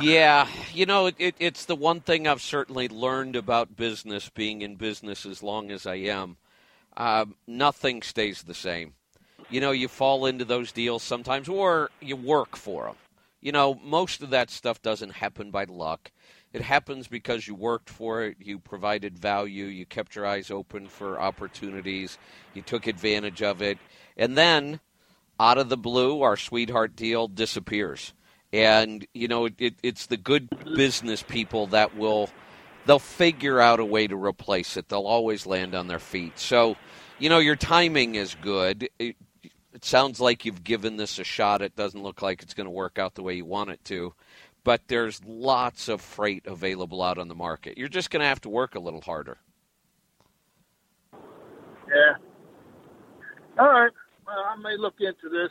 Yeah, 0.00 0.46
you 0.72 0.86
know, 0.86 1.06
it, 1.06 1.16
it, 1.18 1.34
it's 1.40 1.64
the 1.64 1.74
one 1.74 2.00
thing 2.00 2.28
I've 2.28 2.40
certainly 2.40 2.88
learned 2.88 3.34
about 3.34 3.74
business, 3.74 4.28
being 4.28 4.62
in 4.62 4.76
business 4.76 5.26
as 5.26 5.42
long 5.42 5.72
as 5.72 5.84
I 5.84 5.96
am. 5.96 6.36
Um, 6.96 7.34
nothing 7.48 8.02
stays 8.02 8.42
the 8.42 8.54
same. 8.54 8.94
You 9.50 9.60
know, 9.60 9.72
you 9.72 9.88
fall 9.88 10.26
into 10.26 10.44
those 10.44 10.72
deals 10.72 11.02
sometimes, 11.02 11.48
or 11.48 11.90
you 12.00 12.16
work 12.16 12.56
for 12.56 12.86
them. 12.86 12.96
You 13.40 13.52
know, 13.52 13.80
most 13.82 14.22
of 14.22 14.30
that 14.30 14.50
stuff 14.50 14.82
doesn't 14.82 15.12
happen 15.12 15.50
by 15.50 15.64
luck. 15.64 16.12
It 16.52 16.62
happens 16.62 17.08
because 17.08 17.46
you 17.46 17.54
worked 17.54 17.88
for 17.90 18.22
it, 18.22 18.36
you 18.40 18.58
provided 18.58 19.18
value, 19.18 19.66
you 19.66 19.86
kept 19.86 20.14
your 20.16 20.26
eyes 20.26 20.50
open 20.50 20.88
for 20.88 21.20
opportunities, 21.20 22.18
you 22.54 22.62
took 22.62 22.86
advantage 22.86 23.42
of 23.42 23.62
it, 23.62 23.78
and 24.16 24.36
then, 24.36 24.80
out 25.38 25.58
of 25.58 25.68
the 25.68 25.76
blue, 25.76 26.22
our 26.22 26.36
sweetheart 26.36 26.96
deal 26.96 27.28
disappears 27.28 28.12
And 28.52 29.06
you 29.14 29.28
know, 29.28 29.48
it, 29.58 29.74
it's 29.82 30.06
the 30.06 30.16
good 30.16 30.48
business 30.74 31.22
people 31.22 31.68
that 31.68 31.96
will 31.96 32.30
they'll 32.86 32.98
figure 32.98 33.60
out 33.60 33.80
a 33.80 33.84
way 33.84 34.06
to 34.06 34.16
replace 34.16 34.76
it. 34.76 34.88
They'll 34.88 35.06
always 35.06 35.46
land 35.46 35.74
on 35.74 35.86
their 35.86 35.98
feet. 36.00 36.38
So, 36.38 36.76
you 37.18 37.28
know, 37.28 37.38
your 37.38 37.56
timing 37.56 38.16
is 38.16 38.34
good. 38.34 38.88
It, 38.98 39.16
it 39.72 39.84
sounds 39.84 40.20
like 40.20 40.44
you've 40.44 40.64
given 40.64 40.96
this 40.96 41.18
a 41.18 41.24
shot. 41.24 41.62
It 41.62 41.76
doesn't 41.76 42.02
look 42.02 42.22
like 42.22 42.42
it's 42.42 42.54
going 42.54 42.66
to 42.66 42.70
work 42.70 42.98
out 42.98 43.14
the 43.14 43.22
way 43.22 43.34
you 43.34 43.44
want 43.44 43.70
it 43.70 43.84
to. 43.86 44.14
But 44.64 44.82
there's 44.88 45.24
lots 45.24 45.88
of 45.88 46.00
freight 46.00 46.46
available 46.46 47.02
out 47.02 47.18
on 47.18 47.28
the 47.28 47.34
market. 47.34 47.78
You're 47.78 47.88
just 47.88 48.10
going 48.10 48.20
to 48.20 48.26
have 48.26 48.40
to 48.42 48.48
work 48.48 48.74
a 48.74 48.80
little 48.80 49.00
harder. 49.00 49.38
Yeah. 51.88 52.14
All 53.58 53.68
right. 53.68 53.90
Well, 54.26 54.36
I 54.48 54.56
may 54.56 54.76
look 54.76 54.94
into 55.00 55.28
this, 55.28 55.50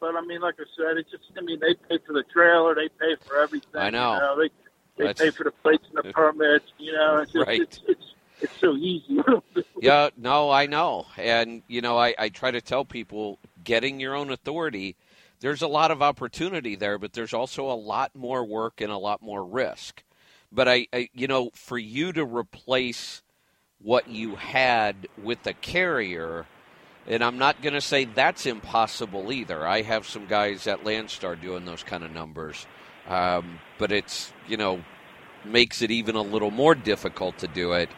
but 0.00 0.14
I 0.16 0.20
mean, 0.24 0.40
like 0.40 0.54
I 0.58 0.64
said, 0.76 0.96
it's 0.96 1.10
just. 1.10 1.24
I 1.36 1.42
mean, 1.42 1.60
they 1.60 1.74
pay 1.88 2.02
for 2.06 2.12
the 2.14 2.24
trailer, 2.32 2.74
they 2.74 2.88
pay 2.88 3.16
for 3.26 3.38
everything. 3.38 3.68
I 3.74 3.90
know. 3.90 4.14
You 4.14 4.20
know 4.20 4.36
they 4.38 4.48
they 4.96 5.04
That's- 5.08 5.18
pay 5.26 5.30
for 5.36 5.44
the 5.44 5.50
plates 5.50 5.84
and 5.94 6.02
the 6.04 6.12
permits. 6.12 6.64
You 6.78 6.92
know, 6.94 7.18
it's 7.18 7.32
just, 7.32 7.46
Right. 7.46 7.60
it's, 7.60 7.80
it's 7.86 8.04
it's 8.40 8.58
so 8.60 8.74
easy. 8.76 9.18
yeah, 9.80 10.10
no, 10.16 10.50
I 10.50 10.66
know. 10.66 11.06
And, 11.16 11.62
you 11.68 11.80
know, 11.80 11.98
I, 11.98 12.14
I 12.18 12.28
try 12.28 12.50
to 12.50 12.60
tell 12.60 12.84
people 12.84 13.38
getting 13.64 14.00
your 14.00 14.14
own 14.14 14.30
authority, 14.30 14.96
there's 15.40 15.62
a 15.62 15.68
lot 15.68 15.90
of 15.90 16.02
opportunity 16.02 16.76
there, 16.76 16.98
but 16.98 17.12
there's 17.12 17.34
also 17.34 17.70
a 17.70 17.74
lot 17.74 18.14
more 18.14 18.44
work 18.44 18.80
and 18.80 18.90
a 18.90 18.98
lot 18.98 19.22
more 19.22 19.44
risk. 19.44 20.02
But 20.52 20.68
I, 20.68 20.86
I 20.92 21.08
you 21.12 21.26
know, 21.26 21.50
for 21.54 21.78
you 21.78 22.12
to 22.12 22.24
replace 22.24 23.22
what 23.80 24.08
you 24.08 24.36
had 24.36 25.08
with 25.22 25.46
a 25.46 25.52
carrier, 25.52 26.46
and 27.06 27.22
I'm 27.22 27.38
not 27.38 27.62
going 27.62 27.74
to 27.74 27.80
say 27.80 28.04
that's 28.04 28.46
impossible 28.46 29.32
either. 29.32 29.66
I 29.66 29.82
have 29.82 30.06
some 30.06 30.26
guys 30.26 30.66
at 30.66 30.84
Landstar 30.84 31.40
doing 31.40 31.64
those 31.64 31.82
kind 31.82 32.02
of 32.02 32.12
numbers. 32.12 32.66
Um, 33.08 33.60
but 33.78 33.92
it's, 33.92 34.32
you 34.48 34.56
know, 34.56 34.82
makes 35.44 35.82
it 35.82 35.90
even 35.90 36.16
a 36.16 36.22
little 36.22 36.50
more 36.50 36.74
difficult 36.74 37.38
to 37.38 37.48
do 37.48 37.72
it. 37.72 37.88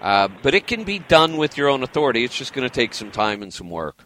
Uh, 0.00 0.28
but 0.42 0.54
it 0.54 0.66
can 0.66 0.84
be 0.84 0.98
done 0.98 1.36
with 1.36 1.56
your 1.56 1.68
own 1.68 1.82
authority. 1.82 2.24
It's 2.24 2.36
just 2.36 2.52
going 2.52 2.68
to 2.68 2.74
take 2.74 2.94
some 2.94 3.10
time 3.10 3.42
and 3.42 3.52
some 3.52 3.70
work. 3.70 4.04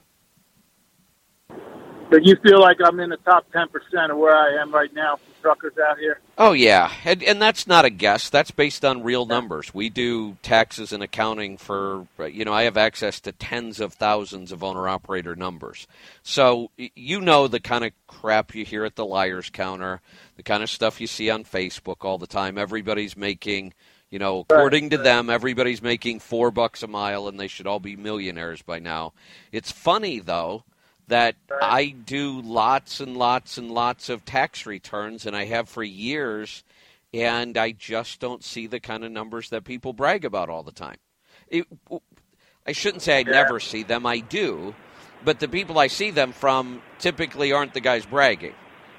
but 2.12 2.26
you 2.26 2.36
feel 2.43 2.61
like 2.61 2.76
I'm 2.84 3.01
in 3.01 3.09
the 3.09 3.16
top 3.16 3.51
ten 3.53 3.68
percent 3.68 4.12
of 4.12 4.18
where 4.18 4.36
I 4.36 4.61
am 4.61 4.72
right 4.72 4.93
now 4.95 5.16
for 5.16 5.43
truckers 5.43 5.72
out 5.78 5.99
here. 5.99 6.20
Oh 6.36 6.53
yeah, 6.53 6.93
and, 7.07 7.22
and 7.22 7.40
that's 7.40 7.66
not 7.66 7.86
a 7.86 7.90
guess. 7.90 8.28
That's 8.28 8.51
based 8.51 8.84
on 8.84 9.03
real 9.03 9.24
numbers. 9.24 9.72
We 9.72 9.88
do 9.88 10.36
taxes 10.43 10.93
and 10.93 11.03
accounting 11.03 11.57
for 11.57 12.07
you 12.30 12.45
know 12.45 12.53
I 12.53 12.64
have 12.64 12.76
access 12.76 13.18
to 13.20 13.32
tens 13.32 13.80
of 13.80 13.95
thousands 13.95 14.53
of 14.53 14.62
owner 14.62 14.86
operator 14.88 15.34
numbers. 15.34 15.86
So 16.22 16.70
you 16.76 17.22
know 17.22 17.49
the 17.49 17.61
kind 17.61 17.82
of 17.82 17.93
crap 18.07 18.55
you 18.55 18.66
hear 18.66 18.84
at 18.84 18.97
the 18.97 19.07
liars 19.07 19.49
counter, 19.49 20.03
the 20.36 20.43
kind 20.43 20.62
of 20.62 20.68
stuff 20.68 21.01
you 21.01 21.07
see 21.07 21.30
on 21.30 21.45
Facebook 21.45 22.05
all 22.05 22.18
the 22.18 22.26
time. 22.26 22.59
Everybody's 22.59 23.16
making 23.16 23.72
you 24.13 24.21
know 24.21 24.47
according 24.49 24.91
to 24.91 24.99
them 24.99 25.29
everybody's 25.29 25.83
making 25.83 26.21
4 26.21 26.53
bucks 26.53 26.85
a 26.85 26.87
mile 26.87 27.27
and 27.27 27.41
they 27.41 27.49
should 27.49 27.67
all 27.67 27.81
be 27.81 27.97
millionaires 27.97 28.63
by 28.63 28.79
now. 28.79 29.13
It's 29.51 29.73
funny 29.73 30.21
though 30.21 30.63
that 31.09 31.35
I 31.61 31.89
do 31.89 32.41
lots 32.41 33.01
and 33.01 33.17
lots 33.17 33.59
and 33.59 33.71
lots 33.71 34.09
of 34.09 34.25
tax 34.25 34.67
returns, 34.67 35.27
and 35.27 35.37
I 35.37 35.45
have 35.45 35.69
for 35.69 35.83
years, 35.83 36.65
and 37.13 37.59
I 37.59 37.73
just 37.73 38.21
don't 38.21 38.43
see 38.43 38.67
the 38.67 38.81
kind 38.81 39.05
of 39.05 39.13
numbers 39.13 39.51
that 39.51 39.65
people 39.65 39.93
brag 39.93 40.25
about 40.25 40.49
all 40.49 40.63
the 40.63 40.73
time. 40.73 40.97
It, 41.49 41.67
I 42.67 42.73
shouldn't 42.73 43.03
say 43.03 43.19
I 43.19 43.23
never 43.25 43.61
see 43.61 43.83
them, 43.83 44.07
I 44.07 44.21
do, 44.21 44.75
but 45.25 45.41
the 45.41 45.49
people 45.49 45.79
I 45.79 45.89
see 45.89 46.11
them 46.11 46.33
from 46.33 46.81
typically 46.99 47.53
aren't 47.53 47.75
the 47.75 47.81
guys 47.81 48.07
bragging. 48.07 48.55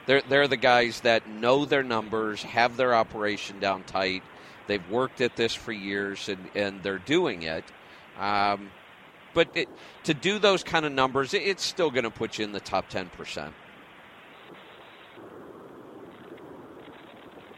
They're, 0.06 0.22
they're 0.22 0.50
the 0.50 0.58
guys 0.58 1.00
that 1.02 1.28
know 1.28 1.64
their 1.66 1.84
numbers, 1.84 2.44
have 2.44 2.76
their 2.76 2.94
operation 2.94 3.60
down 3.60 3.84
tight, 3.84 4.22
they've 4.68 4.90
worked 4.90 5.22
at 5.22 5.36
this 5.36 5.54
for 5.54 5.72
years, 5.72 6.30
and, 6.30 6.50
and 6.56 6.84
they're 6.84 7.00
doing 7.00 7.44
it. 7.44 7.64
Um, 8.20 8.70
but 9.34 9.48
it, 9.56 9.70
to 10.04 10.14
do 10.14 10.40
those 10.40 10.64
kind 10.64 10.86
of 10.86 10.92
numbers, 10.92 11.34
it, 11.34 11.44
it's 11.44 11.64
still 11.66 11.92
going 11.92 12.04
to 12.06 12.12
put 12.12 12.38
you 12.38 12.46
in 12.46 12.52
the 12.52 12.60
top 12.62 12.90
10%. 12.90 13.54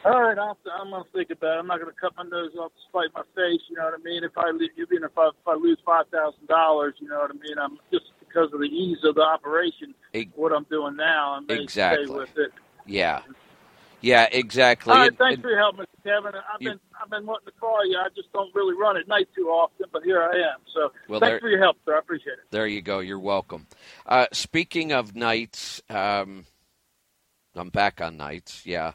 All 0.05 0.21
right, 0.23 0.37
I'll, 0.37 0.57
I'm 0.81 0.91
gonna 0.91 1.03
think 1.13 1.31
about 1.31 1.57
it. 1.57 1.59
I'm 1.59 1.67
not 1.67 1.79
gonna 1.79 1.91
cut 1.99 2.13
my 2.17 2.23
nose 2.23 2.51
off 2.59 2.71
to 2.73 2.81
spite 2.89 3.09
my 3.15 3.23
face. 3.35 3.61
You 3.69 3.77
know 3.77 3.85
what 3.85 3.95
I 3.99 4.03
mean? 4.03 4.23
If 4.23 4.37
I 4.37 4.49
even 4.49 5.03
if 5.03 5.17
I, 5.17 5.27
if 5.29 5.47
I 5.47 5.55
lose 5.55 5.79
five 5.85 6.05
thousand 6.11 6.47
dollars, 6.47 6.95
you 6.99 7.07
know 7.09 7.19
what 7.19 7.31
I 7.31 7.33
mean? 7.33 7.57
I'm 7.61 7.77
just 7.91 8.05
because 8.19 8.53
of 8.53 8.59
the 8.59 8.65
ease 8.67 8.99
of 9.03 9.15
the 9.15 9.21
operation. 9.21 9.95
What 10.35 10.53
I'm 10.53 10.65
doing 10.71 10.95
now, 10.95 11.33
I 11.37 11.41
may 11.41 11.63
Exactly. 11.63 12.05
stay 12.07 12.07
with 12.07 12.29
it. 12.37 12.51
Yeah. 12.85 13.21
Yeah, 14.05 14.27
exactly. 14.31 14.93
All 14.93 14.99
right, 14.99 15.07
And- 15.07 15.17
thanks 15.17 15.33
and- 15.35 15.41
for 15.43 15.49
your 15.49 15.57
help, 15.57 15.77
Mr. 15.77 15.87
Kevin. 16.03 16.35
I've 16.35 16.61
You- 16.61 16.69
been 16.69 16.79
I've 17.01 17.09
been 17.09 17.25
wanting 17.25 17.47
to 17.47 17.51
call 17.53 17.83
you. 17.89 17.97
I 17.97 18.07
just 18.15 18.31
don't 18.33 18.53
really 18.53 18.75
run 18.75 18.97
at 18.97 19.07
night 19.07 19.27
too 19.35 19.47
often, 19.49 19.87
but 19.91 20.03
here 20.03 20.21
I 20.21 20.35
am. 20.53 20.59
So 20.73 20.91
Well, 21.07 21.19
thanks 21.19 21.31
there- 21.31 21.39
for 21.39 21.49
your 21.49 21.57
help, 21.59 21.77
sir. 21.85 21.95
I 21.95 21.99
appreciate 21.99 22.33
it. 22.33 22.51
There 22.51 22.67
you 22.67 22.83
go. 22.83 22.99
You're 22.99 23.19
welcome. 23.19 23.65
Uh, 24.05 24.27
speaking 24.31 24.91
of 24.91 25.15
nights, 25.15 25.81
um, 25.89 26.45
I'm 27.55 27.69
back 27.69 27.99
on 27.99 28.15
nights. 28.15 28.63
Yeah. 28.63 28.93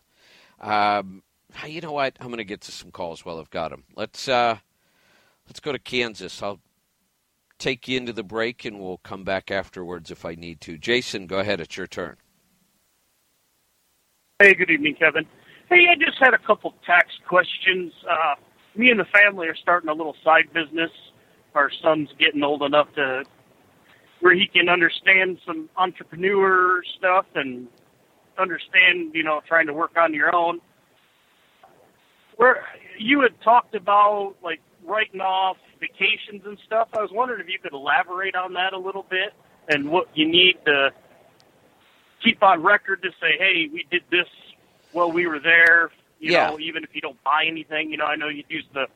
Um, 0.60 1.24
you 1.66 1.80
know 1.80 1.90
what? 1.92 2.16
I'm 2.20 2.28
going 2.28 2.38
to 2.38 2.44
get 2.44 2.60
to 2.62 2.72
some 2.72 2.92
calls 2.92 3.24
while 3.24 3.40
I've 3.40 3.50
got 3.50 3.70
them. 3.72 3.82
Let's 3.96 4.28
uh, 4.28 4.58
let's 5.48 5.58
go 5.58 5.72
to 5.72 5.78
Kansas. 5.80 6.40
I'll 6.40 6.60
take 7.58 7.88
you 7.88 7.96
into 7.96 8.12
the 8.12 8.22
break, 8.22 8.64
and 8.64 8.78
we'll 8.78 8.98
come 8.98 9.24
back 9.24 9.50
afterwards 9.50 10.12
if 10.12 10.24
I 10.24 10.36
need 10.36 10.60
to. 10.62 10.78
Jason, 10.78 11.26
go 11.26 11.40
ahead. 11.40 11.60
It's 11.60 11.76
your 11.76 11.88
turn. 11.88 12.16
Hey, 14.40 14.54
good 14.54 14.70
evening, 14.70 14.94
Kevin. 14.98 15.26
Hey, 15.68 15.84
I 15.92 15.96
just 15.96 16.16
had 16.18 16.32
a 16.32 16.38
couple 16.38 16.72
tax 16.86 17.08
questions. 17.28 17.92
Uh, 18.10 18.36
me 18.74 18.88
and 18.88 18.98
the 18.98 19.04
family 19.12 19.46
are 19.48 19.54
starting 19.54 19.90
a 19.90 19.92
little 19.92 20.16
side 20.24 20.46
business. 20.54 20.90
Our 21.54 21.70
son's 21.82 22.08
getting 22.18 22.42
old 22.42 22.62
enough 22.62 22.88
to 22.94 23.24
where 24.20 24.34
he 24.34 24.46
can 24.46 24.70
understand 24.70 25.40
some 25.46 25.68
entrepreneur 25.76 26.80
stuff 26.96 27.26
and 27.34 27.68
understand, 28.38 29.14
you 29.14 29.24
know, 29.24 29.42
trying 29.46 29.66
to 29.66 29.74
work 29.74 29.98
on 29.98 30.14
your 30.14 30.34
own. 30.34 30.60
Where 32.36 32.64
you 32.98 33.20
had 33.20 33.38
talked 33.44 33.74
about 33.74 34.36
like 34.42 34.60
writing 34.86 35.20
off 35.20 35.58
vacations 35.80 36.46
and 36.46 36.56
stuff. 36.64 36.88
I 36.96 37.02
was 37.02 37.10
wondering 37.12 37.42
if 37.42 37.48
you 37.48 37.58
could 37.62 37.74
elaborate 37.74 38.36
on 38.36 38.54
that 38.54 38.72
a 38.72 38.78
little 38.78 39.04
bit 39.10 39.34
and 39.68 39.90
what 39.90 40.06
you 40.14 40.26
need 40.26 40.54
to 40.64 40.88
keep 42.22 42.42
on 42.42 42.62
record 42.62 43.02
to 43.02 43.10
say, 43.20 43.36
hey, 43.38 43.68
we 43.72 43.86
did 43.90 44.02
this 44.10 44.26
while 44.92 45.12
we 45.12 45.26
were 45.26 45.40
there. 45.40 45.90
You 46.18 46.32
Yeah. 46.32 46.50
know, 46.50 46.58
even 46.60 46.84
if 46.84 46.94
you 46.94 47.00
don't 47.00 47.22
buy 47.24 47.44
anything, 47.46 47.90
you 47.90 47.96
know, 47.96 48.06
I 48.06 48.16
know 48.16 48.28
you 48.28 48.44
used 48.48 48.72
the 48.74 48.86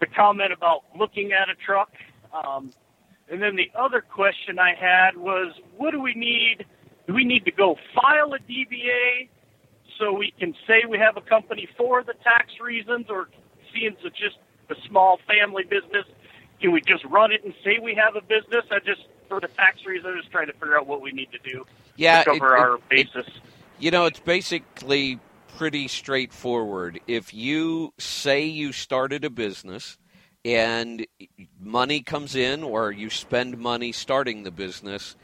the 0.00 0.06
comment 0.06 0.52
about 0.52 0.84
looking 0.98 1.32
at 1.32 1.48
a 1.48 1.54
truck. 1.54 1.90
Um, 2.32 2.72
and 3.30 3.42
then 3.42 3.56
the 3.56 3.70
other 3.74 4.02
question 4.02 4.58
I 4.58 4.74
had 4.74 5.16
was, 5.16 5.54
what 5.76 5.92
do 5.92 6.00
we 6.02 6.14
need? 6.14 6.66
Do 7.06 7.14
we 7.14 7.24
need 7.24 7.46
to 7.46 7.50
go 7.50 7.76
file 7.94 8.34
a 8.34 8.38
DBA 8.38 9.28
so 9.98 10.12
we 10.12 10.32
can 10.38 10.54
say 10.66 10.84
we 10.88 10.98
have 10.98 11.16
a 11.16 11.22
company 11.22 11.66
for 11.78 12.04
the 12.04 12.14
tax 12.22 12.52
reasons, 12.60 13.06
or 13.08 13.28
seeing 13.72 13.96
it's 14.04 14.18
just 14.18 14.36
a 14.68 14.74
small 14.88 15.18
family 15.26 15.64
business, 15.64 16.04
can 16.60 16.72
we 16.72 16.82
just 16.82 17.04
run 17.06 17.32
it 17.32 17.44
and 17.44 17.54
say 17.64 17.78
we 17.82 17.94
have 17.94 18.16
a 18.16 18.20
business? 18.20 18.64
I 18.70 18.80
just, 18.80 19.06
for 19.28 19.40
the 19.40 19.48
tax 19.48 19.78
reasons, 19.86 20.12
I'm 20.14 20.20
just 20.20 20.32
trying 20.32 20.48
to 20.48 20.52
figure 20.54 20.76
out 20.76 20.86
what 20.86 21.00
we 21.00 21.12
need 21.12 21.30
to 21.32 21.38
do 21.38 21.64
Yeah, 21.96 22.22
to 22.24 22.38
cover 22.38 22.56
it- 22.56 22.60
our 22.60 22.74
it- 22.76 22.88
basis. 22.88 23.26
You 23.78 23.90
know, 23.90 24.06
it's 24.06 24.20
basically 24.20 25.18
pretty 25.56 25.88
straightforward. 25.88 27.00
If 27.06 27.34
you 27.34 27.92
say 27.98 28.44
you 28.44 28.72
started 28.72 29.24
a 29.24 29.30
business 29.30 29.98
and 30.44 31.06
money 31.60 32.02
comes 32.02 32.34
in 32.34 32.62
or 32.62 32.90
you 32.92 33.10
spend 33.10 33.58
money 33.58 33.92
starting 33.92 34.42
the 34.42 34.50
business, 34.50 35.16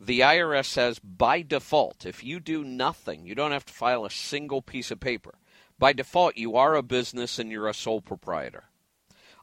the 0.00 0.20
IRS 0.20 0.66
says 0.66 0.98
by 0.98 1.42
default, 1.42 2.04
if 2.04 2.22
you 2.22 2.40
do 2.40 2.64
nothing, 2.64 3.26
you 3.26 3.34
don't 3.34 3.52
have 3.52 3.64
to 3.66 3.72
file 3.72 4.04
a 4.04 4.10
single 4.10 4.60
piece 4.60 4.90
of 4.90 5.00
paper. 5.00 5.34
By 5.78 5.92
default, 5.92 6.36
you 6.36 6.56
are 6.56 6.74
a 6.74 6.82
business 6.82 7.38
and 7.38 7.50
you're 7.50 7.68
a 7.68 7.74
sole 7.74 8.00
proprietor. 8.00 8.64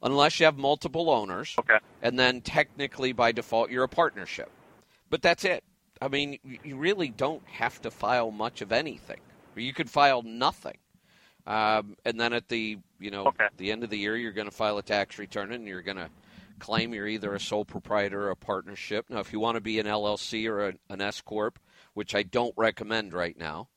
Unless 0.03 0.39
you 0.39 0.45
have 0.45 0.57
multiple 0.57 1.09
owners. 1.09 1.55
Okay. 1.59 1.77
And 2.01 2.17
then 2.17 2.41
technically, 2.41 3.11
by 3.11 3.32
default, 3.32 3.69
you're 3.69 3.84
a 3.84 3.89
partnership. 3.89 4.49
But 5.09 5.21
that's 5.21 5.45
it. 5.45 5.63
I 6.02 6.08
mean, 6.08 6.39
you- 6.64 6.76
really 6.78 7.10
don't 7.10 7.47
have 7.47 7.80
to 7.82 7.91
file 7.91 8.32
much 8.32 8.62
of 8.62 8.72
anything. 8.72 9.20
You 9.56 9.74
could 9.74 9.89
file 9.89 10.24
nothing, 10.24 10.78
um, 11.45 11.95
and 12.06 12.20
then 12.20 12.34
at 12.34 12.47
the 12.47 12.80
you 12.99 13.12
know 13.12 13.34
the 13.58 13.72
end 13.72 13.84
of 13.84 13.89
the 13.89 13.97
year, 13.97 14.16
you're 14.16 14.32
going 14.32 14.49
to 14.49 14.56
file 14.56 14.78
a 14.78 14.84
tax 14.84 15.20
return 15.20 15.52
and 15.52 15.68
you're 15.68 15.82
going 15.82 15.97
to 15.97 16.10
claim 16.60 16.93
you're 16.93 17.08
either 17.08 17.34
a 17.36 17.39
sole 17.39 17.66
proprietor 17.66 18.28
or 18.28 18.30
a 18.32 18.36
partnership. 18.36 19.10
Now, 19.10 19.20
if 19.20 19.34
you 19.34 19.39
want 19.39 19.56
to 19.56 19.62
be 19.62 19.80
an 19.80 19.88
LLC 19.88 20.47
or 20.47 20.68
an, 20.70 20.80
an 20.89 21.02
S 21.02 21.20
corp, 21.22 21.60
which 21.93 22.16
I 22.16 22.24
don't 22.24 22.54
recommend 22.56 23.14
right 23.14 23.38
now, 23.38 23.68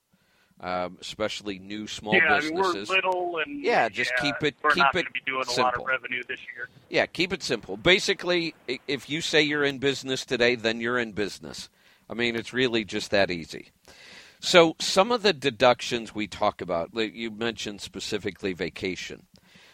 um, 0.60 0.98
especially 1.00 1.58
new 1.58 1.86
small 1.86 2.14
yeah, 2.14 2.38
businesses. 2.38 2.90
I 2.90 2.94
mean, 2.94 3.02
little 3.04 3.38
and 3.38 3.60
Yeah, 3.64 3.88
just 3.88 4.12
keep 4.20 4.34
it- 4.42 4.54
We're 4.62 4.70
keep 4.70 4.78
not 4.84 4.90
it 4.90 4.92
going 4.94 5.06
to 5.06 5.12
be 5.12 5.20
doing 5.26 5.44
a 5.44 5.60
lot 5.60 5.74
simple. 5.74 5.82
of 5.82 5.88
revenue 5.88 6.22
this 6.28 6.40
year. 6.54 6.68
Yeah, 6.90 7.06
keep 7.06 7.32
it 7.32 7.42
simple. 7.42 7.76
Basically, 7.76 8.54
if 8.86 9.08
you 9.10 9.20
say 9.20 9.42
you're 9.42 9.64
in 9.64 9.78
business 9.78 10.24
today, 10.24 10.54
then 10.54 10.80
you're 10.80 10.98
in 10.98 11.12
business. 11.12 11.68
I 12.08 12.14
mean, 12.14 12.36
it's 12.36 12.52
really 12.52 12.84
just 12.84 13.10
that 13.10 13.30
easy. 13.30 13.70
So, 14.40 14.76
some 14.78 15.10
of 15.10 15.22
the 15.22 15.32
deductions 15.32 16.14
we 16.14 16.26
talk 16.26 16.60
about, 16.60 16.90
you 16.94 17.30
mentioned 17.30 17.80
specifically 17.80 18.52
vacation. 18.52 19.26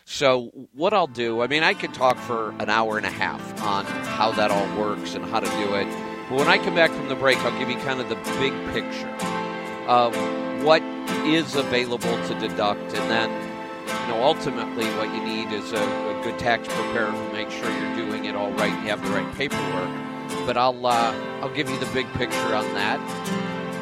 So, 0.05 0.69
what 0.73 0.95
I'll 0.95 1.07
do, 1.07 1.41
I 1.43 1.49
mean, 1.49 1.63
I 1.63 1.75
could 1.75 1.93
talk 1.93 2.17
for 2.19 2.51
an 2.61 2.69
hour 2.69 2.97
and 2.97 3.07
a 3.07 3.11
half 3.11 3.41
on 3.63 3.85
how 3.85 4.31
that 4.33 4.51
all 4.51 4.79
works 4.81 5.15
and 5.15 5.25
how 5.25 5.41
to 5.41 5.47
do 5.47 5.75
it. 5.75 5.89
But 6.29 6.39
when 6.39 6.49
I 6.49 6.59
come 6.59 6.77
back 6.77 6.91
from 6.93 7.09
the 7.09 7.17
break, 7.17 7.39
I'll 7.39 7.59
give 7.59 7.69
you 7.69 7.77
kind 7.79 8.01
of 8.01 8.09
the 8.09 8.15
big 8.39 8.53
picture 8.73 9.09
of 9.89 10.15
what 10.65 10.83
is 11.27 11.57
available 11.57 12.17
to 12.29 12.39
deduct, 12.39 12.95
and 12.95 13.11
then, 13.11 13.31
you 13.31 14.15
know, 14.15 14.23
ultimately, 14.23 14.85
what 14.97 15.13
you 15.15 15.25
need 15.25 15.53
is 15.53 15.73
a, 15.73 15.77
a 15.77 16.21
good 16.23 16.39
tax 16.39 16.69
preparer 16.69 17.11
to 17.11 17.33
make 17.33 17.51
sure 17.51 17.69
you're 17.71 17.97
doing 17.97 18.27
it 18.27 18.37
all 18.37 18.53
right 18.53 18.73
and 18.73 18.85
you 18.85 18.91
have 18.91 19.03
the 19.03 19.11
right 19.11 19.35
paperwork. 19.35 20.10
But 20.47 20.57
I'll 20.57 20.87
uh, 20.87 21.15
I'll 21.41 21.55
give 21.55 21.69
you 21.69 21.79
the 21.79 21.87
big 21.87 22.11
picture 22.15 22.55
on 22.55 22.65
that 22.75 23.01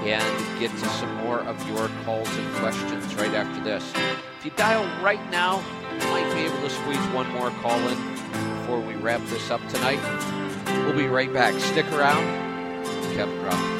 and 0.05 0.61
get 0.61 0.70
to 0.70 0.88
some 0.88 1.14
more 1.16 1.40
of 1.40 1.68
your 1.68 1.88
calls 2.05 2.28
and 2.36 2.55
questions 2.57 3.14
right 3.16 3.34
after 3.34 3.62
this. 3.62 3.84
If 4.38 4.44
you 4.44 4.51
dial 4.53 4.84
right 5.03 5.30
now, 5.30 5.59
you 5.92 6.07
might 6.09 6.32
be 6.34 6.40
able 6.40 6.61
to 6.61 6.70
squeeze 6.70 7.07
one 7.09 7.28
more 7.32 7.51
call 7.62 7.78
in 7.88 8.14
before 8.61 8.80
we 8.80 8.94
wrap 8.94 9.20
this 9.26 9.51
up 9.51 9.66
tonight. 9.68 10.01
We'll 10.84 10.96
be 10.96 11.09
right 11.09 11.32
back. 11.32 11.59
Stick 11.61 11.90
around. 11.92 12.24
Kevin. 13.14 13.78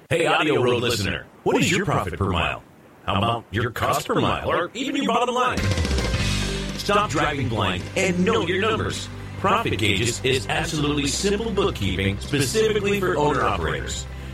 Hey, 0.09 0.25
Audio 0.25 0.63
Road 0.63 0.81
listener, 0.81 1.25
what 1.43 1.57
is 1.57 1.69
your 1.69 1.83
profit 1.83 2.17
per 2.17 2.29
mile? 2.29 2.63
How 3.05 3.17
about 3.17 3.43
your 3.51 3.71
cost 3.71 4.07
per 4.07 4.15
mile 4.15 4.49
or 4.49 4.71
even 4.73 4.95
your 4.95 5.07
bottom 5.13 5.35
line? 5.35 5.57
Stop 6.77 7.09
driving 7.09 7.49
blind 7.49 7.83
and 7.97 8.23
know 8.23 8.39
your 8.41 8.61
numbers. 8.61 9.09
Profit 9.39 9.77
Gauges 9.77 10.23
is 10.23 10.47
absolutely 10.47 11.07
simple 11.07 11.51
bookkeeping 11.51 12.19
specifically 12.19 12.99
for 12.99 13.17
owner 13.17 13.43
operators. 13.43 14.07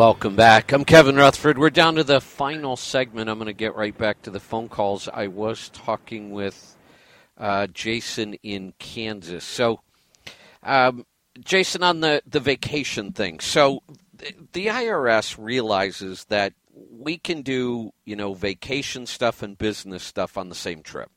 Welcome 0.06 0.36
back. 0.36 0.74
I'm 0.74 0.84
Kevin 0.84 1.16
Rutherford. 1.16 1.58
We're 1.58 1.70
down 1.70 1.96
to 1.96 2.04
the 2.04 2.20
final 2.20 2.76
segment. 2.76 3.30
I'm 3.30 3.38
going 3.38 3.46
to 3.46 3.54
get 3.54 3.74
right 3.74 3.98
back 3.98 4.22
to 4.24 4.32
the 4.32 4.40
phone 4.42 4.68
calls. 4.68 5.08
I 5.08 5.28
was 5.28 5.70
talking 5.70 6.32
with 6.32 6.76
uh, 7.38 7.68
Jason 7.68 8.34
in 8.44 8.74
Kansas. 8.80 9.46
So, 9.46 9.80
um, 10.62 11.06
Jason, 11.40 11.84
on 11.84 12.02
the, 12.02 12.22
the 12.28 12.42
vacation 12.42 13.14
thing. 13.14 13.40
So, 13.40 13.82
the 14.52 14.68
IRS 14.68 15.38
realizes 15.40 16.26
that 16.26 16.52
we 16.92 17.18
can 17.18 17.42
do, 17.42 17.94
you 18.04 18.18
know, 18.18 18.34
vacation 18.34 19.06
stuff 19.06 19.42
and 19.42 19.58
business 19.58 20.04
stuff 20.04 20.38
on 20.38 20.50
the 20.50 20.54
same 20.54 20.84
trip. 20.84 21.12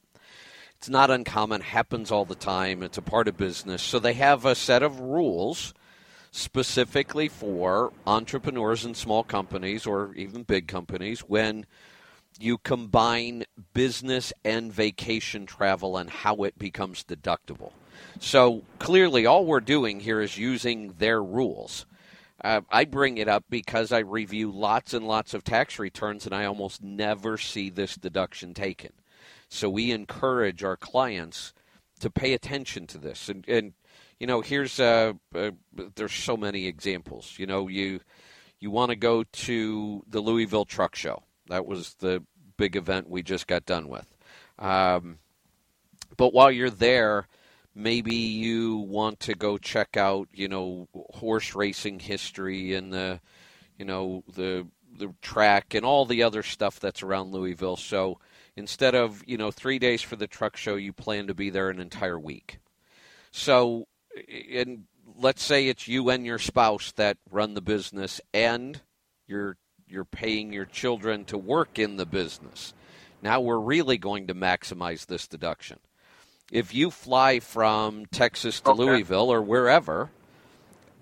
It's 0.77 0.89
not 0.89 1.11
uncommon, 1.11 1.61
happens 1.61 2.13
all 2.13 2.25
the 2.25 2.37
time. 2.37 2.85
It's 2.85 2.99
a 2.99 3.03
part 3.03 3.27
of 3.27 3.37
business. 3.37 3.83
So 3.83 3.99
they 3.99 4.15
have 4.15 4.45
a 4.45 4.55
set 4.55 4.85
of 4.85 5.01
rules 5.01 5.75
specifically 6.37 7.29
for 7.29 7.91
entrepreneurs 8.07 8.85
and 8.85 8.95
small 8.95 9.25
companies 9.25 9.87
or 9.87 10.13
even 10.17 10.43
big 10.43 10.69
companies 10.69 11.21
when 11.21 11.65
you 12.39 12.59
combine 12.59 13.43
business 13.73 14.35
and 14.45 14.71
vacation 14.71 15.47
travel 15.47 15.97
and 15.97 16.11
how 16.11 16.43
it 16.43 16.59
becomes 16.59 17.03
deductible. 17.05 17.73
So 18.21 18.63
clearly, 18.79 19.25
all 19.25 19.47
we're 19.47 19.61
doing 19.61 20.01
here 20.01 20.21
is 20.21 20.37
using 20.37 20.93
their 20.99 21.23
rules. 21.23 21.87
Uh, 22.45 22.61
I 22.71 22.85
bring 22.85 23.17
it 23.17 23.29
up 23.29 23.45
because 23.49 23.91
I 23.91 24.01
review 24.01 24.51
lots 24.53 24.93
and 24.93 25.09
lots 25.09 25.33
of 25.33 25.43
tax 25.43 25.79
returns 25.79 26.27
and 26.27 26.35
I 26.35 26.45
almost 26.45 26.83
never 26.83 27.39
see 27.39 27.71
this 27.71 27.97
deduction 27.97 28.53
taken. 28.53 28.93
So 29.49 29.71
we 29.71 29.91
encourage 29.91 30.63
our 30.63 30.77
clients 30.77 31.55
to 32.01 32.11
pay 32.11 32.35
attention 32.35 32.87
to 32.89 32.99
this. 32.99 33.31
And, 33.31 33.49
and 33.49 33.73
you 34.19 34.27
know, 34.27 34.41
here's 34.41 34.81
uh, 34.81 35.13
uh, 35.35 35.51
there's 35.95 36.13
so 36.13 36.37
many 36.37 36.67
examples. 36.67 37.35
You 37.39 37.47
know, 37.47 37.69
you 37.69 38.01
you 38.59 38.71
want 38.71 38.91
to 38.91 38.97
go 38.97 39.25
to 39.25 40.03
the 40.09 40.21
Louisville 40.21 40.65
Truck 40.65 40.95
Show. 40.95 41.23
That 41.49 41.67
was 41.67 41.95
the 41.95 42.23
big 42.57 42.77
event 42.77 43.11
we 43.11 43.23
just 43.23 43.47
got 43.47 43.67
done 43.67 43.89
with. 43.89 44.07
Um, 44.59 45.19
but 46.17 46.33
while 46.33 46.51
you're 46.51 46.71
there, 46.71 47.29
maybe 47.75 48.15
you 48.15 48.79
want 48.79 49.21
to 49.21 49.35
go 49.35 49.59
check 49.59 49.97
out, 49.97 50.29
you 50.33 50.49
know, 50.49 50.89
horse 51.15 51.55
racing 51.55 52.01
history 52.01 52.75
and 52.75 52.93
the, 52.93 53.21
you 53.79 53.85
know, 53.85 54.25
the 54.35 54.67
the 54.99 55.13
track 55.21 55.75
and 55.75 55.85
all 55.85 56.07
the 56.07 56.23
other 56.23 56.43
stuff 56.43 56.81
that's 56.81 57.03
around 57.03 57.33
Louisville. 57.33 57.77
So 57.77 58.19
instead 58.57 58.95
of 58.95 59.23
you 59.27 59.37
know 59.37 59.51
three 59.51 59.79
days 59.79 60.01
for 60.01 60.17
the 60.17 60.27
truck 60.27 60.57
show, 60.57 60.77
you 60.77 60.95
plan 60.95 61.27
to 61.27 61.35
be 61.35 61.51
there 61.51 61.69
an 61.69 61.81
entire 61.81 62.19
week. 62.19 62.59
So, 63.31 63.87
and 64.53 64.85
let's 65.17 65.43
say 65.43 65.69
it's 65.69 65.89
you 65.89 66.11
and 66.11 66.25
your 66.27 66.39
spouse 66.39 66.93
that 66.93 67.19
run 67.31 67.55
the 67.55 67.61
business, 67.61 68.21
and 68.33 68.81
you're 69.27 69.57
you're 69.89 70.05
paying 70.05 70.53
your 70.53 70.65
children 70.65 71.25
to 71.27 71.39
work 71.39 71.79
in 71.79 71.97
the 71.97 72.07
business. 72.07 72.75
Now 73.23 73.41
we're 73.41 73.59
really 73.59 73.99
going 73.99 74.27
to 74.27 74.35
maximize 74.35 75.07
this 75.07 75.27
deduction 75.27 75.79
if 76.51 76.75
you 76.75 76.91
fly 76.91 77.41
from 77.41 78.07
Texas 78.07 78.61
to 78.61 78.71
okay. 78.71 78.83
Louisville 78.83 79.33
or 79.33 79.43
wherever, 79.43 80.11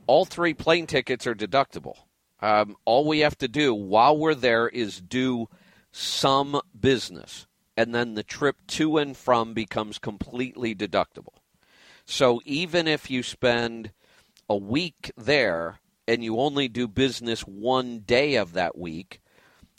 all 0.06 0.24
three 0.24 0.54
plane 0.54 0.86
tickets 0.86 1.26
are 1.26 1.34
deductible. 1.34 1.96
Um, 2.40 2.76
all 2.84 3.06
we 3.06 3.20
have 3.20 3.38
to 3.38 3.48
do 3.48 3.74
while 3.74 4.16
we're 4.16 4.34
there 4.34 4.68
is 4.68 5.00
do 5.00 5.48
some 5.92 6.60
business, 6.78 7.46
and 7.76 7.94
then 7.94 8.14
the 8.14 8.22
trip 8.22 8.56
to 8.68 8.98
and 8.98 9.16
from 9.16 9.54
becomes 9.54 9.98
completely 9.98 10.74
deductible. 10.74 11.38
So 12.06 12.40
even 12.44 12.86
if 12.86 13.10
you 13.10 13.22
spend 13.22 13.92
a 14.48 14.56
week 14.56 15.10
there 15.16 15.80
and 16.06 16.22
you 16.22 16.38
only 16.38 16.68
do 16.68 16.86
business 16.86 17.40
one 17.42 18.00
day 18.00 18.34
of 18.36 18.52
that 18.52 18.76
week, 18.76 19.20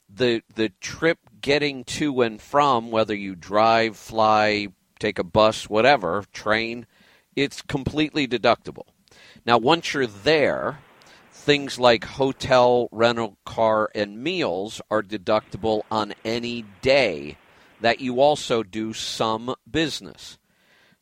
the 0.08 0.42
the 0.54 0.70
trip 0.80 1.18
getting 1.40 1.84
to 1.84 2.22
and 2.22 2.40
from, 2.40 2.90
whether 2.90 3.14
you 3.14 3.34
drive, 3.34 3.96
fly, 3.96 4.68
take 4.98 5.18
a 5.18 5.24
bus, 5.24 5.68
whatever, 5.68 6.24
train, 6.32 6.86
it's 7.34 7.62
completely 7.62 8.26
deductible. 8.26 8.86
Now, 9.44 9.58
once 9.58 9.94
you're 9.94 10.06
there, 10.06 10.80
things 11.30 11.78
like 11.78 12.04
hotel, 12.04 12.88
rental 12.90 13.36
car, 13.44 13.90
and 13.94 14.22
meals 14.22 14.80
are 14.90 15.02
deductible 15.02 15.82
on 15.90 16.14
any 16.24 16.64
day 16.82 17.36
that 17.80 18.00
you 18.00 18.20
also 18.20 18.62
do 18.62 18.92
some 18.92 19.54
business. 19.70 20.38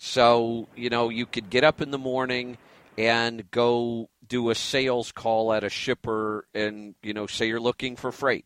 So, 0.06 0.68
you 0.76 0.90
know, 0.90 1.08
you 1.08 1.24
could 1.24 1.48
get 1.48 1.64
up 1.64 1.80
in 1.80 1.90
the 1.90 1.96
morning 1.96 2.58
and 2.98 3.50
go 3.50 4.10
do 4.28 4.50
a 4.50 4.54
sales 4.54 5.10
call 5.10 5.50
at 5.54 5.64
a 5.64 5.70
shipper 5.70 6.46
and, 6.54 6.94
you 7.02 7.14
know, 7.14 7.26
say 7.26 7.48
you're 7.48 7.58
looking 7.58 7.96
for 7.96 8.12
freight. 8.12 8.44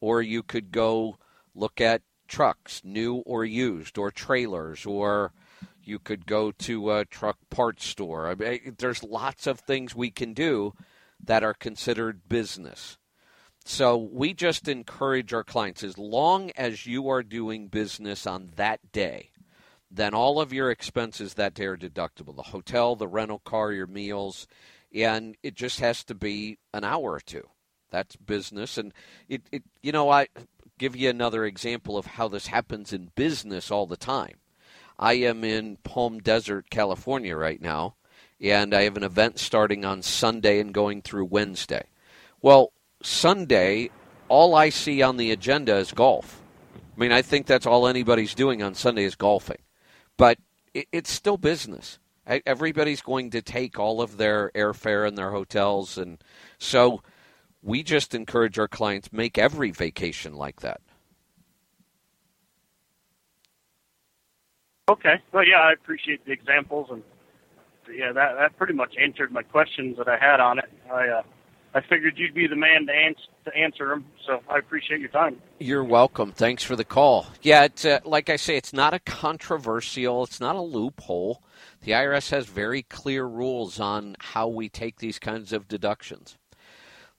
Or 0.00 0.22
you 0.22 0.42
could 0.42 0.72
go 0.72 1.18
look 1.54 1.82
at 1.82 2.00
trucks, 2.28 2.80
new 2.82 3.16
or 3.16 3.44
used, 3.44 3.98
or 3.98 4.10
trailers, 4.10 4.86
or 4.86 5.32
you 5.84 5.98
could 5.98 6.24
go 6.24 6.50
to 6.50 6.90
a 6.92 7.04
truck 7.04 7.36
parts 7.50 7.86
store. 7.86 8.30
I 8.30 8.34
mean, 8.34 8.76
there's 8.78 9.04
lots 9.04 9.46
of 9.46 9.60
things 9.60 9.94
we 9.94 10.10
can 10.10 10.32
do 10.32 10.72
that 11.22 11.44
are 11.44 11.54
considered 11.54 12.26
business. 12.26 12.96
So 13.66 13.98
we 13.98 14.32
just 14.32 14.66
encourage 14.66 15.34
our 15.34 15.44
clients 15.44 15.84
as 15.84 15.98
long 15.98 16.52
as 16.56 16.86
you 16.86 17.10
are 17.10 17.22
doing 17.22 17.68
business 17.68 18.26
on 18.26 18.52
that 18.56 18.92
day, 18.92 19.30
then 19.96 20.14
all 20.14 20.40
of 20.40 20.52
your 20.52 20.70
expenses 20.70 21.34
that 21.34 21.54
day 21.54 21.64
are 21.66 21.76
deductible 21.76 22.36
the 22.36 22.42
hotel, 22.42 22.96
the 22.96 23.08
rental 23.08 23.40
car, 23.40 23.72
your 23.72 23.86
meals, 23.86 24.46
and 24.94 25.36
it 25.42 25.54
just 25.54 25.80
has 25.80 26.04
to 26.04 26.14
be 26.14 26.58
an 26.72 26.84
hour 26.84 27.12
or 27.12 27.20
two. 27.20 27.48
That's 27.90 28.16
business. 28.16 28.78
And 28.78 28.92
it, 29.28 29.42
it 29.52 29.62
you 29.82 29.92
know, 29.92 30.10
I 30.10 30.28
give 30.78 30.96
you 30.96 31.08
another 31.08 31.44
example 31.44 31.96
of 31.96 32.06
how 32.06 32.28
this 32.28 32.48
happens 32.48 32.92
in 32.92 33.10
business 33.14 33.70
all 33.70 33.86
the 33.86 33.96
time. 33.96 34.36
I 34.98 35.14
am 35.14 35.44
in 35.44 35.76
Palm 35.78 36.20
Desert, 36.20 36.70
California 36.70 37.36
right 37.36 37.60
now, 37.60 37.96
and 38.40 38.74
I 38.74 38.82
have 38.82 38.96
an 38.96 39.02
event 39.02 39.38
starting 39.38 39.84
on 39.84 40.02
Sunday 40.02 40.58
and 40.60 40.72
going 40.72 41.02
through 41.02 41.26
Wednesday. 41.26 41.84
Well, 42.40 42.72
Sunday, 43.02 43.90
all 44.28 44.54
I 44.54 44.70
see 44.70 45.02
on 45.02 45.16
the 45.16 45.30
agenda 45.30 45.76
is 45.76 45.92
golf. 45.92 46.42
I 46.74 47.00
mean, 47.00 47.12
I 47.12 47.22
think 47.22 47.46
that's 47.46 47.66
all 47.66 47.86
anybody's 47.86 48.34
doing 48.34 48.62
on 48.62 48.74
Sunday 48.74 49.04
is 49.04 49.14
golfing. 49.14 49.58
But 50.16 50.38
it's 50.74 51.10
still 51.10 51.36
business. 51.36 51.98
Everybody's 52.26 53.02
going 53.02 53.30
to 53.30 53.42
take 53.42 53.78
all 53.78 54.00
of 54.00 54.16
their 54.16 54.50
airfare 54.54 55.06
and 55.06 55.16
their 55.16 55.30
hotels. 55.30 55.96
And 55.96 56.22
so 56.58 57.02
we 57.62 57.82
just 57.82 58.14
encourage 58.14 58.58
our 58.58 58.68
clients 58.68 59.12
make 59.12 59.38
every 59.38 59.70
vacation 59.70 60.34
like 60.34 60.60
that. 60.60 60.80
Okay. 64.88 65.20
Well, 65.32 65.44
yeah, 65.46 65.60
I 65.60 65.72
appreciate 65.72 66.24
the 66.24 66.32
examples, 66.32 66.88
and 66.90 67.02
yeah, 67.92 68.12
that 68.12 68.36
that 68.38 68.56
pretty 68.56 68.72
much 68.72 68.94
answered 69.00 69.32
my 69.32 69.42
questions 69.42 69.96
that 69.98 70.08
I 70.08 70.16
had 70.16 70.38
on 70.38 70.60
it. 70.60 70.70
I 70.92 71.08
uh, 71.08 71.22
I 71.76 71.82
figured 71.90 72.14
you'd 72.16 72.32
be 72.32 72.46
the 72.46 72.56
man 72.56 72.86
to 72.86 72.92
answer 72.92 73.20
to 73.44 73.54
answer 73.54 73.88
them, 73.88 74.06
so 74.26 74.40
I 74.48 74.56
appreciate 74.56 74.98
your 74.98 75.10
time. 75.10 75.36
You're 75.60 75.84
welcome. 75.84 76.32
Thanks 76.32 76.64
for 76.64 76.74
the 76.74 76.86
call. 76.86 77.26
Yeah, 77.42 77.64
it's 77.64 77.84
uh, 77.84 78.00
like 78.02 78.30
I 78.30 78.36
say, 78.36 78.56
it's 78.56 78.72
not 78.72 78.94
a 78.94 78.98
controversial, 78.98 80.24
it's 80.24 80.40
not 80.40 80.56
a 80.56 80.62
loophole. 80.62 81.42
The 81.82 81.92
IRS 81.92 82.30
has 82.30 82.46
very 82.46 82.82
clear 82.82 83.26
rules 83.26 83.78
on 83.78 84.16
how 84.18 84.48
we 84.48 84.70
take 84.70 85.00
these 85.00 85.18
kinds 85.18 85.52
of 85.52 85.68
deductions. 85.68 86.38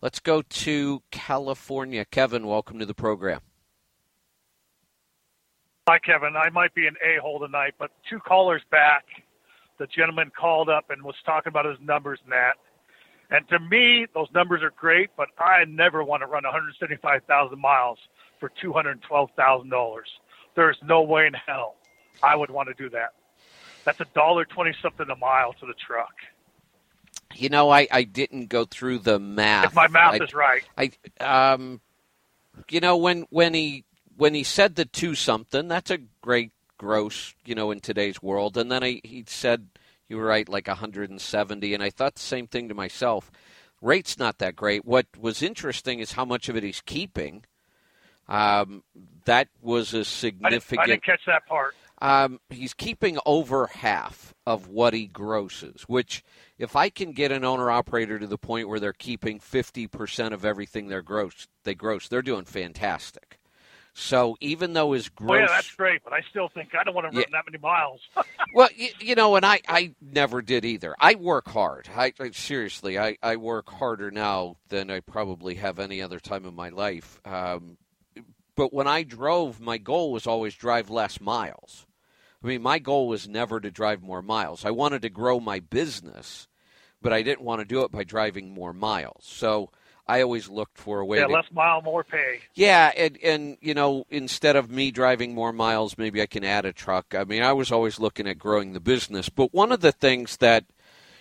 Let's 0.02 0.20
go 0.20 0.42
to 0.42 1.04
California. 1.12 2.04
Kevin, 2.04 2.48
welcome 2.48 2.80
to 2.80 2.86
the 2.88 2.96
program. 2.96 3.42
Hi, 5.88 6.00
Kevin. 6.00 6.36
I 6.36 6.50
might 6.50 6.74
be 6.74 6.88
an 6.88 6.96
a 7.06 7.22
hole 7.22 7.40
tonight, 7.40 7.76
but 7.78 7.92
two 8.10 8.18
callers 8.18 8.64
back, 8.72 9.06
the 9.78 9.86
gentleman 9.86 10.32
called 10.36 10.68
up 10.68 10.90
and 10.90 11.04
was 11.04 11.16
talking 11.28 11.52
about 11.52 11.66
his 11.66 11.78
numbers 11.80 12.20
and 12.24 12.32
that. 12.32 12.54
And 13.30 13.48
to 13.50 13.60
me, 13.60 14.08
those 14.14 14.28
numbers 14.34 14.64
are 14.64 14.72
great, 14.72 15.10
but 15.18 15.28
I 15.38 15.66
never 15.66 16.04
want 16.04 16.22
to 16.22 16.28
run 16.28 16.44
175,000 16.44 17.60
miles 17.60 18.00
for 18.40 18.52
$212,000. 18.64 19.98
There's 20.56 20.78
no 20.84 21.02
way 21.02 21.28
in 21.28 21.34
hell 21.34 21.76
I 22.24 22.36
would 22.36 22.50
want 22.50 22.70
to 22.70 22.74
do 22.74 22.90
that. 22.92 23.14
That's 23.84 24.02
a 24.02 24.06
dollar 24.14 24.44
twenty 24.44 24.76
something 24.82 25.10
a 25.10 25.16
mile 25.16 25.54
to 25.54 25.66
the 25.66 25.74
truck. 25.74 26.14
You 27.36 27.48
know, 27.48 27.70
I, 27.70 27.88
I 27.90 28.04
didn't 28.04 28.48
go 28.48 28.66
through 28.66 29.00
the 29.00 29.18
math. 29.18 29.68
If 29.68 29.76
my 29.76 29.88
math 29.88 30.20
I, 30.20 30.24
is 30.26 30.34
right. 30.34 30.64
I 30.78 31.54
um, 31.54 31.80
you 32.70 32.82
know 32.82 32.98
when 32.98 33.28
when 33.30 33.54
he 33.54 33.86
when 34.18 34.34
he 34.34 34.44
said 34.44 34.76
the 34.76 34.84
two 34.84 35.16
something, 35.16 35.70
that's 35.70 35.90
a 35.90 36.00
great 36.22 36.52
gross, 36.78 37.34
you 37.46 37.56
know, 37.56 37.72
in 37.72 37.80
today's 37.80 38.22
world. 38.22 38.58
And 38.58 38.72
then 38.72 38.84
I, 38.84 39.00
he 39.04 39.24
said 39.28 39.68
you 40.08 40.18
were 40.18 40.26
right, 40.26 40.48
like 40.48 40.68
170, 40.68 41.74
and 41.74 41.84
I 41.84 41.90
thought 41.90 42.16
the 42.16 42.22
same 42.22 42.48
thing 42.48 42.70
to 42.70 42.76
myself. 42.76 43.32
Rate's 43.82 44.18
not 44.18 44.40
that 44.40 44.56
great. 44.56 44.86
What 44.86 45.06
was 45.18 45.42
interesting 45.42 46.00
is 46.00 46.14
how 46.14 46.26
much 46.26 46.50
of 46.50 46.56
it 46.56 46.64
he's 46.64 46.82
keeping. 46.82 47.46
Um, 48.28 48.84
that 49.26 49.48
was 49.62 49.94
a 49.94 50.04
significant. 50.04 50.46
I 50.46 50.50
didn't, 50.60 50.80
I 50.80 50.86
didn't 50.86 51.04
catch 51.04 51.26
that 51.28 51.46
part. 51.48 51.76
Um, 52.00 52.40
he's 52.50 52.74
keeping 52.74 53.18
over 53.26 53.68
half 53.68 54.36
of 54.46 54.68
what 54.68 54.94
he 54.94 55.08
grosses, 55.08 55.84
which 55.84 56.24
if 56.60 56.76
I 56.76 56.90
can 56.90 57.12
get 57.12 57.32
an 57.32 57.44
owner 57.44 57.72
operator 57.72 58.20
to 58.20 58.28
the 58.28 58.38
point 58.38 58.70
where 58.70 58.80
they're 58.80 58.94
keeping 58.94 59.40
50% 59.40 60.32
of 60.32 60.46
everything 60.46 60.88
they're 60.88 61.02
gross, 61.02 61.48
they 61.64 61.74
gross, 61.74 62.08
they're 62.08 62.22
doing 62.22 62.46
fantastic. 62.46 63.37
So 64.00 64.38
even 64.42 64.74
though 64.74 64.92
his 64.92 65.10
gross, 65.10 65.38
oh 65.38 65.40
yeah, 65.40 65.48
that's 65.50 65.72
great, 65.76 66.04
but 66.04 66.14
I 66.14 66.22
still 66.30 66.50
think 66.50 66.70
I 66.80 66.84
don't 66.84 66.94
want 66.94 67.06
to 67.12 67.18
run 67.18 67.26
Yeah. 67.28 67.38
that 67.40 67.52
many 67.52 67.58
miles. 67.58 68.00
well, 68.54 68.70
you, 68.76 68.90
you 69.00 69.16
know, 69.16 69.36
and 69.36 69.44
I, 69.44 69.60
I 69.68 69.96
never 70.00 70.44
did 70.44 70.66
either. 70.66 70.96
I 71.00 71.16
work 71.16 71.48
hard. 71.50 71.90
I, 71.96 72.14
I 72.20 72.30
seriously, 72.30 73.00
I, 73.00 73.18
I 73.24 73.38
work 73.38 73.72
harder 73.72 74.12
now 74.12 74.58
than 74.70 74.92
I 74.92 75.00
probably 75.00 75.56
have 75.56 75.80
any 75.80 76.00
other 76.04 76.20
time 76.20 76.46
in 76.46 76.54
my 76.54 76.70
life. 76.70 77.20
Um, 77.26 77.78
but 78.56 78.72
when 78.72 78.86
I 78.88 79.02
drove, 79.02 79.60
my 79.60 79.80
goal 79.80 80.12
was 80.12 80.28
always 80.28 80.54
drive 80.54 80.92
less 80.92 81.20
miles. 81.20 81.88
I 82.44 82.48
mean, 82.48 82.62
my 82.62 82.78
goal 82.78 83.08
was 83.08 83.28
never 83.28 83.60
to 83.60 83.72
drive 83.72 84.04
more 84.04 84.22
miles. 84.22 84.64
I 84.64 84.70
wanted 84.70 85.02
to 85.02 85.10
grow 85.10 85.40
my 85.40 85.60
business, 85.60 86.48
but 87.02 87.14
I 87.14 87.24
didn't 87.24 87.42
want 87.46 87.62
to 87.62 87.66
do 87.66 87.82
it 87.82 87.92
by 87.92 88.04
driving 88.04 88.52
more 88.54 88.74
miles. 88.74 89.24
So 89.26 89.72
I 90.08 90.22
always 90.22 90.50
looked 90.50 90.78
for 90.78 91.00
a 91.00 91.06
way 91.06 91.18
yeah, 91.18 91.28
to 91.28 91.34
less 91.34 91.52
mile, 91.52 91.82
more 91.82 92.04
pay. 92.04 92.40
yeah, 92.54 92.92
and 92.96 93.18
and 93.24 93.58
you 93.62 93.74
know, 93.74 94.06
instead 94.10 94.56
of 94.56 94.70
me 94.70 94.92
driving 94.92 95.34
more 95.34 95.52
miles, 95.52 95.98
maybe 95.98 96.22
I 96.22 96.26
can 96.28 96.44
add 96.44 96.66
a 96.66 96.74
truck. 96.74 97.14
I 97.14 97.24
mean, 97.24 97.44
I 97.44 97.54
was 97.54 97.72
always 97.72 98.00
looking 98.00 98.28
at 98.28 98.40
growing 98.40 98.74
the 98.74 98.80
business, 98.80 99.30
but 99.30 99.54
one 99.54 99.72
of 99.72 99.82
the 99.82 99.92
things 99.92 100.38
that 100.38 100.66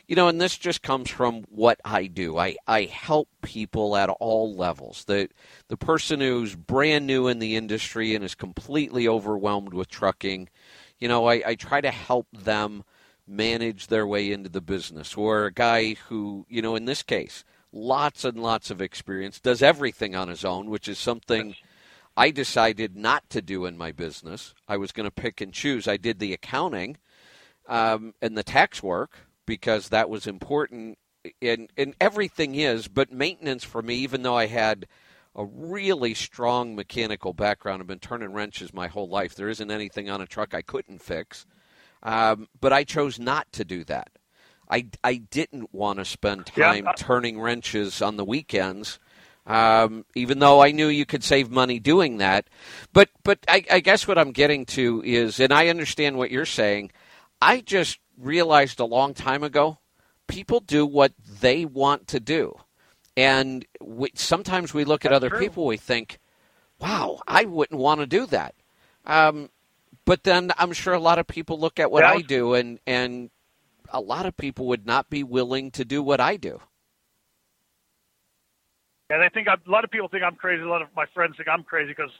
you 0.06 0.14
know, 0.14 0.28
and 0.28 0.40
this 0.40 0.56
just 0.56 0.82
comes 0.82 1.10
from 1.10 1.42
what 1.48 1.80
I 1.84 2.06
do. 2.06 2.38
I, 2.38 2.56
I 2.66 2.84
help 2.84 3.28
people 3.42 3.96
at 3.96 4.08
all 4.08 4.54
levels. 4.54 5.04
The 5.04 5.28
the 5.68 5.76
person 5.76 6.20
who's 6.20 6.54
brand 6.54 7.06
new 7.06 7.26
in 7.26 7.40
the 7.40 7.56
industry 7.56 8.14
and 8.14 8.24
is 8.24 8.34
completely 8.34 9.08
overwhelmed 9.08 9.74
with 9.74 9.88
trucking, 9.88 10.48
you 10.98 11.08
know, 11.08 11.26
I, 11.26 11.42
I 11.44 11.54
try 11.56 11.80
to 11.80 11.90
help 11.90 12.28
them 12.32 12.84
manage 13.26 13.88
their 13.88 14.06
way 14.06 14.30
into 14.30 14.48
the 14.48 14.60
business. 14.60 15.16
Or 15.16 15.46
a 15.46 15.52
guy 15.52 15.94
who, 16.08 16.46
you 16.48 16.62
know, 16.62 16.76
in 16.76 16.84
this 16.84 17.02
case, 17.02 17.44
lots 17.76 18.24
and 18.24 18.42
lots 18.42 18.70
of 18.70 18.80
experience, 18.80 19.40
does 19.40 19.62
everything 19.62 20.16
on 20.16 20.28
his 20.28 20.44
own, 20.44 20.70
which 20.70 20.88
is 20.88 20.98
something 20.98 21.54
I 22.16 22.30
decided 22.30 22.96
not 22.96 23.28
to 23.30 23.42
do 23.42 23.66
in 23.66 23.76
my 23.76 23.92
business. 23.92 24.54
I 24.66 24.78
was 24.78 24.92
going 24.92 25.04
to 25.04 25.10
pick 25.10 25.40
and 25.40 25.52
choose. 25.52 25.86
I 25.86 25.98
did 25.98 26.18
the 26.18 26.32
accounting 26.32 26.96
um, 27.68 28.14
and 28.22 28.36
the 28.36 28.42
tax 28.42 28.82
work 28.82 29.18
because 29.44 29.90
that 29.90 30.08
was 30.08 30.26
important. 30.26 30.98
And, 31.42 31.70
and 31.76 31.94
everything 32.00 32.54
is, 32.54 32.88
but 32.88 33.12
maintenance 33.12 33.64
for 33.64 33.82
me, 33.82 33.96
even 33.96 34.22
though 34.22 34.36
I 34.36 34.46
had 34.46 34.86
a 35.34 35.44
really 35.44 36.14
strong 36.14 36.74
mechanical 36.74 37.34
background, 37.34 37.82
I've 37.82 37.86
been 37.86 37.98
turning 37.98 38.32
wrenches 38.32 38.72
my 38.72 38.88
whole 38.88 39.08
life. 39.08 39.34
There 39.34 39.50
isn't 39.50 39.70
anything 39.70 40.08
on 40.08 40.22
a 40.22 40.26
truck 40.26 40.54
I 40.54 40.62
couldn't 40.62 41.02
fix. 41.02 41.44
Um, 42.02 42.48
but 42.60 42.72
I 42.72 42.84
chose 42.84 43.18
not 43.18 43.52
to 43.52 43.64
do 43.64 43.84
that. 43.84 44.08
I, 44.70 44.86
I 45.04 45.16
didn't 45.16 45.72
want 45.72 45.98
to 45.98 46.04
spend 46.04 46.46
time 46.46 46.88
I- 46.88 46.92
turning 46.94 47.40
wrenches 47.40 48.02
on 48.02 48.16
the 48.16 48.24
weekends, 48.24 48.98
um, 49.46 50.04
even 50.14 50.38
though 50.40 50.60
I 50.62 50.72
knew 50.72 50.88
you 50.88 51.06
could 51.06 51.22
save 51.22 51.50
money 51.50 51.78
doing 51.78 52.18
that. 52.18 52.48
But 52.92 53.10
but 53.22 53.38
I, 53.48 53.64
I 53.70 53.80
guess 53.80 54.08
what 54.08 54.18
I'm 54.18 54.32
getting 54.32 54.64
to 54.66 55.02
is, 55.04 55.38
and 55.40 55.52
I 55.52 55.68
understand 55.68 56.16
what 56.18 56.30
you're 56.30 56.46
saying. 56.46 56.90
I 57.40 57.60
just 57.60 57.98
realized 58.18 58.80
a 58.80 58.84
long 58.84 59.14
time 59.14 59.42
ago, 59.44 59.78
people 60.26 60.60
do 60.60 60.84
what 60.86 61.12
they 61.40 61.64
want 61.64 62.08
to 62.08 62.18
do, 62.20 62.56
and 63.16 63.64
we, 63.80 64.10
sometimes 64.14 64.74
we 64.74 64.84
look 64.84 65.04
at 65.04 65.12
other 65.12 65.28
true. 65.28 65.38
people, 65.38 65.66
we 65.66 65.76
think, 65.76 66.18
"Wow, 66.80 67.20
I 67.28 67.44
wouldn't 67.44 67.78
want 67.78 68.00
to 68.00 68.06
do 68.06 68.26
that." 68.26 68.54
Um, 69.04 69.50
but 70.04 70.24
then 70.24 70.50
I'm 70.58 70.72
sure 70.72 70.94
a 70.94 70.98
lot 70.98 71.18
of 71.20 71.26
people 71.28 71.58
look 71.60 71.78
at 71.78 71.90
what 71.90 72.02
Yeah. 72.02 72.12
I 72.14 72.20
do, 72.22 72.54
and 72.54 72.80
and 72.86 73.30
a 73.92 74.00
lot 74.00 74.26
of 74.26 74.36
people 74.36 74.66
would 74.66 74.86
not 74.86 75.10
be 75.10 75.22
willing 75.22 75.70
to 75.72 75.84
do 75.84 76.02
what 76.02 76.20
I 76.20 76.36
do. 76.36 76.60
And 79.08 79.22
I 79.22 79.28
think 79.28 79.46
a 79.46 79.70
lot 79.70 79.84
of 79.84 79.90
people 79.90 80.08
think 80.08 80.24
I'm 80.24 80.34
crazy. 80.34 80.62
A 80.62 80.68
lot 80.68 80.82
of 80.82 80.88
my 80.96 81.06
friends 81.14 81.36
think 81.36 81.48
I'm 81.48 81.62
crazy 81.62 81.90
because 81.90 82.10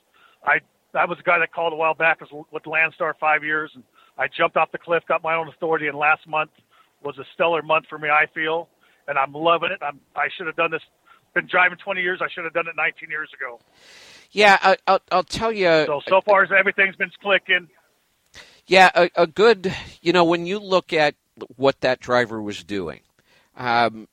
I 0.45 0.59
I 0.95 1.05
was 1.05 1.19
a 1.19 1.23
guy 1.23 1.39
that 1.39 1.53
called 1.53 1.73
a 1.73 1.77
while 1.77 1.95
back 1.95 2.21
with 2.21 2.63
Landstar 2.63 3.13
five 3.19 3.43
years, 3.43 3.71
and 3.75 3.83
I 4.17 4.27
jumped 4.29 4.57
off 4.57 4.71
the 4.73 4.79
cliff, 4.79 5.03
got 5.09 5.23
my 5.23 5.35
own 5.35 5.49
authority, 5.49 5.89
and 5.89 5.99
last 5.99 6.27
month 6.27 6.51
was 7.03 7.19
a 7.19 7.25
stellar 7.35 7.63
month 7.63 7.87
for 7.89 7.99
me. 7.99 8.09
I 8.09 8.27
feel, 8.33 8.69
and 9.09 9.19
I'm 9.19 9.33
loving 9.33 9.71
it. 9.73 9.83
I'm 9.83 10.01
I 10.15 10.29
should 10.37 10.47
have 10.47 10.57
done 10.57 10.71
this. 10.71 10.83
Been 11.35 11.49
driving 11.51 11.77
20 11.77 12.01
years. 12.01 12.21
I 12.23 12.29
should 12.33 12.45
have 12.45 12.55
done 12.55 12.67
it 12.67 12.77
19 12.77 13.11
years 13.11 13.29
ago. 13.35 13.61
Yeah, 14.31 14.57
I, 14.63 14.77
I'll, 14.87 15.01
I'll 15.13 15.25
tell 15.25 15.53
you. 15.53 15.85
So 15.87 16.01
so 16.09 16.21
far 16.25 16.45
as 16.45 16.51
everything's 16.57 16.97
been 16.97 17.11
clicking. 17.21 17.69
Yeah, 18.67 18.91
a, 18.95 19.11
a 19.17 19.27
good, 19.27 19.73
you 20.03 20.13
know, 20.13 20.25
when 20.25 20.47
you 20.47 20.59
look 20.59 20.93
at 20.93 21.15
what 21.57 21.81
that 21.81 22.01
driver 22.01 22.41
was 22.41 22.65
doing, 22.65 23.01
um, 23.57 24.09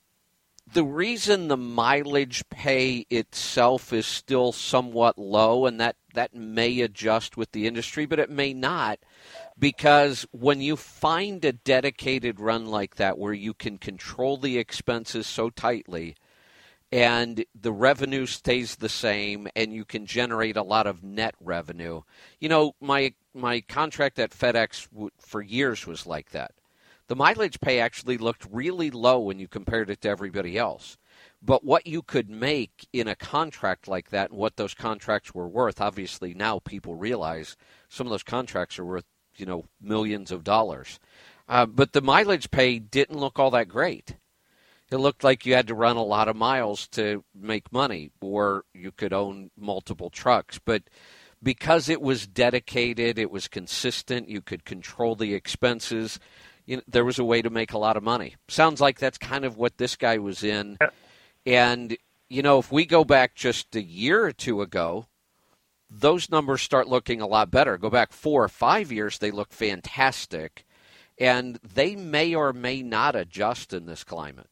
the 0.72 0.84
reason 0.84 1.48
the 1.48 1.56
mileage 1.56 2.48
pay 2.48 3.06
itself 3.10 3.92
is 3.92 4.06
still 4.06 4.52
somewhat 4.52 5.18
low, 5.18 5.66
and 5.66 5.80
that, 5.80 5.96
that 6.14 6.34
may 6.34 6.80
adjust 6.80 7.36
with 7.36 7.52
the 7.52 7.66
industry, 7.66 8.06
but 8.06 8.18
it 8.18 8.30
may 8.30 8.54
not, 8.54 8.98
because 9.58 10.26
when 10.32 10.60
you 10.60 10.76
find 10.76 11.44
a 11.44 11.52
dedicated 11.52 12.40
run 12.40 12.66
like 12.66 12.96
that 12.96 13.18
where 13.18 13.34
you 13.34 13.52
can 13.54 13.78
control 13.78 14.36
the 14.36 14.58
expenses 14.58 15.26
so 15.26 15.50
tightly, 15.50 16.16
and 16.90 17.44
the 17.60 17.72
revenue 17.72 18.24
stays 18.24 18.76
the 18.76 18.88
same 18.88 19.48
and 19.56 19.72
you 19.72 19.84
can 19.84 20.06
generate 20.06 20.56
a 20.56 20.62
lot 20.62 20.86
of 20.86 21.02
net 21.02 21.34
revenue. 21.40 22.02
You 22.38 22.48
know, 22.48 22.74
my 22.80 23.14
my 23.34 23.62
contract 23.62 24.20
at 24.20 24.30
FedEx 24.30 24.86
for 25.18 25.42
years 25.42 25.88
was 25.88 26.06
like 26.06 26.30
that. 26.30 26.52
The 27.14 27.18
mileage 27.18 27.60
pay 27.60 27.78
actually 27.78 28.18
looked 28.18 28.44
really 28.50 28.90
low 28.90 29.20
when 29.20 29.38
you 29.38 29.46
compared 29.46 29.88
it 29.88 30.00
to 30.00 30.08
everybody 30.08 30.58
else. 30.58 30.98
But 31.40 31.64
what 31.64 31.86
you 31.86 32.02
could 32.02 32.28
make 32.28 32.88
in 32.92 33.06
a 33.06 33.14
contract 33.14 33.86
like 33.86 34.10
that 34.10 34.30
and 34.30 34.38
what 34.40 34.56
those 34.56 34.74
contracts 34.74 35.32
were 35.32 35.46
worth, 35.46 35.80
obviously 35.80 36.34
now 36.34 36.58
people 36.58 36.96
realize 36.96 37.56
some 37.88 38.08
of 38.08 38.10
those 38.10 38.24
contracts 38.24 38.80
are 38.80 38.84
worth, 38.84 39.04
you 39.36 39.46
know, 39.46 39.66
millions 39.80 40.32
of 40.32 40.42
dollars. 40.42 40.98
Uh, 41.48 41.66
but 41.66 41.92
the 41.92 42.02
mileage 42.02 42.50
pay 42.50 42.80
didn't 42.80 43.20
look 43.20 43.38
all 43.38 43.52
that 43.52 43.68
great 43.68 44.16
it 44.90 44.96
looked 44.96 45.24
like 45.24 45.46
you 45.46 45.54
had 45.54 45.68
to 45.68 45.74
run 45.74 45.96
a 45.96 46.02
lot 46.02 46.28
of 46.28 46.36
miles 46.36 46.86
to 46.88 47.24
make 47.34 47.72
money, 47.72 48.10
or 48.20 48.64
you 48.74 48.92
could 48.92 49.12
own 49.12 49.50
multiple 49.56 50.10
trucks. 50.10 50.60
But 50.64 50.82
because 51.42 51.88
it 51.88 52.00
was 52.00 52.26
dedicated, 52.26 53.18
it 53.18 53.30
was 53.30 53.48
consistent, 53.48 54.28
you 54.28 54.40
could 54.40 54.64
control 54.64 55.14
the 55.14 55.34
expenses, 55.34 56.18
you 56.66 56.76
know, 56.76 56.82
there 56.88 57.04
was 57.04 57.18
a 57.18 57.24
way 57.24 57.42
to 57.42 57.50
make 57.50 57.72
a 57.72 57.78
lot 57.78 57.96
of 57.96 58.02
money. 58.02 58.36
Sounds 58.48 58.80
like 58.80 58.98
that's 58.98 59.18
kind 59.18 59.44
of 59.44 59.56
what 59.56 59.78
this 59.78 59.96
guy 59.96 60.18
was 60.18 60.42
in. 60.42 60.78
And, 61.44 61.96
you 62.28 62.42
know, 62.42 62.58
if 62.58 62.72
we 62.72 62.86
go 62.86 63.04
back 63.04 63.34
just 63.34 63.76
a 63.76 63.82
year 63.82 64.24
or 64.24 64.32
two 64.32 64.62
ago, 64.62 65.06
those 65.90 66.30
numbers 66.30 66.62
start 66.62 66.88
looking 66.88 67.20
a 67.20 67.26
lot 67.26 67.50
better. 67.50 67.76
Go 67.76 67.90
back 67.90 68.12
four 68.12 68.42
or 68.42 68.48
five 68.48 68.90
years, 68.90 69.18
they 69.18 69.30
look 69.30 69.52
fantastic. 69.52 70.64
And 71.18 71.60
they 71.62 71.94
may 71.94 72.34
or 72.34 72.52
may 72.52 72.82
not 72.82 73.14
adjust 73.14 73.72
in 73.72 73.86
this 73.86 74.02
climate. 74.02 74.48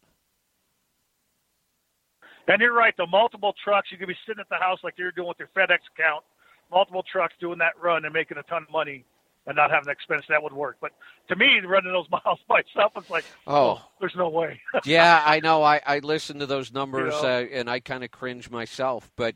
And 2.46 2.60
you're 2.60 2.74
right. 2.74 2.94
The 2.96 3.06
multiple 3.06 3.54
trucks, 3.64 3.88
you 3.90 3.98
could 3.98 4.08
be 4.08 4.16
sitting 4.26 4.40
at 4.40 4.48
the 4.48 4.56
house 4.56 4.78
like 4.84 4.94
you're 4.96 5.12
doing 5.12 5.28
with 5.28 5.38
your 5.38 5.48
FedEx 5.56 5.78
account, 5.96 6.24
multiple 6.70 7.04
trucks 7.10 7.34
doing 7.40 7.58
that 7.58 7.72
run 7.80 8.04
and 8.04 8.12
making 8.12 8.36
a 8.36 8.42
ton 8.44 8.64
of 8.64 8.70
money 8.70 9.04
and 9.46 9.56
not 9.56 9.70
having 9.70 9.90
expense. 9.90 10.24
That 10.28 10.42
would 10.42 10.52
work. 10.52 10.76
But 10.80 10.92
to 11.28 11.36
me, 11.36 11.60
running 11.66 11.92
those 11.92 12.08
miles 12.10 12.38
myself, 12.48 12.92
it's 12.96 13.10
like, 13.10 13.24
Oh. 13.46 13.82
there's 14.00 14.14
no 14.16 14.28
way. 14.28 14.60
yeah, 14.84 15.22
I 15.24 15.40
know. 15.40 15.62
I, 15.62 15.80
I 15.86 15.98
listen 15.98 16.38
to 16.38 16.46
those 16.46 16.72
numbers 16.72 17.14
You 17.14 17.22
know? 17.22 17.28
uh, 17.28 17.46
and 17.52 17.68
I 17.70 17.80
kind 17.80 18.04
of 18.04 18.10
cringe 18.10 18.50
myself. 18.50 19.10
But, 19.16 19.34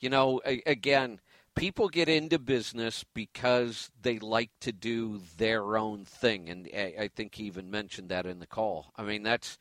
you 0.00 0.10
know, 0.10 0.40
a, 0.44 0.62
again, 0.66 1.20
people 1.54 1.88
get 1.88 2.08
into 2.08 2.38
business 2.38 3.04
because 3.14 3.90
they 4.02 4.18
like 4.18 4.50
to 4.62 4.72
do 4.72 5.20
their 5.36 5.76
own 5.76 6.04
thing. 6.04 6.48
And 6.48 6.68
I, 6.76 6.94
I 7.02 7.08
think 7.08 7.34
he 7.36 7.44
even 7.44 7.70
mentioned 7.70 8.08
that 8.08 8.26
in 8.26 8.40
the 8.40 8.46
call. 8.46 8.92
I 8.96 9.02
mean, 9.02 9.22
that's. 9.22 9.58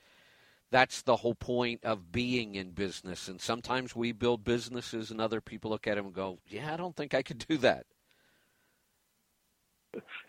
That's 0.71 1.03
the 1.03 1.17
whole 1.17 1.35
point 1.35 1.83
of 1.83 2.11
being 2.11 2.55
in 2.55 2.71
business. 2.71 3.27
And 3.27 3.39
sometimes 3.39 3.95
we 3.95 4.11
build 4.11 4.43
businesses 4.43 5.11
and 5.11 5.21
other 5.21 5.39
people 5.39 5.69
look 5.69 5.85
at 5.85 5.97
them 5.97 6.07
and 6.07 6.15
go, 6.15 6.39
Yeah, 6.47 6.73
I 6.73 6.77
don't 6.77 6.95
think 6.95 7.13
I 7.13 7.21
could 7.21 7.45
do 7.47 7.57
that. 7.59 7.85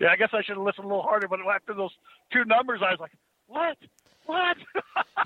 Yeah, 0.01 0.09
I 0.11 0.17
guess 0.17 0.31
I 0.33 0.43
should 0.43 0.57
have 0.57 0.65
listened 0.65 0.85
a 0.85 0.89
little 0.89 1.03
harder. 1.03 1.29
But 1.29 1.41
after 1.41 1.75
those 1.75 1.93
two 2.33 2.45
numbers, 2.45 2.81
I 2.83 2.91
was 2.91 3.01
like, 3.01 3.13
what? 3.47 3.77
What? 4.27 4.57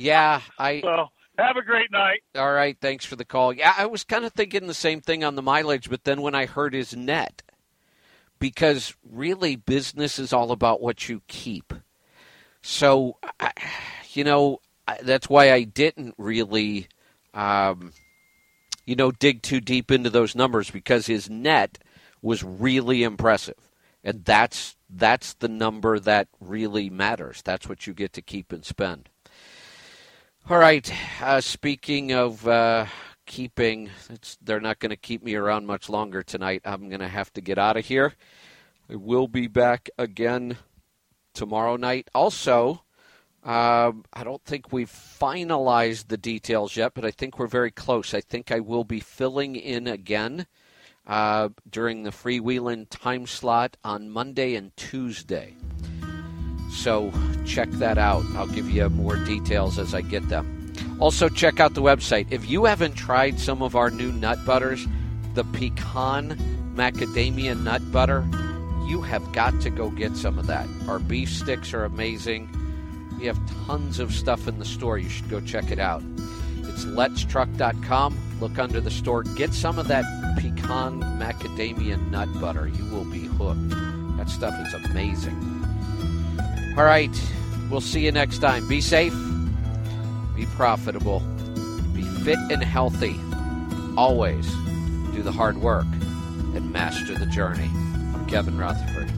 Yeah, 0.00 0.42
I. 0.58 0.80
so 0.80 1.08
have 1.38 1.56
a 1.56 1.62
great 1.62 1.90
night. 1.90 2.22
All 2.36 2.52
right, 2.52 2.76
thanks 2.80 3.04
for 3.04 3.16
the 3.16 3.24
call. 3.24 3.52
Yeah, 3.52 3.74
I 3.76 3.86
was 3.86 4.04
kind 4.04 4.24
of 4.24 4.32
thinking 4.32 4.66
the 4.66 4.74
same 4.74 5.00
thing 5.00 5.24
on 5.24 5.34
the 5.34 5.42
mileage, 5.42 5.90
but 5.90 6.04
then 6.04 6.22
when 6.22 6.34
I 6.36 6.46
heard 6.46 6.72
his 6.72 6.94
net, 6.96 7.42
because 8.38 8.94
really 9.08 9.56
business 9.56 10.18
is 10.18 10.32
all 10.32 10.52
about 10.52 10.80
what 10.80 11.08
you 11.08 11.22
keep. 11.26 11.74
So, 12.62 13.16
I, 13.40 13.52
you 14.12 14.24
know, 14.24 14.60
that's 15.02 15.28
why 15.28 15.52
I 15.52 15.62
didn't 15.62 16.14
really, 16.18 16.88
um, 17.34 17.92
you 18.84 18.96
know, 18.96 19.10
dig 19.10 19.42
too 19.42 19.60
deep 19.60 19.90
into 19.90 20.10
those 20.10 20.34
numbers 20.34 20.70
because 20.70 21.06
his 21.06 21.28
net 21.28 21.78
was 22.22 22.42
really 22.42 23.02
impressive, 23.02 23.67
and 24.08 24.24
that's 24.24 24.74
that's 24.88 25.34
the 25.34 25.48
number 25.48 25.98
that 26.00 26.28
really 26.40 26.88
matters. 26.88 27.42
That's 27.44 27.68
what 27.68 27.86
you 27.86 27.92
get 27.92 28.14
to 28.14 28.22
keep 28.22 28.52
and 28.52 28.64
spend. 28.64 29.10
All 30.48 30.56
right. 30.56 30.90
Uh, 31.20 31.42
speaking 31.42 32.12
of 32.12 32.48
uh, 32.48 32.86
keeping. 33.26 33.90
they're 34.40 34.60
not 34.60 34.78
going 34.78 34.88
to 34.90 34.96
keep 34.96 35.22
me 35.22 35.34
around 35.34 35.66
much 35.66 35.90
longer 35.90 36.22
tonight. 36.22 36.62
I'm 36.64 36.88
going 36.88 37.00
to 37.00 37.08
have 37.08 37.30
to 37.34 37.42
get 37.42 37.58
out 37.58 37.76
of 37.76 37.84
here. 37.84 38.14
I 38.90 38.96
will 38.96 39.28
be 39.28 39.46
back 39.46 39.90
again 39.98 40.56
tomorrow 41.34 41.76
night. 41.76 42.08
Also, 42.14 42.84
uh, 43.44 43.92
I 44.14 44.24
don't 44.24 44.42
think 44.44 44.72
we've 44.72 44.90
finalized 44.90 46.08
the 46.08 46.16
details 46.16 46.76
yet, 46.76 46.94
but 46.94 47.04
I 47.04 47.10
think 47.10 47.38
we're 47.38 47.46
very 47.46 47.70
close. 47.70 48.14
I 48.14 48.22
think 48.22 48.50
I 48.50 48.60
will 48.60 48.84
be 48.84 49.00
filling 49.00 49.54
in 49.54 49.86
again 49.86 50.46
uh, 51.08 51.48
during 51.70 52.02
the 52.02 52.10
freewheeling 52.10 52.86
time 52.90 53.26
slot 53.26 53.76
on 53.82 54.10
Monday 54.10 54.54
and 54.54 54.76
Tuesday. 54.76 55.54
So 56.70 57.12
check 57.46 57.70
that 57.72 57.98
out. 57.98 58.24
I'll 58.36 58.46
give 58.46 58.70
you 58.70 58.88
more 58.90 59.16
details 59.16 59.78
as 59.78 59.94
I 59.94 60.02
get 60.02 60.28
them. 60.28 60.54
Also, 61.00 61.28
check 61.28 61.60
out 61.60 61.74
the 61.74 61.82
website. 61.82 62.26
If 62.30 62.48
you 62.48 62.64
haven't 62.66 62.94
tried 62.94 63.40
some 63.40 63.62
of 63.62 63.74
our 63.74 63.90
new 63.90 64.12
nut 64.12 64.44
butters, 64.44 64.86
the 65.34 65.44
pecan 65.44 66.36
macadamia 66.74 67.60
nut 67.60 67.90
butter, 67.90 68.28
you 68.86 69.00
have 69.02 69.32
got 69.32 69.60
to 69.62 69.70
go 69.70 69.90
get 69.90 70.16
some 70.16 70.38
of 70.38 70.46
that. 70.46 70.66
Our 70.88 70.98
beef 70.98 71.30
sticks 71.30 71.72
are 71.72 71.84
amazing. 71.84 72.48
We 73.18 73.26
have 73.26 73.38
tons 73.66 73.98
of 73.98 74.12
stuff 74.12 74.46
in 74.46 74.58
the 74.58 74.64
store. 74.64 74.98
You 74.98 75.08
should 75.08 75.28
go 75.28 75.40
check 75.40 75.70
it 75.70 75.78
out. 75.78 76.02
It's 76.78 76.86
letstruck.com. 76.86 78.38
Look 78.40 78.58
under 78.58 78.80
the 78.80 78.90
store. 78.90 79.24
Get 79.24 79.52
some 79.52 79.78
of 79.78 79.88
that 79.88 80.04
pecan 80.38 81.00
macadamia 81.00 82.10
nut 82.10 82.28
butter. 82.40 82.68
You 82.68 82.84
will 82.86 83.04
be 83.04 83.24
hooked. 83.24 83.70
That 84.16 84.30
stuff 84.30 84.54
is 84.66 84.74
amazing. 84.90 85.36
All 86.76 86.84
right. 86.84 87.10
We'll 87.70 87.80
see 87.80 88.04
you 88.04 88.12
next 88.12 88.38
time. 88.38 88.66
Be 88.68 88.80
safe 88.80 89.14
be 90.38 90.46
profitable, 90.46 91.18
be 91.94 92.02
fit 92.22 92.38
and 92.50 92.62
healthy. 92.62 93.18
Always 93.96 94.46
do 95.12 95.20
the 95.20 95.32
hard 95.32 95.58
work 95.58 95.86
and 96.54 96.72
master 96.72 97.18
the 97.18 97.26
journey. 97.26 97.68
I'm 98.14 98.24
Kevin 98.26 98.56
Rutherford. 98.56 99.17